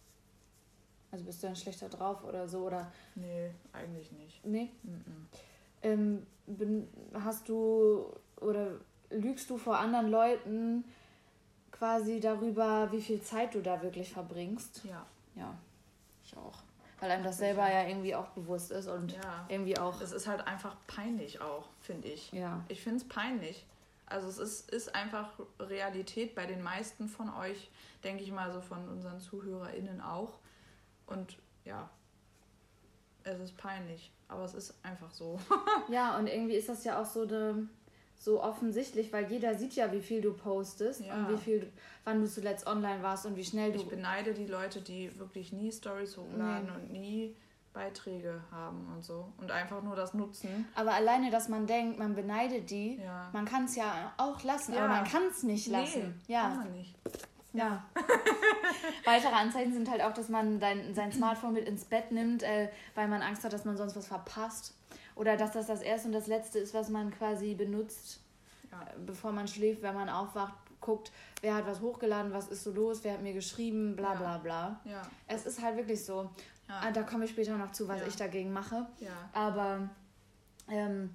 Also 1.14 1.24
bist 1.26 1.44
du 1.44 1.48
dann 1.48 1.56
schlechter 1.56 1.88
drauf 1.88 2.24
oder 2.24 2.48
so? 2.48 2.66
Oder? 2.66 2.92
Nee, 3.16 3.52
eigentlich 3.72 4.12
nicht. 4.12 4.44
Nee? 4.44 4.72
Mm 4.84 5.28
ähm, 5.84 6.26
hast 7.14 7.48
du 7.48 8.06
oder 8.42 8.80
lügst 9.10 9.50
du 9.50 9.58
vor 9.58 9.78
anderen 9.78 10.10
Leuten 10.10 10.84
quasi 11.72 12.20
darüber, 12.20 12.92
wie 12.92 13.02
viel 13.02 13.22
Zeit 13.22 13.54
du 13.54 13.62
da 13.62 13.82
wirklich 13.82 14.12
verbringst? 14.12 14.82
Ja. 14.86 15.06
Ja, 15.36 15.56
ich 16.24 16.36
auch. 16.38 16.60
Weil 17.00 17.12
einem 17.12 17.24
das 17.24 17.38
selber 17.38 17.70
ja 17.70 17.88
irgendwie 17.88 18.16
auch 18.16 18.28
bewusst 18.30 18.72
ist 18.72 18.88
und 18.88 19.12
ja. 19.12 19.46
irgendwie 19.50 19.78
auch. 19.78 20.00
Es 20.00 20.12
ist 20.12 20.28
halt 20.28 20.48
einfach 20.48 20.76
peinlich 20.88 21.42
auch, 21.42 21.68
finde 21.82 22.08
ich. 22.08 22.32
Ja. 22.32 22.64
Ich 22.70 22.82
finde 22.82 23.00
es 23.00 23.08
peinlich. 23.08 23.66
Also 24.06 24.28
es 24.28 24.38
ist, 24.38 24.70
ist 24.70 24.96
einfach 24.96 25.32
Realität 25.60 26.36
bei 26.36 26.46
den 26.46 26.62
meisten 26.62 27.08
von 27.08 27.34
euch, 27.34 27.70
denke 28.04 28.24
ich 28.24 28.32
mal 28.32 28.52
so 28.54 28.62
von 28.62 28.88
unseren 28.88 29.20
ZuhörerInnen 29.20 30.02
auch. 30.02 30.34
Und 31.08 31.38
ja, 31.66 31.90
es 33.24 33.40
ist 33.40 33.58
peinlich, 33.58 34.12
aber 34.28 34.44
es 34.44 34.54
ist 34.54 34.76
einfach 34.84 35.12
so. 35.12 35.40
ja, 35.90 36.18
und 36.18 36.28
irgendwie 36.28 36.56
ist 36.56 36.70
das 36.70 36.84
ja 36.84 37.02
auch 37.02 37.06
so 37.06 37.24
eine 37.24 37.68
so 38.24 38.42
offensichtlich, 38.42 39.12
weil 39.12 39.30
jeder 39.30 39.56
sieht 39.56 39.76
ja, 39.76 39.92
wie 39.92 40.00
viel 40.00 40.22
du 40.22 40.34
postest 40.34 41.02
ja. 41.02 41.14
und 41.14 41.30
wie 41.30 41.38
viel, 41.38 41.74
wann 42.06 42.22
du 42.22 42.28
zuletzt 42.28 42.66
online 42.68 43.04
warst 43.04 43.26
und 43.26 43.36
wie 43.36 43.44
schnell 43.44 43.74
du. 43.74 43.80
Ich 43.80 43.88
beneide 43.90 44.34
die 44.34 44.48
Leute, 44.48 44.80
die 44.82 45.18
wirklich 45.20 45.52
nie 45.52 45.72
Stories 45.72 46.16
hochladen 46.16 46.68
nee. 46.68 46.72
und 46.74 46.92
nie 46.94 47.36
Beiträge 47.74 48.42
haben 48.52 48.88
und 48.96 49.04
so 49.04 49.34
und 49.38 49.52
einfach 49.52 49.84
nur 49.84 49.96
das 49.96 50.14
nutzen. 50.14 50.68
Aber 50.76 50.94
alleine, 50.94 51.32
dass 51.32 51.50
man 51.50 51.68
denkt, 51.68 52.00
man 52.00 52.16
beneidet 52.16 52.70
die, 52.70 52.98
ja. 52.98 53.30
man 53.34 53.46
kann 53.46 53.66
es 53.66 53.76
ja 53.76 54.14
auch 54.18 54.42
lassen, 54.44 54.74
ja. 54.74 54.86
aber 54.86 54.94
man 54.94 55.04
kann 55.04 55.24
es 55.30 55.44
nicht 55.44 55.68
lassen. 55.68 56.22
Nee, 56.28 56.34
ja. 56.34 56.44
Kann 56.44 56.58
man 56.58 56.72
nicht. 56.72 56.96
Ja. 57.54 57.86
Weitere 59.06 59.34
Anzeichen 59.34 59.74
sind 59.74 59.90
halt 59.90 60.02
auch, 60.02 60.14
dass 60.14 60.30
man 60.30 60.60
dein, 60.60 60.94
sein 60.94 61.12
Smartphone 61.12 61.54
mit 61.54 61.68
ins 61.68 61.86
Bett 61.86 62.12
nimmt, 62.12 62.44
äh, 62.44 62.70
weil 62.96 63.08
man 63.08 63.22
Angst 63.22 63.44
hat, 63.44 63.54
dass 63.54 63.66
man 63.66 63.78
sonst 63.78 63.96
was 63.96 64.08
verpasst. 64.08 64.76
Oder 65.16 65.38
dass 65.38 65.52
das 65.52 65.68
das 65.68 65.82
erste 65.82 66.08
und 66.08 66.14
das 66.14 66.28
letzte 66.28 66.60
ist, 66.60 66.74
was 66.74 66.90
man 66.90 67.12
quasi 67.12 67.54
benutzt, 67.54 68.20
ja. 68.72 68.82
Äh, 68.82 69.00
bevor 69.06 69.32
man 69.32 69.48
schläft, 69.48 69.82
wenn 69.84 69.94
man 69.94 70.10
aufwacht, 70.10 70.54
guckt, 70.82 71.12
wer 71.42 71.56
hat 71.56 71.66
was 71.66 71.80
hochgeladen, 71.80 72.34
was 72.34 72.48
ist 72.50 72.64
so 72.64 72.72
los, 72.72 73.04
wer 73.04 73.14
hat 73.14 73.22
mir 73.22 73.34
geschrieben, 73.34 73.96
bla 73.96 74.16
bla 74.16 74.38
bla. 74.38 74.82
Ja. 74.84 75.02
Es 75.28 75.46
ist 75.46 75.62
halt 75.62 75.78
wirklich 75.78 76.04
so. 76.04 76.30
Ja. 76.68 76.82
Ah, 76.82 76.92
da 76.92 77.04
komme 77.04 77.26
ich 77.26 77.32
später 77.32 77.58
noch 77.58 77.72
zu, 77.72 77.88
was 77.88 78.06
ich 78.08 78.16
dagegen 78.16 78.52
mache. 78.52 78.88
Aber 79.34 79.90
ähm, 80.70 81.10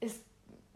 ist 0.00 0.22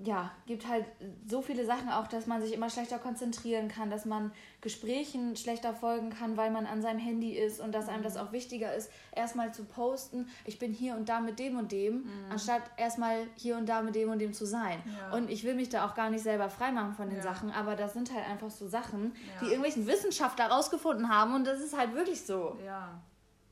ja, 0.00 0.30
gibt 0.46 0.68
halt 0.68 0.86
so 1.26 1.42
viele 1.42 1.66
Sachen 1.66 1.88
auch, 1.88 2.06
dass 2.06 2.26
man 2.26 2.40
sich 2.40 2.52
immer 2.52 2.70
schlechter 2.70 3.00
konzentrieren 3.00 3.66
kann, 3.66 3.90
dass 3.90 4.04
man 4.04 4.30
Gesprächen 4.60 5.34
schlechter 5.34 5.74
folgen 5.74 6.10
kann, 6.10 6.36
weil 6.36 6.52
man 6.52 6.66
an 6.66 6.82
seinem 6.82 7.00
Handy 7.00 7.32
ist 7.32 7.58
und 7.58 7.72
dass 7.72 7.88
einem 7.88 8.04
das 8.04 8.14
mhm. 8.14 8.20
auch 8.20 8.32
wichtiger 8.32 8.72
ist, 8.72 8.92
erstmal 9.10 9.52
zu 9.52 9.64
posten, 9.64 10.28
ich 10.44 10.60
bin 10.60 10.72
hier 10.72 10.94
und 10.94 11.08
da 11.08 11.18
mit 11.18 11.40
dem 11.40 11.58
und 11.58 11.72
dem, 11.72 12.04
mhm. 12.04 12.30
anstatt 12.30 12.62
erstmal 12.76 13.26
hier 13.36 13.56
und 13.56 13.68
da 13.68 13.82
mit 13.82 13.96
dem 13.96 14.10
und 14.10 14.20
dem 14.20 14.32
zu 14.32 14.46
sein. 14.46 14.80
Ja. 14.86 15.16
Und 15.16 15.30
ich 15.30 15.42
will 15.42 15.54
mich 15.54 15.68
da 15.68 15.84
auch 15.84 15.96
gar 15.96 16.10
nicht 16.10 16.22
selber 16.22 16.48
freimachen 16.48 16.94
von 16.94 17.08
den 17.08 17.18
ja. 17.18 17.24
Sachen, 17.24 17.50
aber 17.50 17.74
das 17.74 17.92
sind 17.92 18.14
halt 18.14 18.24
einfach 18.28 18.50
so 18.50 18.68
Sachen, 18.68 19.16
ja. 19.16 19.40
die 19.40 19.46
irgendwelchen 19.46 19.88
Wissenschaftler 19.88 20.46
rausgefunden 20.46 21.08
haben 21.08 21.34
und 21.34 21.44
das 21.44 21.60
ist 21.60 21.76
halt 21.76 21.94
wirklich 21.94 22.24
so. 22.24 22.56
Ja. 22.64 23.00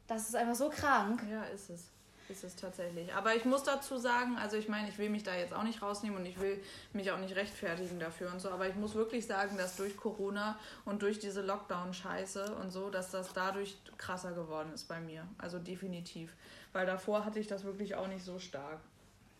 Das 0.07 0.29
ist 0.29 0.37
einfach 0.37 0.55
so 0.55 0.69
krank. 0.69 1.25
Ja, 1.29 1.43
ist 1.47 1.71
es 1.71 1.96
ist 2.29 2.45
es 2.45 2.57
tatsächlich. 2.57 3.15
Aber 3.15 3.35
ich 3.35 3.45
muss 3.45 3.63
dazu 3.63 3.99
sagen, 3.99 4.37
also 4.37 4.57
ich 4.57 4.69
meine, 4.69 4.89
ich 4.89 4.99
will 4.99 5.11
mich 5.11 5.23
da 5.23 5.35
jetzt 5.35 5.53
auch 5.53 5.63
nicht 5.63 5.83
rausnehmen 5.83 6.19
und 6.19 6.27
ich 6.27 6.41
will 6.41 6.63
mich 6.93 7.11
auch 7.11 7.19
nicht 7.19 7.37
rechtfertigen 7.37 7.99
dafür 7.99 8.33
und 8.33 8.41
so, 8.41 8.51
aber 8.51 8.69
ich 8.69 8.75
muss 8.75 8.95
wirklich 8.95 9.27
sagen, 9.27 9.57
dass 9.57 9.77
durch 9.77 9.97
Corona 9.97 10.59
und 10.85 11.03
durch 11.03 11.19
diese 11.19 11.43
Lockdown-Scheiße 11.43 12.55
und 12.57 12.71
so, 12.71 12.91
dass 12.91 13.11
das 13.11 13.33
dadurch 13.33 13.77
krasser 13.99 14.33
geworden 14.33 14.73
ist 14.75 14.89
bei 14.89 15.01
mir. 15.01 15.27
Also 15.39 15.59
definitiv. 15.59 16.33
Weil 16.73 16.87
davor 16.87 17.25
hatte 17.25 17.39
ich 17.39 17.47
das 17.47 17.65
wirklich 17.65 17.95
auch 17.95 18.09
nicht 18.09 18.25
so 18.25 18.39
stark. 18.39 18.81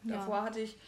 Ja. 0.05 0.17
Davor 0.17 0.43
hatte 0.43 0.61
ich 0.61 0.79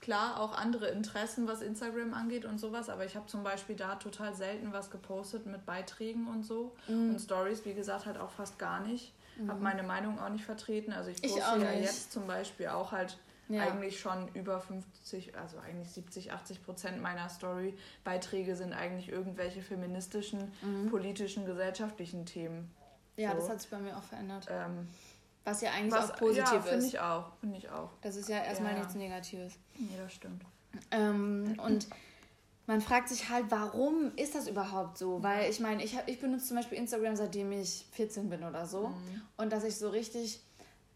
klar 0.00 0.40
auch 0.40 0.56
andere 0.56 0.88
Interessen, 0.88 1.48
was 1.48 1.60
Instagram 1.60 2.14
angeht 2.14 2.44
und 2.44 2.58
sowas, 2.58 2.88
aber 2.88 3.04
ich 3.04 3.16
habe 3.16 3.26
zum 3.26 3.42
Beispiel 3.42 3.74
da 3.74 3.96
total 3.96 4.32
selten 4.34 4.72
was 4.72 4.90
gepostet 4.90 5.46
mit 5.46 5.66
Beiträgen 5.66 6.28
und 6.28 6.44
so. 6.44 6.76
Mhm. 6.86 7.10
Und 7.10 7.18
Stories, 7.18 7.64
wie 7.64 7.74
gesagt, 7.74 8.06
halt 8.06 8.18
auch 8.18 8.30
fast 8.30 8.58
gar 8.58 8.80
nicht 8.80 9.12
mhm. 9.38 9.50
habe 9.50 9.60
meine 9.60 9.82
Meinung 9.82 10.18
auch 10.18 10.28
nicht 10.28 10.44
vertreten. 10.44 10.92
Also 10.92 11.10
ich 11.10 11.22
poste 11.22 11.38
ich 11.38 11.62
ja 11.62 11.72
jetzt 11.72 12.12
zum 12.12 12.26
Beispiel 12.26 12.68
auch 12.68 12.92
halt 12.92 13.18
ja. 13.48 13.62
eigentlich 13.62 13.98
schon 13.98 14.28
über 14.34 14.60
50, 14.60 15.36
also 15.36 15.58
eigentlich 15.58 15.90
70, 15.90 16.32
80 16.32 16.64
Prozent 16.64 17.02
meiner 17.02 17.28
Story-Beiträge 17.28 18.56
sind 18.56 18.72
eigentlich 18.72 19.08
irgendwelche 19.08 19.62
feministischen, 19.62 20.52
mhm. 20.62 20.88
politischen, 20.90 21.46
gesellschaftlichen 21.46 22.26
Themen. 22.26 22.70
Ja, 23.16 23.32
so. 23.32 23.38
das 23.38 23.48
hat 23.48 23.60
sich 23.60 23.70
bei 23.70 23.78
mir 23.78 23.96
auch 23.96 24.02
verändert. 24.02 24.46
Ähm, 24.50 24.88
was 25.44 25.60
ja 25.62 25.70
eigentlich 25.70 25.92
was, 25.92 26.10
auch 26.10 26.16
positiv 26.16 26.52
ja, 26.52 26.58
ist. 26.58 26.68
finde 26.68 26.86
ich 26.86 27.00
auch, 27.00 27.32
finde 27.40 27.56
ich 27.56 27.70
auch. 27.70 27.90
Das 28.02 28.16
ist 28.16 28.28
ja 28.28 28.42
erstmal 28.42 28.72
ja. 28.72 28.78
nichts 28.78 28.94
Negatives. 28.94 29.54
Ja, 29.78 30.02
das 30.02 30.12
stimmt. 30.12 30.44
Ähm, 30.90 31.58
und 31.64 31.88
man 32.68 32.82
fragt 32.82 33.08
sich 33.08 33.30
halt, 33.30 33.46
warum 33.48 34.12
ist 34.16 34.34
das 34.34 34.46
überhaupt 34.46 34.98
so? 34.98 35.22
Weil 35.22 35.50
ich 35.50 35.58
meine, 35.58 35.82
ich, 35.82 35.98
ich 36.04 36.20
benutze 36.20 36.48
zum 36.48 36.58
Beispiel 36.58 36.76
Instagram, 36.76 37.16
seitdem 37.16 37.50
ich 37.50 37.86
14 37.92 38.28
bin 38.28 38.44
oder 38.44 38.66
so. 38.66 38.88
Mhm. 38.88 39.22
Und 39.38 39.52
dass 39.52 39.64
ich 39.64 39.76
so 39.76 39.88
richtig 39.88 40.42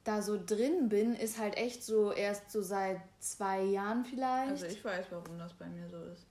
da 0.05 0.21
so 0.21 0.39
drin 0.39 0.91
bin, 0.91 1.15
ist 1.15 1.39
halt 1.39 1.57
echt 1.57 1.83
so 1.83 2.13
erst 2.13 2.51
so 2.51 2.61
seit 2.61 3.01
zwei 3.21 3.63
Jahren 3.63 4.05
vielleicht. 4.05 4.51
Also 4.51 4.67
ich 4.67 4.85
weiß, 4.85 5.07
warum 5.11 5.39
das 5.39 5.55
bei 5.55 5.67
mir 5.67 5.89
so 5.89 5.97
ist. 6.13 6.27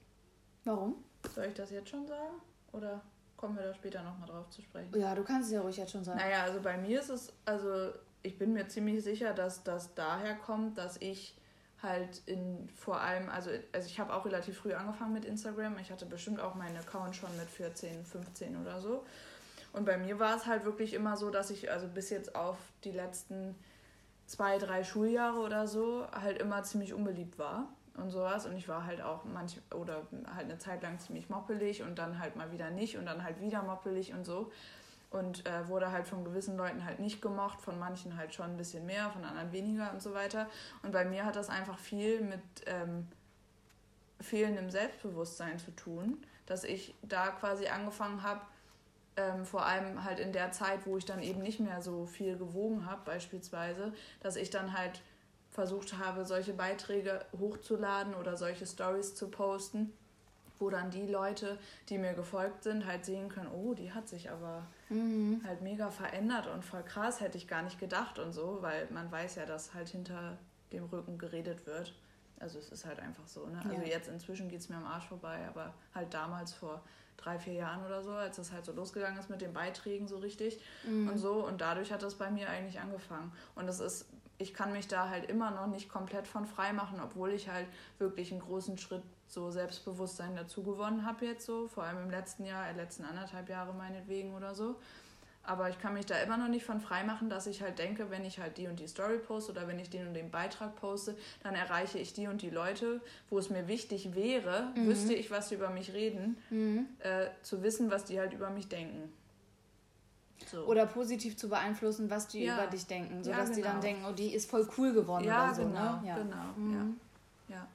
Warum? 0.64 1.04
Soll 1.34 1.46
ich 1.46 1.56
das 1.56 1.72
jetzt 1.72 1.90
schon 1.90 2.06
sagen? 2.06 2.36
Oder 2.72 3.02
kommen 3.36 3.56
wir 3.56 3.64
da 3.64 3.74
später 3.74 4.04
nochmal 4.04 4.30
drauf 4.30 4.48
zu 4.52 4.62
sprechen? 4.62 4.96
Ja, 4.96 5.16
du 5.16 5.24
kannst 5.24 5.48
es 5.48 5.56
ja 5.56 5.62
ruhig 5.62 5.78
jetzt 5.78 5.92
schon 5.92 6.04
sagen. 6.04 6.20
Naja, 6.20 6.44
also 6.44 6.62
bei 6.62 6.78
mir 6.78 7.00
ist 7.00 7.10
es, 7.10 7.34
also 7.46 7.92
ich 8.22 8.38
bin 8.38 8.54
mir 8.54 8.68
ziemlich 8.68 9.04
sicher, 9.04 9.34
dass 9.34 9.64
das 9.64 9.96
daher 9.96 10.36
kommt, 10.36 10.78
dass 10.78 10.98
ich 10.98 11.36
halt 11.82 12.22
in 12.26 12.70
vor 12.76 13.02
allem, 13.02 13.30
also, 13.30 13.50
also 13.72 13.88
ich 13.88 14.00
habe 14.00 14.14
auch 14.14 14.26
relativ 14.26 14.60
früh 14.60 14.74
angefangen 14.74 15.14
mit 15.14 15.26
Instagram. 15.26 15.78
Ich 15.80 15.92
hatte 15.92 16.06
bestimmt 16.06 16.40
auch 16.40 16.56
meinen 16.56 16.78
Account 16.78 17.16
schon 17.16 17.36
mit 17.38 17.50
14, 17.50 18.06
15 18.06 18.62
oder 18.62 18.80
so. 18.80 19.04
Und 19.74 19.86
bei 19.86 19.98
mir 19.98 20.20
war 20.20 20.36
es 20.36 20.46
halt 20.46 20.66
wirklich 20.66 20.94
immer 20.94 21.18
so, 21.18 21.30
dass 21.30 21.50
ich 21.50 21.72
also 21.72 21.88
bis 21.88 22.10
jetzt 22.10 22.36
auf 22.36 22.58
die 22.84 22.92
letzten 22.92 23.56
zwei, 24.26 24.58
drei 24.58 24.84
Schuljahre 24.84 25.40
oder 25.40 25.68
so 25.68 26.08
halt 26.12 26.40
immer 26.40 26.64
ziemlich 26.64 26.94
unbeliebt 26.94 27.40
war 27.40 27.68
und 27.96 28.12
sowas. 28.12 28.46
Und 28.46 28.56
ich 28.56 28.68
war 28.68 28.86
halt 28.86 29.02
auch 29.02 29.24
manch 29.26 29.60
oder 29.74 30.08
halt 30.36 30.46
eine 30.46 30.58
Zeit 30.58 30.84
lang 30.84 31.00
ziemlich 31.00 31.30
moppelig 31.30 31.84
und 31.84 31.98
dann 31.98 32.20
halt 32.20 32.36
mal 32.36 32.52
wieder 32.52 32.70
nicht 32.70 32.98
und 32.98 33.06
dann 33.06 33.24
halt 33.24 33.42
wieder 33.42 33.64
moppelig 33.64 34.14
und 34.14 34.26
so. 34.26 34.52
Und 35.12 35.46
äh, 35.46 35.68
wurde 35.68 35.92
halt 35.92 36.08
von 36.08 36.24
gewissen 36.24 36.58
Leuten 36.58 36.86
halt 36.86 37.00
nicht 37.00 37.22
gemocht, 37.22 37.62
von 37.62 37.78
manchen 37.78 38.18
halt 38.18 38.34
schon 38.34 38.46
ein 38.46 38.58
bisschen 38.58 38.86
mehr, 38.86 39.10
von 39.12 39.24
anderen 39.24 39.52
weniger 39.52 39.92
und 39.92 40.02
so 40.02 40.14
weiter. 40.14 40.50
Und 40.84 40.92
bei 40.92 41.06
mir 41.06 41.26
hat 41.26 41.36
das 41.36 41.50
einfach 41.50 41.78
viel 41.78 42.22
mit 42.22 42.42
ähm, 42.66 43.08
fehlendem 44.22 44.70
Selbstbewusstsein 44.70 45.60
zu 45.60 45.72
tun, 45.72 46.26
dass 46.46 46.64
ich 46.64 46.96
da 47.02 47.28
quasi 47.32 47.68
angefangen 47.68 48.24
habe, 48.24 48.42
ähm, 49.18 49.46
vor 49.46 49.66
allem 49.66 50.04
halt 50.04 50.20
in 50.20 50.32
der 50.32 50.52
Zeit, 50.52 50.86
wo 50.86 50.98
ich 50.98 51.06
dann 51.06 51.22
eben 51.22 51.42
nicht 51.42 51.60
mehr 51.60 51.82
so 51.82 52.06
viel 52.06 52.38
gewogen 52.38 52.86
habe, 52.86 53.02
beispielsweise, 53.06 53.94
dass 54.22 54.36
ich 54.36 54.50
dann 54.50 54.78
halt 54.78 55.02
versucht 55.52 55.98
habe, 55.98 56.26
solche 56.26 56.54
Beiträge 56.54 57.26
hochzuladen 57.38 58.16
oder 58.16 58.38
solche 58.38 58.66
Stories 58.66 59.16
zu 59.16 59.30
posten, 59.30 59.94
wo 60.62 60.70
dann 60.70 60.92
die 60.92 61.08
Leute, 61.08 61.58
die 61.90 61.98
mir 61.98 62.14
gefolgt 62.14 62.64
sind, 62.64 62.86
halt 62.86 63.04
sehen 63.06 63.30
können, 63.30 63.50
oh, 63.52 63.74
die 63.74 63.92
hat 63.92 64.08
sich 64.08 64.30
aber 64.30 64.68
mhm. 64.90 65.42
halt 65.46 65.62
mega 65.62 65.90
verändert 65.90 66.48
und 66.48 66.64
voll 66.64 66.84
krass, 66.84 67.20
hätte 67.20 67.38
ich 67.38 67.48
gar 67.48 67.64
nicht 67.64 67.80
gedacht 67.80 68.20
und 68.20 68.32
so, 68.32 68.60
weil 68.62 68.88
man 68.92 69.12
weiß 69.12 69.36
ja, 69.36 69.46
dass 69.46 69.74
halt 69.74 69.90
hinter 69.90 70.38
dem 70.72 70.86
Rücken 70.86 71.18
geredet 71.18 71.66
wird. 71.66 71.94
Also 72.40 72.58
es 72.58 72.70
ist 72.70 72.86
halt 72.86 73.00
einfach 73.00 73.28
so, 73.28 73.46
ne? 73.48 73.62
Also 73.64 73.82
ja. 73.82 73.90
jetzt 73.90 74.08
inzwischen 74.08 74.50
geht 74.50 74.62
es 74.62 74.70
mir 74.70 74.78
am 74.78 74.86
Arsch 74.86 75.08
vorbei, 75.08 75.40
aber 75.48 75.74
halt 75.94 76.14
damals 76.14 76.54
vor 76.54 76.82
drei, 77.18 77.38
vier 77.38 77.54
Jahren 77.54 77.86
oder 77.86 78.02
so, 78.02 78.12
als 78.12 78.38
das 78.38 78.52
halt 78.52 78.66
so 78.66 78.72
losgegangen 78.72 79.20
ist 79.20 79.30
mit 79.30 79.42
den 79.42 79.54
Beiträgen 79.54 80.08
so 80.08 80.18
richtig 80.18 80.60
mhm. 80.88 81.10
und 81.10 81.18
so. 81.20 81.46
Und 81.46 81.62
dadurch 81.62 81.92
hat 81.92 82.02
das 82.02 82.16
bei 82.16 82.32
mir 82.32 82.50
eigentlich 82.50 82.80
angefangen. 82.80 83.32
Und 83.54 83.68
es 83.68 83.80
ist 83.80 84.08
ich 84.42 84.54
kann 84.54 84.72
mich 84.72 84.88
da 84.88 85.08
halt 85.08 85.30
immer 85.30 85.52
noch 85.52 85.68
nicht 85.68 85.88
komplett 85.88 86.28
von 86.28 86.46
frei 86.46 86.74
machen, 86.74 87.00
obwohl 87.00 87.32
ich 87.32 87.50
halt 87.50 87.68
wirklich 88.00 88.32
einen 88.32 88.42
großen 88.42 88.78
Schritt 88.78 89.04
so 89.32 89.50
Selbstbewusstsein 89.50 90.36
dazu 90.36 90.62
gewonnen 90.62 91.06
habe 91.06 91.26
jetzt 91.26 91.46
so, 91.46 91.70
vor 91.70 91.84
allem 91.86 92.04
im 92.04 92.12
letzten 92.12 92.46
Jahr, 92.46 92.68
äh, 92.68 92.74
letzten 92.74 93.06
anderthalb 93.06 93.48
Jahre 93.48 93.74
meinetwegen 93.74 94.36
oder 94.36 94.54
so. 94.54 94.76
Aber 95.44 95.70
ich 95.70 95.80
kann 95.80 95.94
mich 95.94 96.06
da 96.06 96.18
immer 96.18 96.38
noch 96.38 96.50
nicht 96.50 96.66
von 96.66 96.82
frei 96.82 97.04
machen, 97.04 97.30
dass 97.30 97.48
ich 97.48 97.62
halt 97.62 97.80
denke, 97.80 98.12
wenn 98.12 98.26
ich 98.26 98.40
halt 98.40 98.58
die 98.58 98.68
und 98.68 98.80
die 98.80 98.88
Story 98.88 99.18
poste 99.18 99.54
oder 99.54 99.68
wenn 99.68 99.80
ich 99.80 99.90
den 99.90 100.06
und 100.06 100.14
den 100.14 100.30
Beitrag 100.30 100.76
poste, 100.76 101.16
dann 101.44 101.56
erreiche 101.56 101.98
ich 101.98 102.14
die 102.14 102.28
und 102.28 102.42
die 102.42 102.50
Leute, 102.50 103.02
wo 103.30 103.40
es 103.40 103.50
mir 103.50 103.68
wichtig 103.68 104.14
wäre, 104.14 104.72
mhm. 104.76 104.88
wüsste 104.88 105.14
ich, 105.14 105.32
was 105.32 105.50
sie 105.50 105.56
über 105.56 105.70
mich 105.70 105.94
reden, 105.94 106.38
mhm. 106.50 106.88
äh, 107.00 107.28
zu 107.42 107.64
wissen, 107.64 107.90
was 107.90 108.04
die 108.04 108.20
halt 108.20 108.34
über 108.34 108.50
mich 108.50 108.68
denken. 108.68 109.12
So. 110.52 110.66
Oder 110.66 110.86
positiv 110.86 111.38
zu 111.38 111.50
beeinflussen, 111.50 112.10
was 112.10 112.28
die 112.28 112.44
ja. 112.44 112.56
über 112.56 112.68
dich 112.68 112.86
denken, 112.86 113.24
sodass 113.24 113.50
ja, 113.50 113.56
genau. 113.56 113.56
die 113.56 113.62
dann 113.62 113.72
genau. 113.72 113.82
denken, 113.82 114.06
oh, 114.10 114.14
die 114.14 114.34
ist 114.34 114.50
voll 114.50 114.68
cool 114.78 114.94
geworden 114.94 115.24
ja, 115.24 115.46
oder 115.46 115.56
so. 115.56 115.62
Genau, 115.64 116.02
ne? 116.02 116.02
ja, 116.06 116.16
genau. 116.18 116.54
Mhm. 116.58 117.00
Ja. 117.48 117.68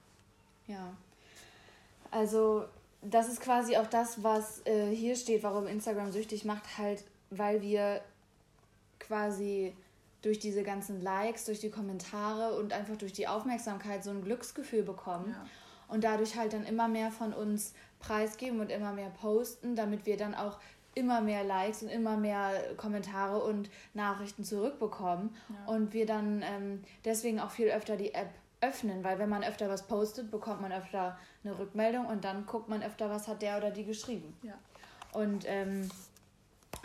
ja. 0.66 0.92
Also, 2.11 2.64
das 3.03 3.29
ist 3.29 3.40
quasi 3.40 3.77
auch 3.77 3.87
das, 3.87 4.23
was 4.23 4.64
äh, 4.66 4.90
hier 4.90 5.16
steht, 5.16 5.42
warum 5.42 5.66
Instagram 5.66 6.12
süchtig 6.12 6.45
macht, 6.45 6.79
halt, 6.79 7.05
weil 7.31 7.62
wir 7.62 8.01
quasi 8.99 9.75
durch 10.23 10.38
diese 10.38 10.62
ganzen 10.62 11.03
Likes, 11.03 11.45
durch 11.45 11.61
die 11.61 11.71
Kommentare 11.71 12.59
und 12.59 12.73
einfach 12.73 12.97
durch 12.97 13.12
die 13.12 13.29
Aufmerksamkeit 13.29 14.03
so 14.03 14.11
ein 14.11 14.23
Glücksgefühl 14.23 14.83
bekommen. 14.83 15.31
Ja. 15.31 15.47
Und 15.88 16.03
dadurch 16.03 16.37
halt 16.37 16.53
dann 16.53 16.64
immer 16.64 16.88
mehr 16.88 17.12
von 17.12 17.33
uns 17.33 17.73
preisgeben 18.01 18.59
und 18.59 18.73
immer 18.73 18.92
mehr 18.92 19.11
posten, 19.11 19.77
damit 19.77 20.05
wir 20.05 20.16
dann 20.16 20.35
auch 20.35 20.59
immer 20.97 21.21
mehr 21.21 21.45
Likes 21.45 21.83
und 21.83 21.90
immer 21.90 22.16
mehr 22.16 22.75
Kommentare 22.77 23.38
und 23.45 23.71
Nachrichten 23.95 24.42
zurückbekommen 24.42 25.37
ja. 25.49 25.73
und 25.73 25.92
wir 25.92 26.07
dann 26.07 26.42
ähm, 26.42 26.83
deswegen 27.05 27.38
auch 27.38 27.51
viel 27.51 27.69
öfter 27.69 27.97
die 27.97 28.14
App 28.14 28.31
öffnen, 28.61 29.05
weil 29.05 29.19
wenn 29.19 29.29
man 29.29 29.45
öfter 29.45 29.69
was 29.69 29.87
postet, 29.87 30.31
bekommt 30.31 30.61
man 30.61 30.73
öfter 30.73 31.19
eine 31.45 31.59
Rückmeldung 31.59 32.07
und 32.07 32.25
dann 32.25 32.47
guckt 32.47 32.69
man 32.69 32.83
öfter, 32.83 33.11
was 33.11 33.29
hat 33.29 33.42
der 33.42 33.59
oder 33.59 33.71
die 33.71 33.85
geschrieben. 33.85 34.37
Ja. 34.42 34.55
Und 35.12 35.45
ähm, 35.47 35.88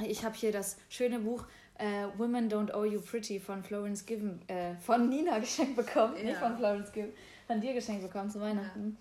ich 0.05 0.23
habe 0.25 0.35
hier 0.35 0.51
das 0.51 0.77
schöne 0.89 1.19
Buch 1.19 1.45
äh, 1.75 2.07
Women 2.17 2.49
Don't 2.49 2.73
Owe 2.73 2.87
You 2.87 3.01
Pretty 3.01 3.39
von 3.39 3.63
Florence 3.63 4.05
Given, 4.05 4.41
äh, 4.47 4.75
von 4.75 5.09
Nina 5.09 5.39
geschenkt 5.39 5.75
bekommen, 5.75 6.15
ja. 6.17 6.23
nicht 6.23 6.37
von 6.37 6.57
Florence 6.57 6.91
Given, 6.91 7.13
von 7.47 7.61
dir 7.61 7.73
geschenkt 7.73 8.03
bekommen 8.03 8.29
zu 8.29 8.39
Weihnachten. 8.41 8.97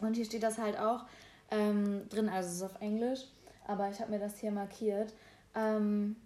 Ja. 0.00 0.06
Und 0.06 0.14
hier 0.14 0.24
steht 0.24 0.42
das 0.42 0.58
halt 0.58 0.78
auch 0.78 1.04
ähm, 1.50 2.08
drin, 2.08 2.28
also 2.28 2.48
es 2.48 2.56
ist 2.56 2.62
auf 2.62 2.80
Englisch 2.80 3.26
aber 3.66 3.90
ich 3.90 4.00
habe 4.00 4.10
mir 4.10 4.18
das 4.18 4.38
hier 4.38 4.50
markiert. 4.50 5.12
Um, 5.54 6.16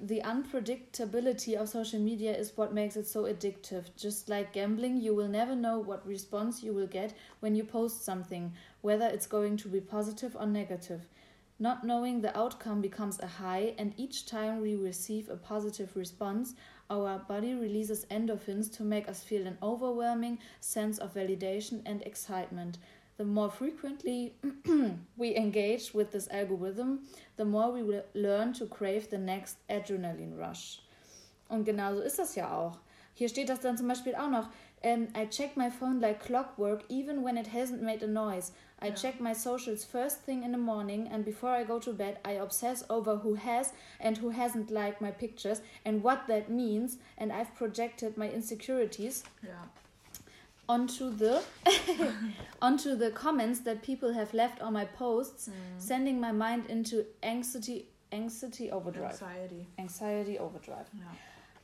the 0.00 0.20
unpredictability 0.22 1.54
of 1.54 1.68
social 1.68 2.00
media 2.00 2.36
is 2.36 2.56
what 2.56 2.74
makes 2.74 2.96
it 2.96 3.06
so 3.06 3.24
addictive. 3.24 3.84
Just 3.96 4.28
like 4.28 4.52
gambling, 4.52 5.00
you 5.00 5.14
will 5.14 5.28
never 5.28 5.54
know 5.54 5.78
what 5.78 6.06
response 6.06 6.62
you 6.62 6.72
will 6.72 6.86
get 6.86 7.14
when 7.40 7.54
you 7.54 7.64
post 7.64 8.04
something, 8.04 8.52
whether 8.80 9.06
it's 9.06 9.26
going 9.26 9.56
to 9.58 9.68
be 9.68 9.80
positive 9.80 10.36
or 10.38 10.46
negative. 10.46 11.08
Not 11.60 11.84
knowing 11.84 12.20
the 12.20 12.36
outcome 12.36 12.80
becomes 12.80 13.20
a 13.20 13.26
high, 13.26 13.74
and 13.78 13.94
each 13.96 14.26
time 14.26 14.60
we 14.60 14.74
receive 14.74 15.28
a 15.28 15.36
positive 15.36 15.94
response, 15.94 16.54
our 16.90 17.20
body 17.20 17.54
releases 17.54 18.04
endorphins 18.06 18.74
to 18.76 18.82
make 18.82 19.08
us 19.08 19.22
feel 19.22 19.46
an 19.46 19.56
overwhelming 19.62 20.40
sense 20.60 20.98
of 20.98 21.14
validation 21.14 21.80
and 21.86 22.02
excitement. 22.02 22.78
The 23.16 23.24
more 23.24 23.50
frequently 23.50 24.34
we 25.16 25.36
engage 25.36 25.94
with 25.94 26.10
this 26.10 26.26
algorithm, 26.32 27.06
the 27.36 27.44
more 27.44 27.72
we 27.72 27.82
will 27.82 28.04
learn 28.14 28.52
to 28.54 28.66
crave 28.66 29.08
the 29.10 29.18
next 29.18 29.58
adrenaline 29.68 30.36
rush. 30.36 30.80
Und 31.48 31.64
genauso 31.64 32.00
ist 32.00 32.18
das 32.18 32.34
ja 32.34 32.50
auch. 32.50 32.78
Hier 33.14 33.28
steht 33.28 33.48
das 33.48 33.60
dann 33.60 33.76
zum 33.76 33.88
Beispiel 33.88 34.14
auch 34.14 34.28
noch. 34.28 34.48
Um, 34.82 35.08
I 35.16 35.26
check 35.26 35.56
my 35.56 35.70
phone 35.70 36.00
like 36.00 36.20
clockwork 36.20 36.84
even 36.90 37.24
when 37.24 37.36
it 37.36 37.48
hasn't 37.54 37.80
made 37.80 38.02
a 38.02 38.06
noise. 38.06 38.52
I 38.82 38.90
check 38.90 39.18
my 39.18 39.32
socials 39.32 39.84
first 39.84 40.26
thing 40.26 40.42
in 40.42 40.52
the 40.52 40.58
morning 40.58 41.08
and 41.10 41.24
before 41.24 41.50
I 41.50 41.64
go 41.64 41.78
to 41.78 41.92
bed 41.92 42.18
I 42.22 42.32
obsess 42.32 42.84
over 42.90 43.16
who 43.16 43.34
has 43.36 43.72
and 43.98 44.18
who 44.18 44.30
hasn't 44.30 44.70
liked 44.70 45.00
my 45.00 45.10
pictures 45.10 45.62
and 45.86 46.02
what 46.02 46.26
that 46.26 46.50
means 46.50 46.98
and 47.16 47.32
I've 47.32 47.54
projected 47.54 48.18
my 48.18 48.28
insecurities. 48.28 49.24
Ja 49.42 49.70
onto 50.66 51.10
the 51.10 51.40
onto 52.60 52.96
the 52.96 53.10
comments 53.10 53.62
that 53.64 53.82
people 53.82 54.14
have 54.14 54.32
left 54.32 54.62
on 54.62 54.72
my 54.72 54.84
posts, 54.84 55.48
mm. 55.48 55.52
sending 55.78 56.20
my 56.20 56.32
mind 56.32 56.66
into 56.68 57.04
anxiety 57.22 57.88
anxiety 58.12 58.70
overdrive. 58.70 59.12
Anxiety. 59.12 59.66
Anxiety 59.78 60.38
overdrive. 60.38 60.86
Ja. 60.94 61.16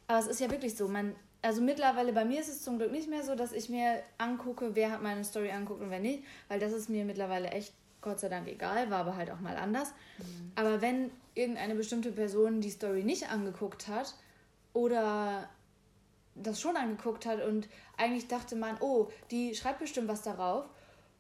Aber 0.08 0.18
es 0.18 0.26
ist 0.26 0.40
ja 0.40 0.50
wirklich 0.50 0.76
so, 0.76 0.88
man 0.88 1.14
also 1.42 1.62
mittlerweile 1.62 2.12
bei 2.12 2.24
mir 2.24 2.40
ist 2.40 2.48
es 2.48 2.62
zum 2.62 2.78
Glück 2.78 2.92
nicht 2.92 3.08
mehr 3.08 3.22
so, 3.22 3.34
dass 3.34 3.52
ich 3.52 3.68
mir 3.68 4.02
angucke, 4.18 4.74
wer 4.74 4.90
hat 4.90 5.02
meine 5.02 5.24
Story 5.24 5.50
anguckt 5.50 5.80
und 5.80 5.90
wer 5.90 6.00
nicht, 6.00 6.22
weil 6.48 6.60
das 6.60 6.72
ist 6.72 6.90
mir 6.90 7.04
mittlerweile 7.04 7.48
echt 7.48 7.72
Gott 8.02 8.20
sei 8.20 8.28
Dank 8.28 8.48
egal, 8.48 8.90
war 8.90 9.00
aber 9.00 9.16
halt 9.16 9.30
auch 9.30 9.40
mal 9.40 9.56
anders. 9.56 9.92
Mhm. 10.18 10.52
Aber 10.54 10.80
wenn 10.80 11.10
irgendeine 11.34 11.74
bestimmte 11.74 12.12
Person 12.12 12.60
die 12.60 12.70
Story 12.70 13.04
nicht 13.04 13.30
angeguckt 13.30 13.88
hat 13.88 14.14
oder 14.72 15.48
das 16.34 16.60
schon 16.60 16.76
angeguckt 16.76 17.26
hat 17.26 17.42
und 17.44 17.68
eigentlich 18.00 18.28
dachte 18.28 18.56
man, 18.56 18.76
oh, 18.80 19.08
die 19.30 19.54
schreibt 19.54 19.78
bestimmt 19.78 20.08
was 20.08 20.22
darauf. 20.22 20.64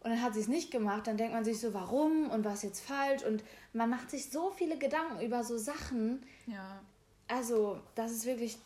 Und 0.02 0.10
dann 0.10 0.22
hat 0.22 0.32
sie 0.32 0.40
es 0.40 0.48
nicht 0.48 0.70
gemacht, 0.70 1.06
dann 1.06 1.18
denkt 1.18 1.34
man 1.34 1.44
sich 1.44 1.60
so, 1.60 1.74
warum 1.74 2.30
und 2.30 2.44
was 2.44 2.62
jetzt 2.62 2.80
falsch 2.80 3.22
und 3.22 3.44
man 3.74 3.90
macht 3.90 4.10
sich 4.10 4.30
so 4.30 4.50
viele 4.50 4.78
Gedanken 4.78 5.20
über 5.20 5.44
so 5.44 5.58
Sachen. 5.58 6.24
Ja. 6.46 6.80
Also, 7.28 7.78
das 7.94 8.10
ist 8.12 8.24
wirklich 8.24 8.56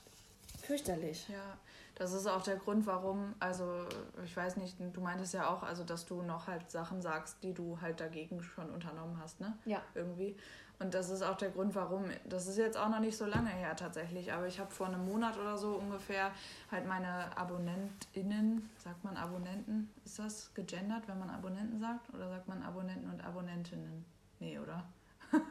fürchterlich. 0.62 1.26
Ja, 1.28 1.58
das 1.94 2.12
ist 2.12 2.26
auch 2.26 2.42
der 2.42 2.56
Grund, 2.56 2.86
warum, 2.86 3.34
also 3.38 3.86
ich 4.24 4.36
weiß 4.36 4.56
nicht, 4.56 4.76
du 4.80 5.00
meintest 5.00 5.34
ja 5.34 5.48
auch, 5.48 5.62
also 5.62 5.84
dass 5.84 6.04
du 6.04 6.22
noch 6.22 6.48
halt 6.48 6.70
Sachen 6.70 7.00
sagst, 7.00 7.42
die 7.42 7.54
du 7.54 7.80
halt 7.80 8.00
dagegen 8.00 8.42
schon 8.42 8.70
unternommen 8.70 9.18
hast, 9.20 9.40
ne? 9.40 9.56
Ja. 9.64 9.80
Irgendwie. 9.94 10.36
Und 10.80 10.92
das 10.92 11.08
ist 11.08 11.22
auch 11.22 11.36
der 11.36 11.50
Grund, 11.50 11.74
warum. 11.76 12.04
Das 12.24 12.48
ist 12.48 12.58
jetzt 12.58 12.76
auch 12.76 12.88
noch 12.88 12.98
nicht 12.98 13.16
so 13.16 13.26
lange 13.26 13.48
her 13.48 13.76
tatsächlich, 13.76 14.32
aber 14.32 14.48
ich 14.48 14.58
habe 14.58 14.72
vor 14.72 14.88
einem 14.88 15.06
Monat 15.06 15.38
oder 15.38 15.56
so 15.56 15.76
ungefähr 15.76 16.32
halt 16.70 16.86
meine 16.86 17.36
AbonnentInnen, 17.36 18.68
sagt 18.76 19.04
man 19.04 19.16
Abonnenten? 19.16 19.88
Ist 20.04 20.18
das 20.18 20.52
gegendert, 20.52 21.06
wenn 21.06 21.18
man 21.20 21.30
Abonnenten 21.30 21.78
sagt? 21.78 22.12
Oder 22.12 22.28
sagt 22.28 22.48
man 22.48 22.62
Abonnenten 22.64 23.08
und 23.08 23.24
Abonnentinnen? 23.24 24.04
Nee, 24.40 24.58
oder? 24.58 24.84
oh, 25.32 25.42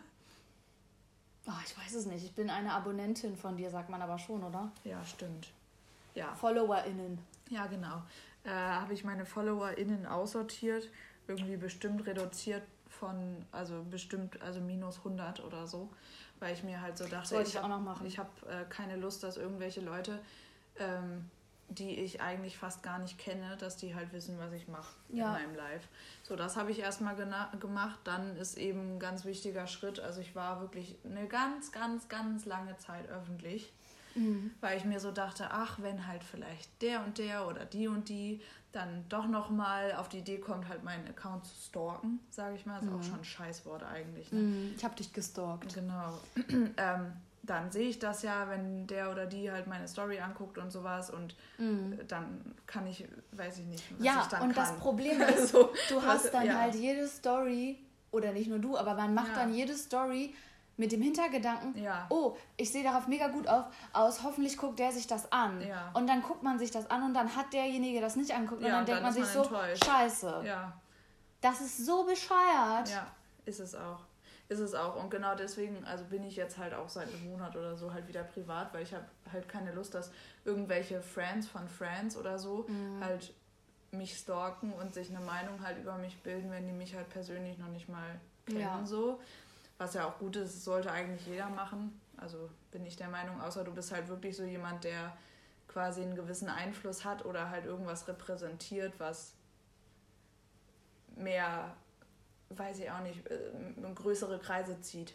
ich 1.66 1.78
weiß 1.78 1.94
es 1.94 2.06
nicht. 2.06 2.26
Ich 2.26 2.36
bin 2.36 2.50
eine 2.50 2.74
Abonnentin 2.74 3.38
von 3.38 3.56
dir, 3.56 3.70
sagt 3.70 3.90
man 3.90 4.02
aber 4.02 4.20
schon, 4.20 4.44
oder? 4.44 4.74
Ja, 4.84 5.02
stimmt. 5.06 5.54
Ja. 6.16 6.34
FollowerInnen. 6.36 7.20
Ja, 7.50 7.68
genau. 7.68 8.02
Äh, 8.44 8.50
habe 8.50 8.94
ich 8.94 9.04
meine 9.04 9.26
FollowerInnen 9.26 10.06
aussortiert, 10.06 10.90
irgendwie 11.28 11.58
bestimmt 11.58 12.06
reduziert 12.06 12.64
von, 12.90 13.46
also 13.52 13.84
bestimmt, 13.90 14.42
also 14.42 14.60
minus 14.60 15.00
100 15.00 15.44
oder 15.44 15.68
so, 15.68 15.90
weil 16.40 16.54
ich 16.54 16.64
mir 16.64 16.82
halt 16.82 16.98
so 16.98 17.08
dachte, 17.08 17.42
ich, 17.42 17.56
ich 17.56 17.58
habe 17.58 17.98
hab, 18.18 18.50
äh, 18.50 18.66
keine 18.70 18.98
Lust, 18.98 19.24
dass 19.24 19.38
irgendwelche 19.38 19.82
Leute, 19.82 20.20
ähm, 20.78 21.30
die 21.70 22.00
ich 22.00 22.22
eigentlich 22.22 22.58
fast 22.58 22.84
gar 22.84 23.00
nicht 23.00 23.18
kenne, 23.18 23.58
dass 23.58 23.78
die 23.78 23.96
halt 23.96 24.12
wissen, 24.14 24.38
was 24.38 24.52
ich 24.54 24.68
mache 24.68 24.94
ja. 25.10 25.28
in 25.28 25.32
meinem 25.32 25.56
Live. 25.56 25.88
So, 26.22 26.36
das 26.36 26.56
habe 26.56 26.72
ich 26.72 26.80
erstmal 26.80 27.16
gemacht. 27.16 28.00
Dann 28.04 28.36
ist 28.36 28.58
eben 28.58 28.96
ein 28.96 29.00
ganz 29.00 29.26
wichtiger 29.26 29.68
Schritt, 29.68 30.00
also 30.00 30.22
ich 30.22 30.36
war 30.36 30.62
wirklich 30.62 30.98
eine 31.06 31.28
ganz, 31.28 31.72
ganz, 31.72 32.10
ganz 32.10 32.46
lange 32.46 32.78
Zeit 32.78 33.10
öffentlich. 33.10 33.72
Mhm. 34.16 34.52
weil 34.62 34.78
ich 34.78 34.86
mir 34.86 35.00
so 35.00 35.12
dachte, 35.12 35.50
ach, 35.52 35.80
wenn 35.82 36.08
halt 36.08 36.24
vielleicht 36.24 36.82
der 36.82 37.04
und 37.04 37.18
der 37.18 37.48
oder 37.48 37.66
die 37.66 37.88
und 37.88 38.10
die 38.10 38.42
dann 38.72 39.06
doch 39.08 39.28
noch 39.28 39.50
mal 39.50 39.94
auf 39.94 40.10
die 40.10 40.20
Idee 40.20 40.40
kommt, 40.40 40.68
halt 40.68 40.84
meinen 40.84 41.08
Account 41.08 41.46
zu 41.46 41.56
stalken, 41.56 42.20
sage 42.32 42.56
ich 42.56 42.66
mal, 42.66 42.80
ist 42.80 42.90
mhm. 42.90 42.96
auch 42.98 43.04
schon 43.04 43.20
ein 43.20 43.24
Scheißwort 43.24 43.84
eigentlich. 43.84 44.32
Ne? 44.32 44.40
Mhm. 44.40 44.74
Ich 44.76 44.84
habe 44.84 44.96
dich 44.96 45.14
gestalkt. 45.14 45.76
Genau. 45.76 46.18
ähm, 46.78 47.14
dann 47.44 47.72
sehe 47.72 47.90
ich 47.90 48.00
das 48.00 48.24
ja, 48.24 48.50
wenn 48.50 48.88
der 48.88 49.12
oder 49.12 49.26
die 49.26 49.52
halt 49.52 49.68
meine 49.68 49.88
Story 49.88 50.20
anguckt 50.20 50.58
und 50.58 50.72
sowas 50.72 51.10
und 51.10 51.36
mhm. 51.58 52.00
dann 52.08 52.56
kann 52.66 52.88
ich, 52.88 53.06
weiß 53.34 53.60
ich 53.60 53.66
nicht, 53.66 53.84
was 53.98 54.06
ja, 54.06 54.22
ich 54.22 54.28
dann 54.28 54.44
und 54.44 54.56
kann. 54.56 54.66
das 54.66 54.78
Problem 54.78 55.22
ist, 55.38 55.50
so, 55.50 55.72
du 55.90 56.02
hast 56.02 56.34
dann 56.34 56.46
ja. 56.46 56.60
halt 56.60 56.76
jede 56.76 57.06
Story, 57.08 57.78
oder 58.12 58.32
nicht 58.32 58.48
nur 58.48 58.60
du, 58.60 58.78
aber 58.78 58.94
man 58.94 59.14
macht 59.14 59.30
ja. 59.30 59.40
dann 59.40 59.54
jede 59.54 59.76
Story 59.76 60.34
mit 60.78 60.92
dem 60.92 61.02
Hintergedanken, 61.02 61.82
ja. 61.82 62.08
oh, 62.10 62.36
ich 62.58 62.72
sehe 62.72 62.84
darauf 62.84 63.08
mega 63.08 63.28
gut 63.28 63.48
auf, 63.48 63.66
aus, 63.94 64.24
hoffentlich 64.24 64.58
guckt 64.58 64.80
der 64.80 64.92
sich 64.92 65.06
das 65.06 65.32
an. 65.32 65.62
Ja. 65.62 65.92
Und 65.94 66.08
dann 66.08 66.22
guckt 66.24 66.42
man 66.42 66.58
sich 66.58 66.72
das 66.72 66.90
an 66.90 67.04
und 67.04 67.14
dann 67.14 67.36
hat 67.36 67.54
derjenige 67.54 68.02
das 68.02 68.16
nicht 68.16 68.34
angeguckt 68.34 68.64
und 68.64 68.70
dann, 68.70 68.86
denkt 68.86 69.04
man 69.04 69.14
sich 69.14 69.24
man 69.24 69.34
so, 69.34 69.86
scheiße. 69.86 70.44
Das 71.42 71.62
ist 71.62 71.86
so 71.86 72.06
bescheuert. 72.06 72.90
Ja, 72.90 73.08
ist 73.46 73.60
es 73.60 73.76
auch 73.76 74.00
ist 74.54 74.60
es 74.60 74.76
auch. 74.76 74.96
Und 74.96 75.10
genau 75.10 75.36
deswegen, 75.36 75.84
also 75.86 76.06
bin 76.06 76.24
ich 76.24 76.36
jetzt 76.36 76.58
halt 76.58 76.74
auch 76.74 76.90
seit 76.90 77.08
einem 77.08 77.32
Monat 77.32 77.56
oder 77.56 77.76
so 77.76 77.94
halt 77.94 78.08
wieder 78.08 78.24
privat, 78.24 78.74
weil 78.74 78.84
ich 78.84 78.94
habe 78.94 79.06
halt 79.32 79.50
keine 79.50 79.74
Lust, 79.74 79.94
dass 79.94 80.12
irgendwelche 80.46 81.02
Friends 81.02 81.48
von 81.48 81.68
Friends 81.68 82.16
oder 82.16 82.40
so 82.40 82.66
mhm. 82.68 83.04
halt 83.04 83.34
mich 83.92 84.18
stalken 84.18 84.74
und 84.74 84.94
sich 84.94 85.10
eine 85.10 85.24
Meinung 85.24 85.64
halt 85.64 85.78
über 85.78 85.98
mich 85.98 86.22
bilden, 86.24 86.52
wenn 86.52 86.66
die 86.66 86.74
mich 86.74 86.96
halt 86.96 87.10
persönlich 87.10 87.58
noch 87.58 87.68
nicht 87.68 87.90
mal 87.90 88.20
kennen 88.46 88.60
ja. 88.60 88.86
so. 88.86 89.20
Was 89.78 89.94
ja 89.94 90.08
auch 90.08 90.20
gut 90.20 90.36
ist, 90.36 90.64
sollte 90.64 90.92
eigentlich 90.92 91.26
jeder 91.28 91.50
machen. 91.50 92.00
Also 92.18 92.50
bin 92.72 92.86
ich 92.86 92.96
der 92.96 93.10
Meinung, 93.10 93.42
außer 93.42 93.64
du 93.64 93.74
bist 93.74 93.92
halt 93.92 94.08
wirklich 94.08 94.38
so 94.38 94.44
jemand, 94.44 94.84
der 94.84 95.16
quasi 95.68 96.02
einen 96.02 96.16
gewissen 96.16 96.50
Einfluss 96.50 97.04
hat 97.04 97.26
oder 97.26 97.50
halt 97.50 97.66
irgendwas 97.66 98.08
repräsentiert, 98.08 98.94
was 99.00 99.34
mehr 101.16 101.76
weiß 102.50 102.80
ich 102.80 102.92
auch 102.92 103.02
nicht, 103.02 103.26
äh, 103.30 103.94
größere 103.96 104.40
Kreise 104.40 104.80
zieht. 104.82 105.14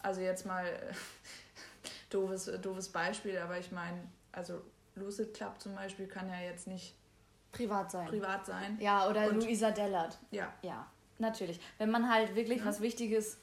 Also 0.00 0.20
jetzt 0.20 0.46
mal 0.46 0.64
doofes, 2.10 2.50
doofes 2.60 2.90
Beispiel, 2.90 3.38
aber 3.38 3.58
ich 3.58 3.72
meine, 3.72 3.98
also 4.32 4.60
Lucid 4.94 5.34
Club 5.34 5.60
zum 5.60 5.74
Beispiel 5.74 6.06
kann 6.06 6.28
ja 6.28 6.40
jetzt 6.40 6.66
nicht 6.66 6.94
privat 7.52 7.90
sein. 7.90 8.08
Privat 8.08 8.46
sein. 8.46 8.78
Ja, 8.80 9.08
oder 9.08 9.28
Und, 9.28 9.42
Luisa 9.42 9.70
Dellert. 9.70 10.18
Ja. 10.30 10.52
Ja, 10.62 10.86
natürlich. 11.18 11.60
Wenn 11.78 11.90
man 11.90 12.12
halt 12.12 12.34
wirklich 12.34 12.58
ja. 12.58 12.66
was 12.66 12.80
Wichtiges 12.80 13.38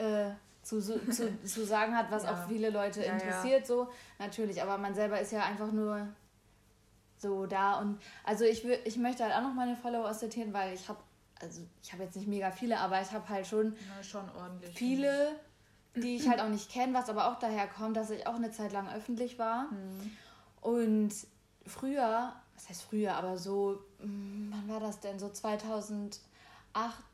äh, 0.00 0.30
zu, 0.62 0.80
zu, 0.80 0.98
zu 1.44 1.64
sagen 1.64 1.96
hat, 1.96 2.10
was 2.10 2.24
ja. 2.24 2.32
auch 2.32 2.48
viele 2.48 2.70
Leute 2.70 3.04
ja, 3.04 3.12
interessiert, 3.12 3.66
so, 3.66 3.88
natürlich. 4.18 4.62
Aber 4.62 4.78
man 4.78 4.94
selber 4.94 5.20
ist 5.20 5.32
ja 5.32 5.44
einfach 5.44 5.72
nur 5.72 6.08
so 7.18 7.46
da 7.46 7.78
und 7.78 8.00
also 8.24 8.44
ich, 8.44 8.64
ich 8.64 8.96
möchte 8.96 9.22
halt 9.24 9.34
auch 9.34 9.42
noch 9.42 9.52
meine 9.52 9.76
Follower 9.76 10.10
zitieren, 10.12 10.54
weil 10.54 10.72
ich 10.74 10.88
habe 10.88 10.98
also 11.40 11.62
ich 11.82 11.92
habe 11.92 12.04
jetzt 12.04 12.16
nicht 12.16 12.28
mega 12.28 12.50
viele, 12.50 12.78
aber 12.78 13.00
ich 13.00 13.10
habe 13.12 13.28
halt 13.28 13.46
schon, 13.46 13.74
ja, 13.74 14.02
schon 14.02 14.22
viele, 14.74 15.32
die 15.96 16.16
ich 16.16 16.28
halt 16.28 16.40
auch 16.40 16.48
nicht 16.48 16.70
kenne, 16.70 16.94
was 16.94 17.08
aber 17.08 17.30
auch 17.30 17.38
daher 17.38 17.66
kommt, 17.66 17.96
dass 17.96 18.10
ich 18.10 18.26
auch 18.26 18.34
eine 18.34 18.50
Zeit 18.50 18.72
lang 18.72 18.88
öffentlich 18.92 19.38
war. 19.38 19.64
Mhm. 19.70 20.10
Und 20.60 21.12
früher, 21.66 22.34
was 22.54 22.68
heißt 22.68 22.82
früher, 22.82 23.14
aber 23.14 23.38
so, 23.38 23.82
hm, 24.00 24.52
wann 24.52 24.68
war 24.68 24.80
das 24.80 25.00
denn? 25.00 25.18
So 25.18 25.30
2018, 25.30 26.20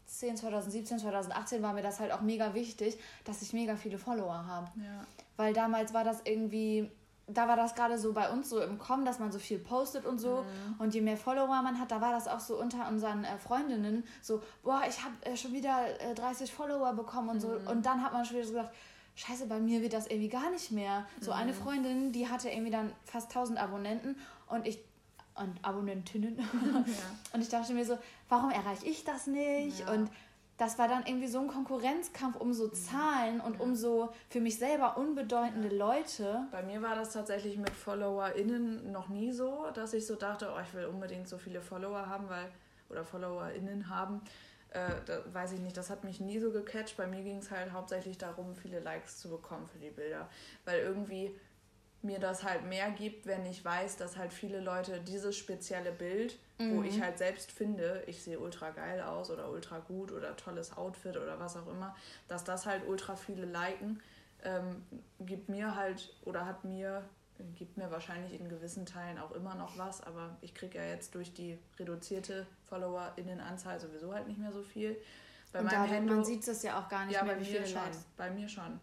2017, 0.06 0.98
2018 1.00 1.62
war 1.62 1.72
mir 1.72 1.82
das 1.82 2.00
halt 2.00 2.12
auch 2.12 2.20
mega 2.20 2.54
wichtig, 2.54 2.98
dass 3.24 3.42
ich 3.42 3.52
mega 3.52 3.76
viele 3.76 3.98
Follower 3.98 4.46
habe. 4.46 4.70
Ja. 4.76 5.04
Weil 5.36 5.52
damals 5.52 5.92
war 5.92 6.04
das 6.04 6.20
irgendwie 6.24 6.90
da 7.28 7.48
war 7.48 7.56
das 7.56 7.74
gerade 7.74 7.98
so 7.98 8.12
bei 8.12 8.30
uns 8.30 8.48
so 8.48 8.60
im 8.60 8.78
Kommen, 8.78 9.04
dass 9.04 9.18
man 9.18 9.32
so 9.32 9.38
viel 9.38 9.58
postet 9.58 10.06
und 10.06 10.18
so. 10.18 10.44
Mhm. 10.44 10.74
Und 10.80 10.94
je 10.94 11.00
mehr 11.00 11.16
Follower 11.16 11.60
man 11.62 11.80
hat, 11.80 11.90
da 11.90 12.00
war 12.00 12.12
das 12.12 12.28
auch 12.28 12.38
so 12.38 12.58
unter 12.58 12.88
unseren 12.88 13.24
äh, 13.24 13.36
Freundinnen 13.38 14.04
so, 14.22 14.42
boah, 14.62 14.82
ich 14.88 15.02
habe 15.02 15.14
äh, 15.22 15.36
schon 15.36 15.52
wieder 15.52 16.00
äh, 16.00 16.14
30 16.14 16.52
Follower 16.52 16.92
bekommen 16.92 17.30
und 17.30 17.36
mhm. 17.36 17.40
so. 17.40 17.48
Und 17.70 17.84
dann 17.84 18.02
hat 18.02 18.12
man 18.12 18.24
schon 18.24 18.36
wieder 18.36 18.46
so 18.46 18.52
gedacht, 18.52 18.70
scheiße, 19.16 19.46
bei 19.46 19.58
mir 19.58 19.82
wird 19.82 19.92
das 19.92 20.06
irgendwie 20.06 20.28
gar 20.28 20.50
nicht 20.50 20.70
mehr. 20.70 21.04
So 21.20 21.32
mhm. 21.32 21.38
eine 21.38 21.54
Freundin, 21.54 22.12
die 22.12 22.28
hatte 22.28 22.48
irgendwie 22.48 22.70
dann 22.70 22.92
fast 23.04 23.28
1000 23.30 23.58
Abonnenten 23.58 24.16
und 24.48 24.66
ich 24.66 24.78
und 25.36 25.58
Abonnentinnen. 25.62 26.38
ja. 26.38 26.84
Und 27.32 27.40
ich 27.40 27.48
dachte 27.48 27.74
mir 27.74 27.84
so, 27.84 27.98
warum 28.28 28.50
erreiche 28.50 28.86
ich 28.86 29.04
das 29.04 29.26
nicht? 29.26 29.80
Ja. 29.80 29.92
Und 29.92 30.10
das 30.58 30.78
war 30.78 30.88
dann 30.88 31.04
irgendwie 31.04 31.26
so 31.26 31.40
ein 31.40 31.48
Konkurrenzkampf 31.48 32.36
um 32.36 32.54
so 32.54 32.68
Zahlen 32.68 33.40
und 33.40 33.60
um 33.60 33.74
so 33.74 34.10
für 34.30 34.40
mich 34.40 34.58
selber 34.58 34.96
unbedeutende 34.96 35.68
Leute. 35.68 36.46
Bei 36.50 36.62
mir 36.62 36.80
war 36.80 36.94
das 36.94 37.12
tatsächlich 37.12 37.58
mit 37.58 37.70
FollowerInnen 37.70 38.90
noch 38.90 39.08
nie 39.08 39.32
so, 39.32 39.66
dass 39.74 39.92
ich 39.92 40.06
so 40.06 40.14
dachte, 40.14 40.50
oh, 40.54 40.60
ich 40.60 40.72
will 40.72 40.86
unbedingt 40.86 41.28
so 41.28 41.36
viele 41.36 41.60
Follower 41.60 42.06
haben, 42.06 42.30
weil, 42.30 42.48
oder 42.88 43.04
FollowerInnen 43.04 43.90
haben. 43.90 44.22
Äh, 44.70 44.92
da 45.04 45.20
weiß 45.32 45.52
ich 45.52 45.60
nicht, 45.60 45.76
das 45.76 45.90
hat 45.90 46.04
mich 46.04 46.20
nie 46.20 46.38
so 46.40 46.50
gecatcht. 46.50 46.96
Bei 46.96 47.06
mir 47.06 47.22
ging 47.22 47.38
es 47.38 47.50
halt 47.50 47.72
hauptsächlich 47.72 48.16
darum, 48.16 48.56
viele 48.56 48.80
Likes 48.80 49.18
zu 49.18 49.28
bekommen 49.28 49.68
für 49.68 49.78
die 49.78 49.90
Bilder. 49.90 50.28
Weil 50.64 50.80
irgendwie 50.80 51.34
mir 52.02 52.18
das 52.18 52.44
halt 52.44 52.64
mehr 52.64 52.90
gibt, 52.90 53.26
wenn 53.26 53.44
ich 53.46 53.64
weiß, 53.64 53.96
dass 53.96 54.16
halt 54.16 54.32
viele 54.32 54.60
Leute 54.60 55.00
dieses 55.00 55.36
spezielle 55.36 55.92
Bild, 55.92 56.38
mhm. 56.58 56.76
wo 56.76 56.82
ich 56.82 57.00
halt 57.00 57.18
selbst 57.18 57.50
finde, 57.50 58.02
ich 58.06 58.22
sehe 58.22 58.38
ultra 58.38 58.70
geil 58.70 59.00
aus 59.00 59.30
oder 59.30 59.50
ultra 59.50 59.78
gut 59.80 60.12
oder 60.12 60.36
tolles 60.36 60.76
Outfit 60.76 61.16
oder 61.16 61.38
was 61.40 61.56
auch 61.56 61.66
immer, 61.68 61.94
dass 62.28 62.44
das 62.44 62.66
halt 62.66 62.86
ultra 62.86 63.16
viele 63.16 63.46
liken, 63.46 64.00
ähm, 64.44 64.84
gibt 65.20 65.48
mir 65.48 65.74
halt 65.74 66.14
oder 66.24 66.46
hat 66.46 66.64
mir, 66.64 67.02
gibt 67.54 67.76
mir 67.76 67.90
wahrscheinlich 67.90 68.38
in 68.38 68.48
gewissen 68.48 68.86
Teilen 68.86 69.18
auch 69.18 69.32
immer 69.32 69.54
noch 69.54 69.76
was, 69.76 70.02
aber 70.02 70.36
ich 70.40 70.54
kriege 70.54 70.78
ja 70.78 70.84
jetzt 70.84 71.14
durch 71.14 71.34
die 71.34 71.58
reduzierte 71.78 72.46
FollowerInnen-Anzahl 72.68 73.80
sowieso 73.80 74.14
halt 74.14 74.28
nicht 74.28 74.38
mehr 74.38 74.52
so 74.52 74.62
viel. 74.62 74.96
Bei 75.52 75.60
Und 75.60 75.66
meinem 75.66 75.90
Handle, 75.90 76.16
man 76.16 76.24
sieht 76.24 76.46
es 76.46 76.62
ja 76.62 76.78
auch 76.78 76.88
gar 76.88 77.06
nicht 77.06 77.14
ja, 77.14 77.24
mehr, 77.24 77.38
wie 77.40 77.44
viele 77.44 77.66
schon, 77.66 77.80
Bei 78.16 78.30
mir 78.30 78.48
schon. 78.48 78.78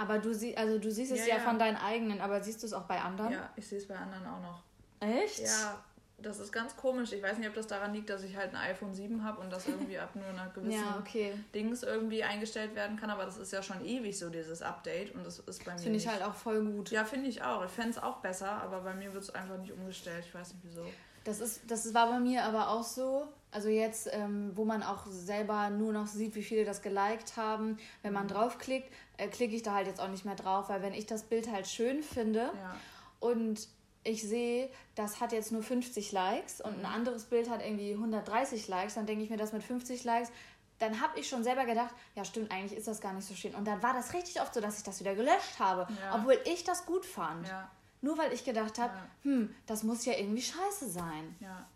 Aber 0.00 0.18
du, 0.18 0.32
sie 0.32 0.56
also 0.56 0.78
du 0.78 0.90
siehst 0.90 1.12
es 1.12 1.20
ja, 1.20 1.26
ja, 1.26 1.36
ja, 1.36 1.40
von 1.40 1.58
deinen 1.58 1.76
eigenen, 1.76 2.20
aber 2.20 2.42
siehst 2.42 2.62
du 2.62 2.66
es 2.66 2.72
auch 2.72 2.84
bei 2.84 2.98
anderen? 3.00 3.32
Ja, 3.32 3.50
ich 3.54 3.66
sehe 3.66 3.78
es 3.78 3.86
bei 3.86 3.96
anderen 3.96 4.26
auch 4.26 4.40
noch. 4.40 4.62
Echt? 5.00 5.40
Ja, 5.40 5.82
das 6.16 6.38
ist 6.38 6.52
ganz 6.52 6.76
komisch. 6.76 7.12
Ich 7.12 7.22
weiß 7.22 7.36
nicht, 7.38 7.48
ob 7.48 7.54
das 7.54 7.66
daran 7.66 7.92
liegt, 7.92 8.08
dass 8.08 8.22
ich 8.22 8.36
halt 8.36 8.54
ein 8.54 8.56
iPhone 8.56 8.94
7 8.94 9.22
habe 9.22 9.40
und 9.40 9.52
das 9.52 9.66
irgendwie 9.68 9.98
ab 9.98 10.14
nur 10.14 10.24
einer 10.24 10.48
gewissen 10.54 10.72
ja, 10.72 10.98
okay. 10.98 11.34
Dings 11.54 11.82
irgendwie 11.82 12.24
eingestellt 12.24 12.74
werden 12.74 12.96
kann, 12.96 13.10
aber 13.10 13.24
das 13.26 13.36
ist 13.36 13.52
ja 13.52 13.62
schon 13.62 13.84
ewig 13.84 14.18
so, 14.18 14.30
dieses 14.30 14.62
Update 14.62 15.14
und 15.14 15.24
das 15.24 15.38
ist 15.40 15.64
bei 15.64 15.72
mir. 15.72 15.78
Finde 15.78 15.98
ich 15.98 16.08
halt 16.08 16.22
auch 16.22 16.34
voll 16.34 16.64
gut. 16.64 16.90
Ja, 16.90 17.04
finde 17.04 17.28
ich 17.28 17.42
auch. 17.42 17.62
Ich 17.64 17.70
fände 17.70 17.90
es 17.90 17.98
auch 17.98 18.18
besser, 18.18 18.50
aber 18.50 18.80
bei 18.80 18.94
mir 18.94 19.12
wird 19.12 19.22
es 19.22 19.34
einfach 19.34 19.58
nicht 19.58 19.72
umgestellt. 19.72 20.24
Ich 20.26 20.34
weiß 20.34 20.54
nicht 20.54 20.64
wieso. 20.64 20.86
Das, 21.24 21.40
ist, 21.40 21.70
das 21.70 21.92
war 21.92 22.10
bei 22.10 22.20
mir 22.20 22.44
aber 22.44 22.70
auch 22.70 22.84
so. 22.84 23.28
Also 23.52 23.68
jetzt, 23.68 24.08
ähm, 24.12 24.52
wo 24.54 24.64
man 24.64 24.82
auch 24.82 25.06
selber 25.06 25.70
nur 25.70 25.92
noch 25.92 26.06
sieht, 26.06 26.34
wie 26.34 26.42
viele 26.42 26.64
das 26.64 26.82
geliked 26.82 27.36
haben, 27.36 27.78
wenn 28.02 28.12
man 28.12 28.24
mhm. 28.24 28.28
draufklickt, 28.28 28.92
äh, 29.16 29.28
klicke 29.28 29.56
ich 29.56 29.62
da 29.62 29.74
halt 29.74 29.86
jetzt 29.86 30.00
auch 30.00 30.08
nicht 30.08 30.24
mehr 30.24 30.36
drauf, 30.36 30.68
weil 30.68 30.82
wenn 30.82 30.94
ich 30.94 31.06
das 31.06 31.24
Bild 31.24 31.50
halt 31.50 31.66
schön 31.66 32.02
finde 32.02 32.52
ja. 32.54 32.76
und 33.18 33.68
ich 34.02 34.22
sehe, 34.22 34.70
das 34.94 35.20
hat 35.20 35.32
jetzt 35.32 35.52
nur 35.52 35.62
50 35.62 36.12
Likes 36.12 36.60
und 36.60 36.74
ein 36.74 36.78
mhm. 36.80 36.86
anderes 36.86 37.24
Bild 37.24 37.50
hat 37.50 37.62
irgendwie 37.62 37.92
130 37.92 38.68
Likes, 38.68 38.94
dann 38.94 39.06
denke 39.06 39.24
ich 39.24 39.30
mir 39.30 39.36
das 39.36 39.52
mit 39.52 39.62
50 39.62 40.04
Likes, 40.04 40.30
dann 40.78 41.00
habe 41.00 41.18
ich 41.18 41.28
schon 41.28 41.44
selber 41.44 41.66
gedacht, 41.66 41.94
ja 42.14 42.24
stimmt, 42.24 42.50
eigentlich 42.50 42.78
ist 42.78 42.88
das 42.88 43.00
gar 43.00 43.12
nicht 43.12 43.26
so 43.26 43.34
schön. 43.34 43.54
Und 43.54 43.66
dann 43.66 43.82
war 43.82 43.92
das 43.92 44.14
richtig 44.14 44.40
oft 44.40 44.54
so, 44.54 44.60
dass 44.60 44.78
ich 44.78 44.84
das 44.84 45.00
wieder 45.00 45.14
gelöscht 45.14 45.58
habe, 45.58 45.86
ja. 46.00 46.14
obwohl 46.14 46.38
ich 46.46 46.64
das 46.64 46.86
gut 46.86 47.04
fand. 47.04 47.46
Ja. 47.46 47.70
Nur 48.00 48.16
weil 48.16 48.32
ich 48.32 48.44
gedacht 48.44 48.78
habe, 48.78 48.94
hm, 49.22 49.54
das 49.66 49.82
muss 49.82 50.06
ja 50.06 50.14
irgendwie 50.14 50.40
scheiße 50.40 50.88
sein. 50.88 51.36
Ja. 51.40 51.66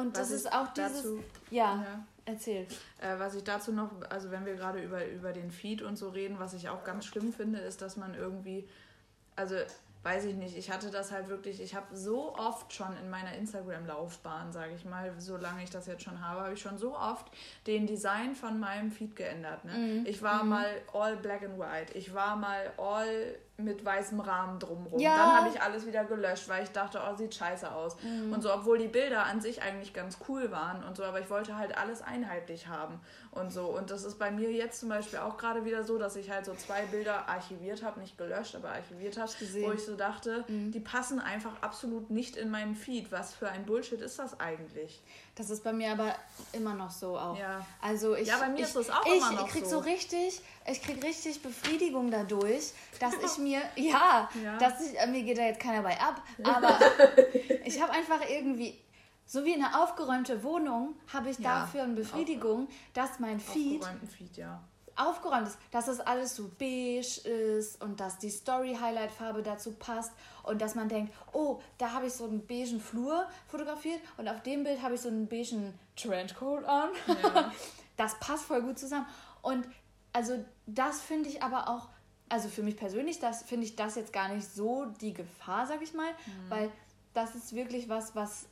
Und 0.00 0.16
was 0.16 0.28
das 0.28 0.30
ist 0.30 0.52
auch 0.52 0.72
dieses. 0.72 1.02
Dazu, 1.02 1.22
ja, 1.50 1.76
ja, 1.76 2.04
erzähl. 2.24 2.66
Äh, 3.00 3.18
was 3.18 3.34
ich 3.34 3.44
dazu 3.44 3.72
noch, 3.72 3.90
also 4.08 4.30
wenn 4.30 4.46
wir 4.46 4.54
gerade 4.54 4.82
über, 4.82 5.06
über 5.06 5.32
den 5.32 5.50
Feed 5.50 5.82
und 5.82 5.96
so 5.96 6.08
reden, 6.08 6.38
was 6.38 6.54
ich 6.54 6.68
auch 6.68 6.84
ganz 6.84 7.06
schlimm 7.06 7.32
finde, 7.32 7.58
ist, 7.60 7.82
dass 7.82 7.96
man 7.96 8.14
irgendwie, 8.14 8.68
also 9.36 9.56
weiß 10.02 10.24
ich 10.24 10.34
nicht, 10.34 10.56
ich 10.56 10.70
hatte 10.70 10.90
das 10.90 11.12
halt 11.12 11.28
wirklich, 11.28 11.60
ich 11.60 11.74
habe 11.74 11.94
so 11.94 12.34
oft 12.34 12.72
schon 12.72 12.96
in 12.96 13.10
meiner 13.10 13.34
Instagram-Laufbahn, 13.34 14.50
sage 14.50 14.72
ich 14.74 14.86
mal, 14.86 15.12
solange 15.18 15.62
ich 15.62 15.70
das 15.70 15.86
jetzt 15.86 16.04
schon 16.04 16.24
habe, 16.24 16.40
habe 16.40 16.54
ich 16.54 16.60
schon 16.60 16.78
so 16.78 16.96
oft 16.96 17.26
den 17.66 17.86
Design 17.86 18.34
von 18.34 18.58
meinem 18.58 18.90
Feed 18.90 19.14
geändert. 19.14 19.64
Ne? 19.66 19.72
Mhm. 19.72 20.06
Ich 20.06 20.22
war 20.22 20.42
mhm. 20.42 20.50
mal 20.50 20.82
all 20.94 21.16
black 21.16 21.42
and 21.42 21.58
white, 21.58 21.94
ich 21.94 22.14
war 22.14 22.36
mal 22.36 22.72
all 22.78 23.36
mit 23.64 23.84
weißem 23.84 24.20
Rahmen 24.20 24.58
drumrum. 24.58 25.00
Ja. 25.00 25.16
Dann 25.16 25.36
habe 25.36 25.48
ich 25.48 25.60
alles 25.60 25.86
wieder 25.86 26.04
gelöscht, 26.04 26.48
weil 26.48 26.64
ich 26.64 26.70
dachte, 26.70 27.00
oh, 27.04 27.16
sieht 27.16 27.34
scheiße 27.34 27.70
aus. 27.72 27.96
Mhm. 28.02 28.32
Und 28.32 28.42
so, 28.42 28.52
obwohl 28.52 28.78
die 28.78 28.88
Bilder 28.88 29.24
an 29.24 29.40
sich 29.40 29.62
eigentlich 29.62 29.92
ganz 29.92 30.18
cool 30.28 30.50
waren 30.50 30.82
und 30.84 30.96
so, 30.96 31.04
aber 31.04 31.20
ich 31.20 31.30
wollte 31.30 31.56
halt 31.56 31.76
alles 31.76 32.02
einheitlich 32.02 32.68
haben 32.68 33.00
und 33.32 33.52
so. 33.52 33.66
Und 33.66 33.90
das 33.90 34.04
ist 34.04 34.18
bei 34.18 34.30
mir 34.30 34.50
jetzt 34.50 34.80
zum 34.80 34.88
Beispiel 34.88 35.18
auch 35.18 35.36
gerade 35.36 35.64
wieder 35.64 35.84
so, 35.84 35.98
dass 35.98 36.16
ich 36.16 36.30
halt 36.30 36.44
so 36.44 36.54
zwei 36.54 36.82
Bilder 36.86 37.28
archiviert 37.28 37.82
habe, 37.82 38.00
nicht 38.00 38.18
gelöscht, 38.18 38.56
aber 38.56 38.70
archiviert 38.70 39.18
habe, 39.18 39.30
wo 39.62 39.72
ich 39.72 39.84
so 39.84 39.96
dachte, 39.96 40.44
mhm. 40.48 40.72
die 40.72 40.80
passen 40.80 41.20
einfach 41.20 41.62
absolut 41.62 42.10
nicht 42.10 42.36
in 42.36 42.50
meinen 42.50 42.74
Feed. 42.74 43.12
Was 43.12 43.34
für 43.34 43.48
ein 43.48 43.66
Bullshit 43.66 44.00
ist 44.00 44.18
das 44.18 44.38
eigentlich? 44.40 45.02
Das 45.40 45.48
ist 45.48 45.64
bei 45.64 45.72
mir 45.72 45.92
aber 45.92 46.14
immer 46.52 46.74
noch 46.74 46.90
so 46.90 47.18
auch. 47.18 47.34
Ja. 47.34 47.66
Also 47.80 48.14
ich, 48.14 48.28
ja, 48.28 48.36
bei 48.36 48.50
mir 48.50 48.58
ich, 48.58 48.64
ist 48.64 48.76
das 48.76 48.90
auch 48.90 49.06
ich, 49.06 49.16
immer 49.16 49.32
noch 49.32 49.46
ich 49.46 49.52
krieg 49.52 49.64
so. 49.64 49.70
so 49.70 49.78
richtig, 49.78 50.42
ich 50.70 50.82
krieg 50.82 51.02
richtig 51.02 51.40
Befriedigung 51.40 52.10
dadurch, 52.10 52.72
dass 52.98 53.14
ich 53.24 53.38
mir 53.38 53.62
ja, 53.74 54.28
ja. 54.44 54.58
Dass 54.58 54.74
ich, 54.82 54.92
mir 55.06 55.22
geht 55.22 55.38
da 55.38 55.44
jetzt 55.44 55.58
keiner 55.58 55.80
bei 55.80 55.98
ab, 55.98 56.22
aber 56.42 56.78
ich 57.64 57.80
habe 57.80 57.90
einfach 57.90 58.20
irgendwie, 58.28 58.78
so 59.24 59.42
wie 59.46 59.54
eine 59.54 59.82
aufgeräumte 59.82 60.42
Wohnung, 60.42 60.94
habe 61.10 61.30
ich 61.30 61.38
ja, 61.38 61.60
dafür 61.60 61.84
eine 61.84 61.94
Befriedigung, 61.94 62.68
dass 62.92 63.18
mein 63.18 63.40
Feed, 63.40 63.82
Feed 64.14 64.36
ja. 64.36 64.60
Aufgeräumt 64.96 65.48
ist, 65.48 65.58
dass 65.70 65.88
es 65.88 66.00
alles 66.00 66.36
so 66.36 66.50
beige 66.58 67.20
ist 67.28 67.82
und 67.82 68.00
dass 68.00 68.18
die 68.18 68.30
Story-Highlight-Farbe 68.30 69.42
dazu 69.42 69.72
passt 69.72 70.12
und 70.42 70.60
dass 70.60 70.74
man 70.74 70.88
denkt, 70.88 71.12
oh, 71.32 71.60
da 71.78 71.92
habe 71.92 72.06
ich 72.06 72.12
so 72.12 72.24
einen 72.24 72.46
beigen 72.46 72.80
Flur 72.80 73.26
fotografiert 73.48 74.00
und 74.16 74.28
auf 74.28 74.42
dem 74.42 74.64
Bild 74.64 74.82
habe 74.82 74.94
ich 74.94 75.00
so 75.00 75.08
einen 75.08 75.28
beigen 75.28 75.78
Trenchcoat 75.96 76.64
an. 76.64 76.90
Ja. 77.06 77.52
das 77.96 78.18
passt 78.18 78.44
voll 78.44 78.62
gut 78.62 78.78
zusammen. 78.78 79.06
Und 79.42 79.66
also 80.12 80.44
das 80.66 81.00
finde 81.00 81.28
ich 81.28 81.42
aber 81.42 81.68
auch, 81.68 81.88
also 82.28 82.48
für 82.48 82.62
mich 82.62 82.76
persönlich, 82.76 83.18
das 83.18 83.42
finde 83.42 83.66
ich 83.66 83.76
das 83.76 83.96
jetzt 83.96 84.12
gar 84.12 84.28
nicht 84.28 84.46
so 84.46 84.86
die 85.00 85.12
Gefahr, 85.12 85.66
sag 85.66 85.82
ich 85.82 85.94
mal, 85.94 86.10
mhm. 86.10 86.50
weil 86.50 86.72
das 87.14 87.34
ist 87.34 87.54
wirklich 87.54 87.88
was, 87.88 88.14
was 88.14 88.46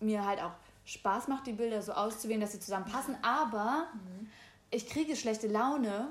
mir 0.00 0.26
halt 0.26 0.42
auch 0.42 0.52
Spaß 0.86 1.28
macht, 1.28 1.46
die 1.46 1.52
Bilder 1.52 1.80
so 1.82 1.92
auszuwählen, 1.92 2.40
dass 2.40 2.52
sie 2.52 2.60
zusammenpassen. 2.60 3.16
Aber 3.22 3.88
mhm. 3.94 4.30
Ich 4.74 4.88
kriege 4.88 5.16
schlechte 5.16 5.46
Laune, 5.46 6.08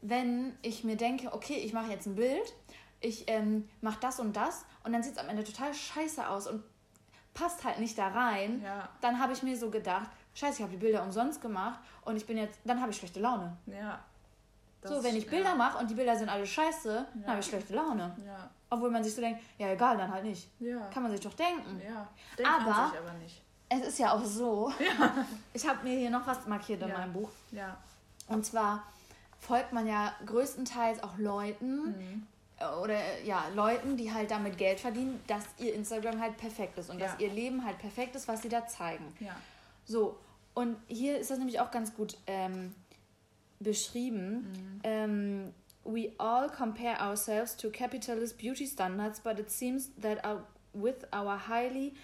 wenn 0.00 0.56
ich 0.62 0.84
mir 0.84 0.96
denke, 0.96 1.32
okay, 1.32 1.56
ich 1.56 1.72
mache 1.72 1.90
jetzt 1.90 2.06
ein 2.06 2.14
Bild, 2.14 2.54
ich 3.00 3.24
ähm, 3.28 3.68
mache 3.80 3.98
das 4.00 4.20
und 4.20 4.36
das 4.36 4.64
und 4.84 4.92
dann 4.92 5.02
sieht 5.02 5.14
es 5.14 5.18
am 5.18 5.28
Ende 5.28 5.44
total 5.44 5.74
scheiße 5.74 6.28
aus 6.28 6.46
und 6.46 6.62
passt 7.34 7.64
halt 7.64 7.78
nicht 7.78 7.98
da 7.98 8.08
rein. 8.08 8.62
Ja. 8.62 8.88
Dann 9.00 9.18
habe 9.18 9.32
ich 9.32 9.42
mir 9.42 9.56
so 9.56 9.70
gedacht, 9.70 10.10
scheiße, 10.34 10.58
ich 10.58 10.62
habe 10.62 10.72
die 10.72 10.78
Bilder 10.78 11.02
umsonst 11.02 11.40
gemacht 11.40 11.80
und 12.04 12.16
ich 12.16 12.26
bin 12.26 12.36
jetzt, 12.36 12.60
dann 12.64 12.80
habe 12.80 12.92
ich 12.92 12.98
schlechte 12.98 13.20
Laune. 13.20 13.56
Ja. 13.66 13.98
so, 14.84 15.02
wenn 15.02 15.16
ich 15.16 15.28
Bilder 15.28 15.50
ja. 15.50 15.54
mache 15.54 15.78
und 15.78 15.90
die 15.90 15.94
Bilder 15.94 16.16
sind 16.16 16.28
alle 16.28 16.46
scheiße, 16.46 16.94
ja. 16.94 17.06
dann 17.14 17.30
habe 17.30 17.40
ich 17.40 17.46
schlechte 17.46 17.74
Laune. 17.74 18.16
Ja. 18.24 18.50
Obwohl 18.70 18.90
man 18.90 19.02
sich 19.02 19.14
so 19.14 19.20
denkt, 19.20 19.40
ja 19.58 19.72
egal, 19.72 19.96
dann 19.96 20.12
halt 20.12 20.24
nicht. 20.24 20.48
Kann 20.92 21.02
man 21.02 21.10
sich 21.10 21.20
doch 21.20 21.34
denken. 21.34 21.80
Aber, 22.44 22.92
aber 22.96 23.12
nicht. 23.14 23.42
Es 23.70 23.86
ist 23.86 23.98
ja 23.98 24.12
auch 24.12 24.24
so. 24.24 24.70
Ja. 24.78 25.24
Ich 25.54 25.66
habe 25.66 25.82
mir 25.82 25.98
hier 25.98 26.10
noch 26.10 26.26
was 26.26 26.46
markiert 26.46 26.82
in 26.82 26.88
ja. 26.88 26.98
meinem 26.98 27.12
Buch. 27.14 27.30
Ja. 27.52 27.78
Und 28.28 28.44
zwar 28.44 28.82
folgt 29.38 29.72
man 29.72 29.86
ja 29.86 30.12
größtenteils 30.26 31.02
auch 31.02 31.16
Leuten, 31.16 31.86
mhm 31.86 32.26
oder 32.82 32.98
ja, 33.24 33.48
Leuten, 33.54 33.96
die 33.96 34.12
halt 34.12 34.30
damit 34.30 34.58
Geld 34.58 34.80
verdienen, 34.80 35.20
dass 35.26 35.44
ihr 35.58 35.74
Instagram 35.74 36.20
halt 36.20 36.36
perfekt 36.36 36.78
ist 36.78 36.90
und 36.90 36.98
ja. 36.98 37.06
dass 37.06 37.18
ihr 37.18 37.30
Leben 37.30 37.64
halt 37.64 37.78
perfekt 37.78 38.14
ist, 38.16 38.28
was 38.28 38.42
sie 38.42 38.48
da 38.48 38.66
zeigen. 38.66 39.04
Ja. 39.18 39.34
So, 39.86 40.18
und 40.54 40.76
hier 40.88 41.18
ist 41.18 41.30
das 41.30 41.38
nämlich 41.38 41.60
auch 41.60 41.70
ganz 41.70 41.94
gut 41.94 42.18
ähm, 42.26 42.74
beschrieben. 43.60 44.52
Mhm. 44.52 44.80
Ähm, 44.84 45.54
we 45.84 46.12
all 46.18 46.50
compare 46.50 47.00
ourselves 47.00 47.56
to 47.56 47.70
capitalist 47.70 48.36
beauty 48.36 48.66
standards, 48.66 49.20
but 49.20 49.38
it 49.38 49.50
seems 49.50 49.90
that 50.00 50.24
our, 50.26 50.44
with 50.74 50.96
our 51.14 51.48
highly 51.48 51.94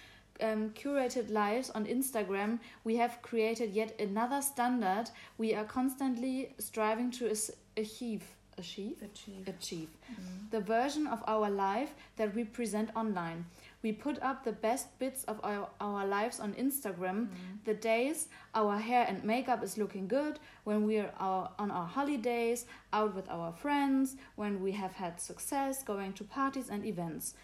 um, 0.41 0.71
curated 0.71 1.29
lives 1.29 1.69
on 1.71 1.85
Instagram, 1.85 2.59
we 2.83 2.95
have 2.97 3.21
created 3.21 3.73
yet 3.73 3.99
another 3.99 4.41
standard 4.41 5.05
we 5.37 5.53
are 5.53 5.65
constantly 5.65 6.53
striving 6.57 7.11
to 7.11 7.35
achieve. 7.75 8.23
Achieve? 8.59 9.03
Achieve. 9.03 9.47
Achieve. 9.47 9.89
Mm. 10.11 10.49
The 10.49 10.59
version 10.59 11.05
of 11.05 11.23
our 11.27 11.47
life 11.47 11.93
that 12.15 12.33
we 12.33 12.43
present 12.43 12.89
online. 12.95 13.45
We 13.83 13.91
put 13.91 14.19
up 14.23 14.43
the 14.43 14.51
best 14.51 14.97
bits 14.97 15.23
of 15.25 15.39
our, 15.43 15.69
our 15.79 16.07
lives 16.07 16.39
on 16.39 16.53
Instagram. 16.53 17.27
Mm. 17.27 17.29
The 17.65 17.75
days 17.75 18.29
our 18.55 18.79
hair 18.79 19.05
and 19.07 19.23
makeup 19.23 19.63
is 19.63 19.77
looking 19.77 20.07
good, 20.07 20.39
when 20.63 20.85
we 20.87 20.97
are 20.97 21.11
our, 21.19 21.51
on 21.59 21.69
our 21.69 21.85
holidays, 21.85 22.65
out 22.91 23.13
with 23.13 23.29
our 23.29 23.53
friends, 23.53 24.15
when 24.35 24.59
we 24.59 24.71
have 24.71 24.93
had 24.93 25.21
success, 25.21 25.83
going 25.83 26.13
to 26.13 26.23
parties 26.23 26.69
and 26.69 26.83
events. 26.83 27.35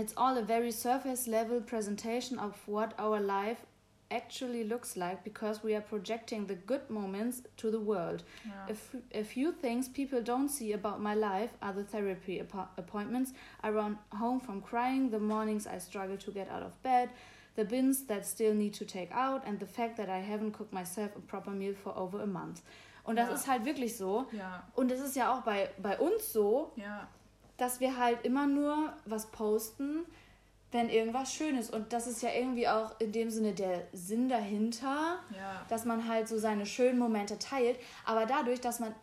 It's 0.00 0.14
all 0.16 0.38
a 0.38 0.42
very 0.42 0.70
surface 0.70 1.28
level 1.28 1.60
presentation 1.60 2.38
of 2.38 2.56
what 2.64 2.94
our 2.98 3.20
life 3.20 3.66
actually 4.10 4.64
looks 4.64 4.96
like 4.96 5.22
because 5.24 5.62
we 5.62 5.74
are 5.74 5.82
projecting 5.82 6.46
the 6.46 6.54
good 6.54 6.88
moments 6.88 7.42
to 7.58 7.70
the 7.70 7.78
world. 7.78 8.22
Yeah. 8.46 9.20
A, 9.20 9.22
few 9.22 9.52
things 9.52 9.88
people 9.90 10.22
don't 10.22 10.48
see 10.48 10.72
about 10.72 11.02
my 11.02 11.14
life 11.14 11.50
are 11.60 11.74
the 11.74 11.84
therapy 11.84 12.42
appointments 12.78 13.34
I 13.62 13.68
run 13.70 13.98
home 14.12 14.40
from 14.40 14.62
crying, 14.62 15.10
the 15.10 15.20
mornings 15.20 15.66
I 15.66 15.76
struggle 15.76 16.16
to 16.16 16.30
get 16.30 16.48
out 16.48 16.62
of 16.62 16.82
bed, 16.82 17.10
the 17.56 17.66
bins 17.66 18.04
that 18.04 18.24
still 18.24 18.54
need 18.54 18.72
to 18.74 18.86
take 18.86 19.12
out, 19.12 19.42
and 19.46 19.60
the 19.60 19.66
fact 19.66 19.98
that 19.98 20.08
I 20.08 20.20
haven't 20.20 20.52
cooked 20.52 20.72
myself 20.72 21.14
a 21.14 21.20
proper 21.20 21.50
meal 21.50 21.74
for 21.74 21.92
over 21.94 22.22
a 22.22 22.26
month. 22.26 22.62
Und 23.04 23.16
das 23.16 23.28
ja. 23.28 23.34
ist 23.34 23.48
halt 23.48 23.64
wirklich 23.66 23.96
so. 23.96 24.26
Ja. 24.32 24.64
Und 24.74 24.90
es 24.92 25.00
ist 25.00 25.14
ja 25.14 25.32
auch 25.32 25.42
bei, 25.42 25.68
bei 25.78 25.98
uns 25.98 26.32
so, 26.32 26.72
ja. 26.76 27.06
Dass 27.60 27.80
wir 27.80 27.98
halt 27.98 28.24
immer 28.24 28.46
nur 28.46 28.92
was 29.04 29.26
posten, 29.26 30.06
wenn 30.72 30.88
irgendwas 30.88 31.34
schön 31.34 31.58
ist. 31.58 31.72
Und 31.72 31.92
das 31.92 32.06
ist 32.06 32.22
ja 32.22 32.30
irgendwie 32.32 32.66
auch 32.68 32.98
in 33.00 33.12
dem 33.12 33.30
Sinne 33.30 33.52
der 33.52 33.86
Sinn 33.92 34.28
dahinter, 34.28 35.18
ja. 35.36 35.66
dass 35.68 35.84
man 35.84 36.08
halt 36.08 36.26
so 36.26 36.38
seine 36.38 36.64
schönen 36.64 36.98
Momente 36.98 37.38
teilt. 37.38 37.78
Aber 38.06 38.24
dadurch, 38.24 38.60
dass 38.60 38.80
man 38.80 38.94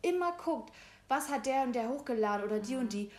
immer 0.00 0.32
guckt, 0.32 0.72
was 1.08 1.28
hat 1.28 1.44
der 1.44 1.62
und 1.62 1.74
der 1.74 1.88
hochgeladen 1.90 2.46
oder 2.46 2.58
die 2.58 2.74
mhm. 2.74 2.80
und 2.80 2.92
die. 2.94 3.10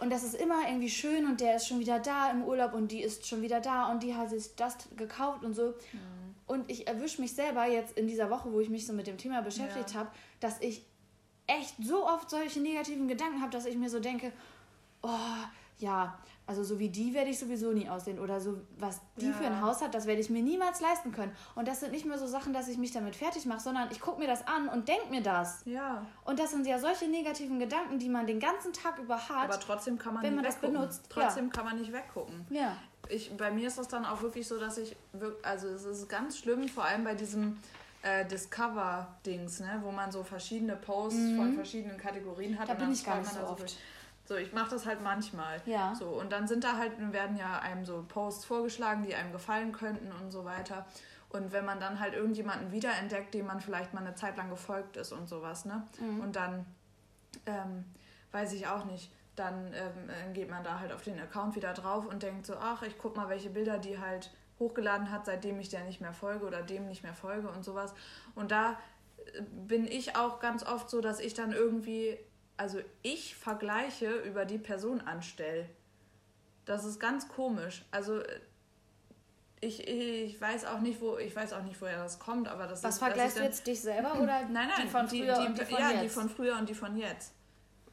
Und 0.00 0.10
das 0.10 0.22
ist 0.24 0.34
immer 0.34 0.66
irgendwie 0.66 0.90
schön 0.90 1.26
und 1.26 1.40
der 1.40 1.56
ist 1.56 1.66
schon 1.66 1.80
wieder 1.80 1.98
da 1.98 2.30
im 2.30 2.44
Urlaub 2.44 2.72
und 2.72 2.92
die 2.92 3.02
ist 3.02 3.26
schon 3.26 3.42
wieder 3.42 3.60
da 3.60 3.90
und 3.90 4.02
die 4.02 4.14
hat 4.14 4.30
sich 4.30 4.54
das 4.56 4.76
gekauft 4.96 5.44
und 5.44 5.54
so. 5.54 5.74
Mhm. 5.92 6.34
Und 6.46 6.70
ich 6.70 6.86
erwische 6.86 7.20
mich 7.20 7.34
selber 7.34 7.66
jetzt 7.66 7.98
in 7.98 8.06
dieser 8.06 8.30
Woche, 8.30 8.52
wo 8.52 8.60
ich 8.60 8.68
mich 8.70 8.86
so 8.86 8.92
mit 8.92 9.06
dem 9.06 9.18
Thema 9.18 9.42
beschäftigt 9.42 9.90
ja. 9.90 10.00
habe, 10.00 10.10
dass 10.40 10.60
ich 10.60 10.86
echt 11.46 11.74
so 11.82 12.06
oft 12.06 12.30
solche 12.30 12.60
negativen 12.60 13.08
Gedanken 13.08 13.40
habe, 13.40 13.50
dass 13.50 13.66
ich 13.66 13.76
mir 13.76 13.90
so 13.90 14.00
denke, 14.00 14.32
oh, 15.02 15.10
ja, 15.78 16.18
also 16.46 16.62
so 16.62 16.78
wie 16.78 16.88
die 16.88 17.12
werde 17.12 17.30
ich 17.30 17.38
sowieso 17.38 17.72
nie 17.72 17.88
aussehen 17.88 18.20
oder 18.20 18.40
so 18.40 18.60
was 18.78 19.00
die 19.16 19.26
ja. 19.26 19.32
für 19.32 19.44
ein 19.44 19.60
Haus 19.60 19.82
hat, 19.82 19.94
das 19.94 20.06
werde 20.06 20.20
ich 20.20 20.30
mir 20.30 20.42
niemals 20.42 20.80
leisten 20.80 21.10
können. 21.10 21.32
Und 21.56 21.66
das 21.66 21.80
sind 21.80 21.90
nicht 21.90 22.06
mehr 22.06 22.18
so 22.18 22.26
Sachen, 22.26 22.52
dass 22.52 22.68
ich 22.68 22.78
mich 22.78 22.92
damit 22.92 23.16
fertig 23.16 23.46
mache, 23.46 23.60
sondern 23.60 23.90
ich 23.90 24.00
gucke 24.00 24.20
mir 24.20 24.28
das 24.28 24.46
an 24.46 24.68
und 24.68 24.86
denke 24.86 25.10
mir 25.10 25.22
das. 25.22 25.62
Ja. 25.64 26.06
Und 26.24 26.38
das 26.38 26.52
sind 26.52 26.66
ja 26.66 26.78
solche 26.78 27.08
negativen 27.08 27.58
Gedanken, 27.58 27.98
die 27.98 28.08
man 28.08 28.26
den 28.26 28.38
ganzen 28.38 28.72
Tag 28.72 28.98
über 28.98 29.16
hat. 29.28 29.50
Aber 29.50 29.60
trotzdem 29.60 29.98
kann 29.98 30.14
man 30.14 30.22
wenn 30.22 30.36
man 30.36 30.44
das 30.44 30.56
benutzt. 30.56 31.06
Trotzdem 31.08 31.46
ja. 31.46 31.50
kann 31.50 31.64
man 31.64 31.78
nicht 31.78 31.92
weggucken. 31.92 32.46
Ja. 32.50 32.76
Ich, 33.08 33.36
bei 33.36 33.50
mir 33.50 33.66
ist 33.66 33.78
das 33.78 33.88
dann 33.88 34.04
auch 34.04 34.22
wirklich 34.22 34.46
so, 34.46 34.58
dass 34.58 34.78
ich 34.78 34.96
also 35.42 35.68
es 35.68 35.84
ist 35.84 36.08
ganz 36.08 36.38
schlimm, 36.38 36.68
vor 36.68 36.84
allem 36.84 37.04
bei 37.04 37.14
diesem 37.14 37.58
äh, 38.02 38.24
Discover-Dings, 38.26 39.60
ne, 39.60 39.80
wo 39.82 39.90
man 39.90 40.10
so 40.10 40.22
verschiedene 40.22 40.76
Posts 40.76 41.18
mhm. 41.18 41.36
von 41.36 41.54
verschiedenen 41.54 41.98
Kategorien 41.98 42.58
hat. 42.58 42.68
Da 42.68 42.74
bin 42.74 42.92
ich 42.92 43.04
gar 43.04 43.18
nicht 43.18 43.32
so 43.32 43.40
oft. 43.40 43.70
So 43.70 43.76
so, 44.28 44.34
ich 44.34 44.52
mache 44.52 44.70
das 44.70 44.86
halt 44.86 45.02
manchmal. 45.02 45.60
Ja. 45.66 45.94
So, 45.94 46.06
und 46.06 46.32
dann 46.32 46.48
sind 46.48 46.64
da 46.64 46.76
halt, 46.76 46.92
werden 47.12 47.36
ja 47.36 47.60
einem 47.60 47.84
so 47.84 48.04
Posts 48.08 48.44
vorgeschlagen, 48.44 49.04
die 49.04 49.14
einem 49.14 49.32
gefallen 49.32 49.72
könnten 49.72 50.10
und 50.20 50.32
so 50.32 50.44
weiter. 50.44 50.84
Und 51.28 51.52
wenn 51.52 51.64
man 51.64 51.78
dann 51.80 52.00
halt 52.00 52.14
irgendjemanden 52.14 52.72
wiederentdeckt, 52.72 53.34
dem 53.34 53.46
man 53.46 53.60
vielleicht 53.60 53.94
mal 53.94 54.00
eine 54.00 54.14
Zeit 54.14 54.36
lang 54.36 54.50
gefolgt 54.50 54.96
ist 54.96 55.12
und 55.12 55.28
sowas, 55.28 55.64
ne? 55.64 55.86
Mhm. 56.00 56.20
Und 56.20 56.36
dann, 56.36 56.66
ähm, 57.46 57.84
weiß 58.32 58.52
ich 58.52 58.66
auch 58.66 58.84
nicht, 58.84 59.12
dann 59.36 59.72
ähm, 59.74 60.32
geht 60.32 60.50
man 60.50 60.64
da 60.64 60.80
halt 60.80 60.92
auf 60.92 61.02
den 61.02 61.20
Account 61.20 61.54
wieder 61.54 61.72
drauf 61.74 62.06
und 62.06 62.22
denkt 62.22 62.46
so, 62.46 62.56
ach, 62.56 62.82
ich 62.82 62.98
guck 62.98 63.16
mal, 63.16 63.28
welche 63.28 63.50
Bilder 63.50 63.78
die 63.78 63.98
halt 63.98 64.30
hochgeladen 64.58 65.10
hat, 65.10 65.26
seitdem 65.26 65.60
ich 65.60 65.68
der 65.68 65.84
nicht 65.84 66.00
mehr 66.00 66.12
folge 66.12 66.46
oder 66.46 66.62
dem 66.62 66.88
nicht 66.88 67.02
mehr 67.02 67.14
folge 67.14 67.48
und 67.48 67.64
sowas. 67.64 67.94
Und 68.34 68.50
da 68.50 68.78
bin 69.50 69.86
ich 69.86 70.16
auch 70.16 70.40
ganz 70.40 70.64
oft 70.64 70.88
so, 70.88 71.00
dass 71.00 71.20
ich 71.20 71.34
dann 71.34 71.52
irgendwie 71.52 72.18
also 72.56 72.80
ich 73.02 73.36
vergleiche 73.36 74.10
über 74.10 74.44
die 74.44 74.58
Person 74.58 75.00
anstelle. 75.02 75.68
Das 76.64 76.84
ist 76.84 76.98
ganz 76.98 77.28
komisch. 77.28 77.84
Also 77.90 78.22
ich, 79.60 79.86
ich 79.86 80.40
weiß 80.40 80.64
auch 80.66 80.80
nicht, 80.80 81.00
wo 81.00 81.18
ich 81.18 81.34
weiß 81.34 81.52
auch 81.52 81.62
nicht, 81.62 81.80
woher 81.80 81.98
das 81.98 82.18
kommt, 82.18 82.48
aber 82.48 82.66
das 82.66 82.82
Was 82.82 82.94
ist, 82.94 82.98
vergleichst 82.98 83.38
du 83.38 83.42
jetzt 83.42 83.66
dich 83.66 83.80
selber 83.80 84.14
oder 84.14 84.42
nein, 84.42 84.52
nein, 84.52 84.70
die 84.82 84.88
von 84.88 85.08
früher 85.08 85.34
die, 85.34 85.40
die, 85.40 85.46
und 85.46 85.58
die 85.58 85.64
von 85.64 85.80
ja, 85.80 85.90
jetzt? 85.90 86.02
die 86.02 86.08
von 86.08 86.28
früher 86.28 86.58
und 86.58 86.68
die 86.68 86.74
von 86.74 86.96
jetzt. 86.96 87.32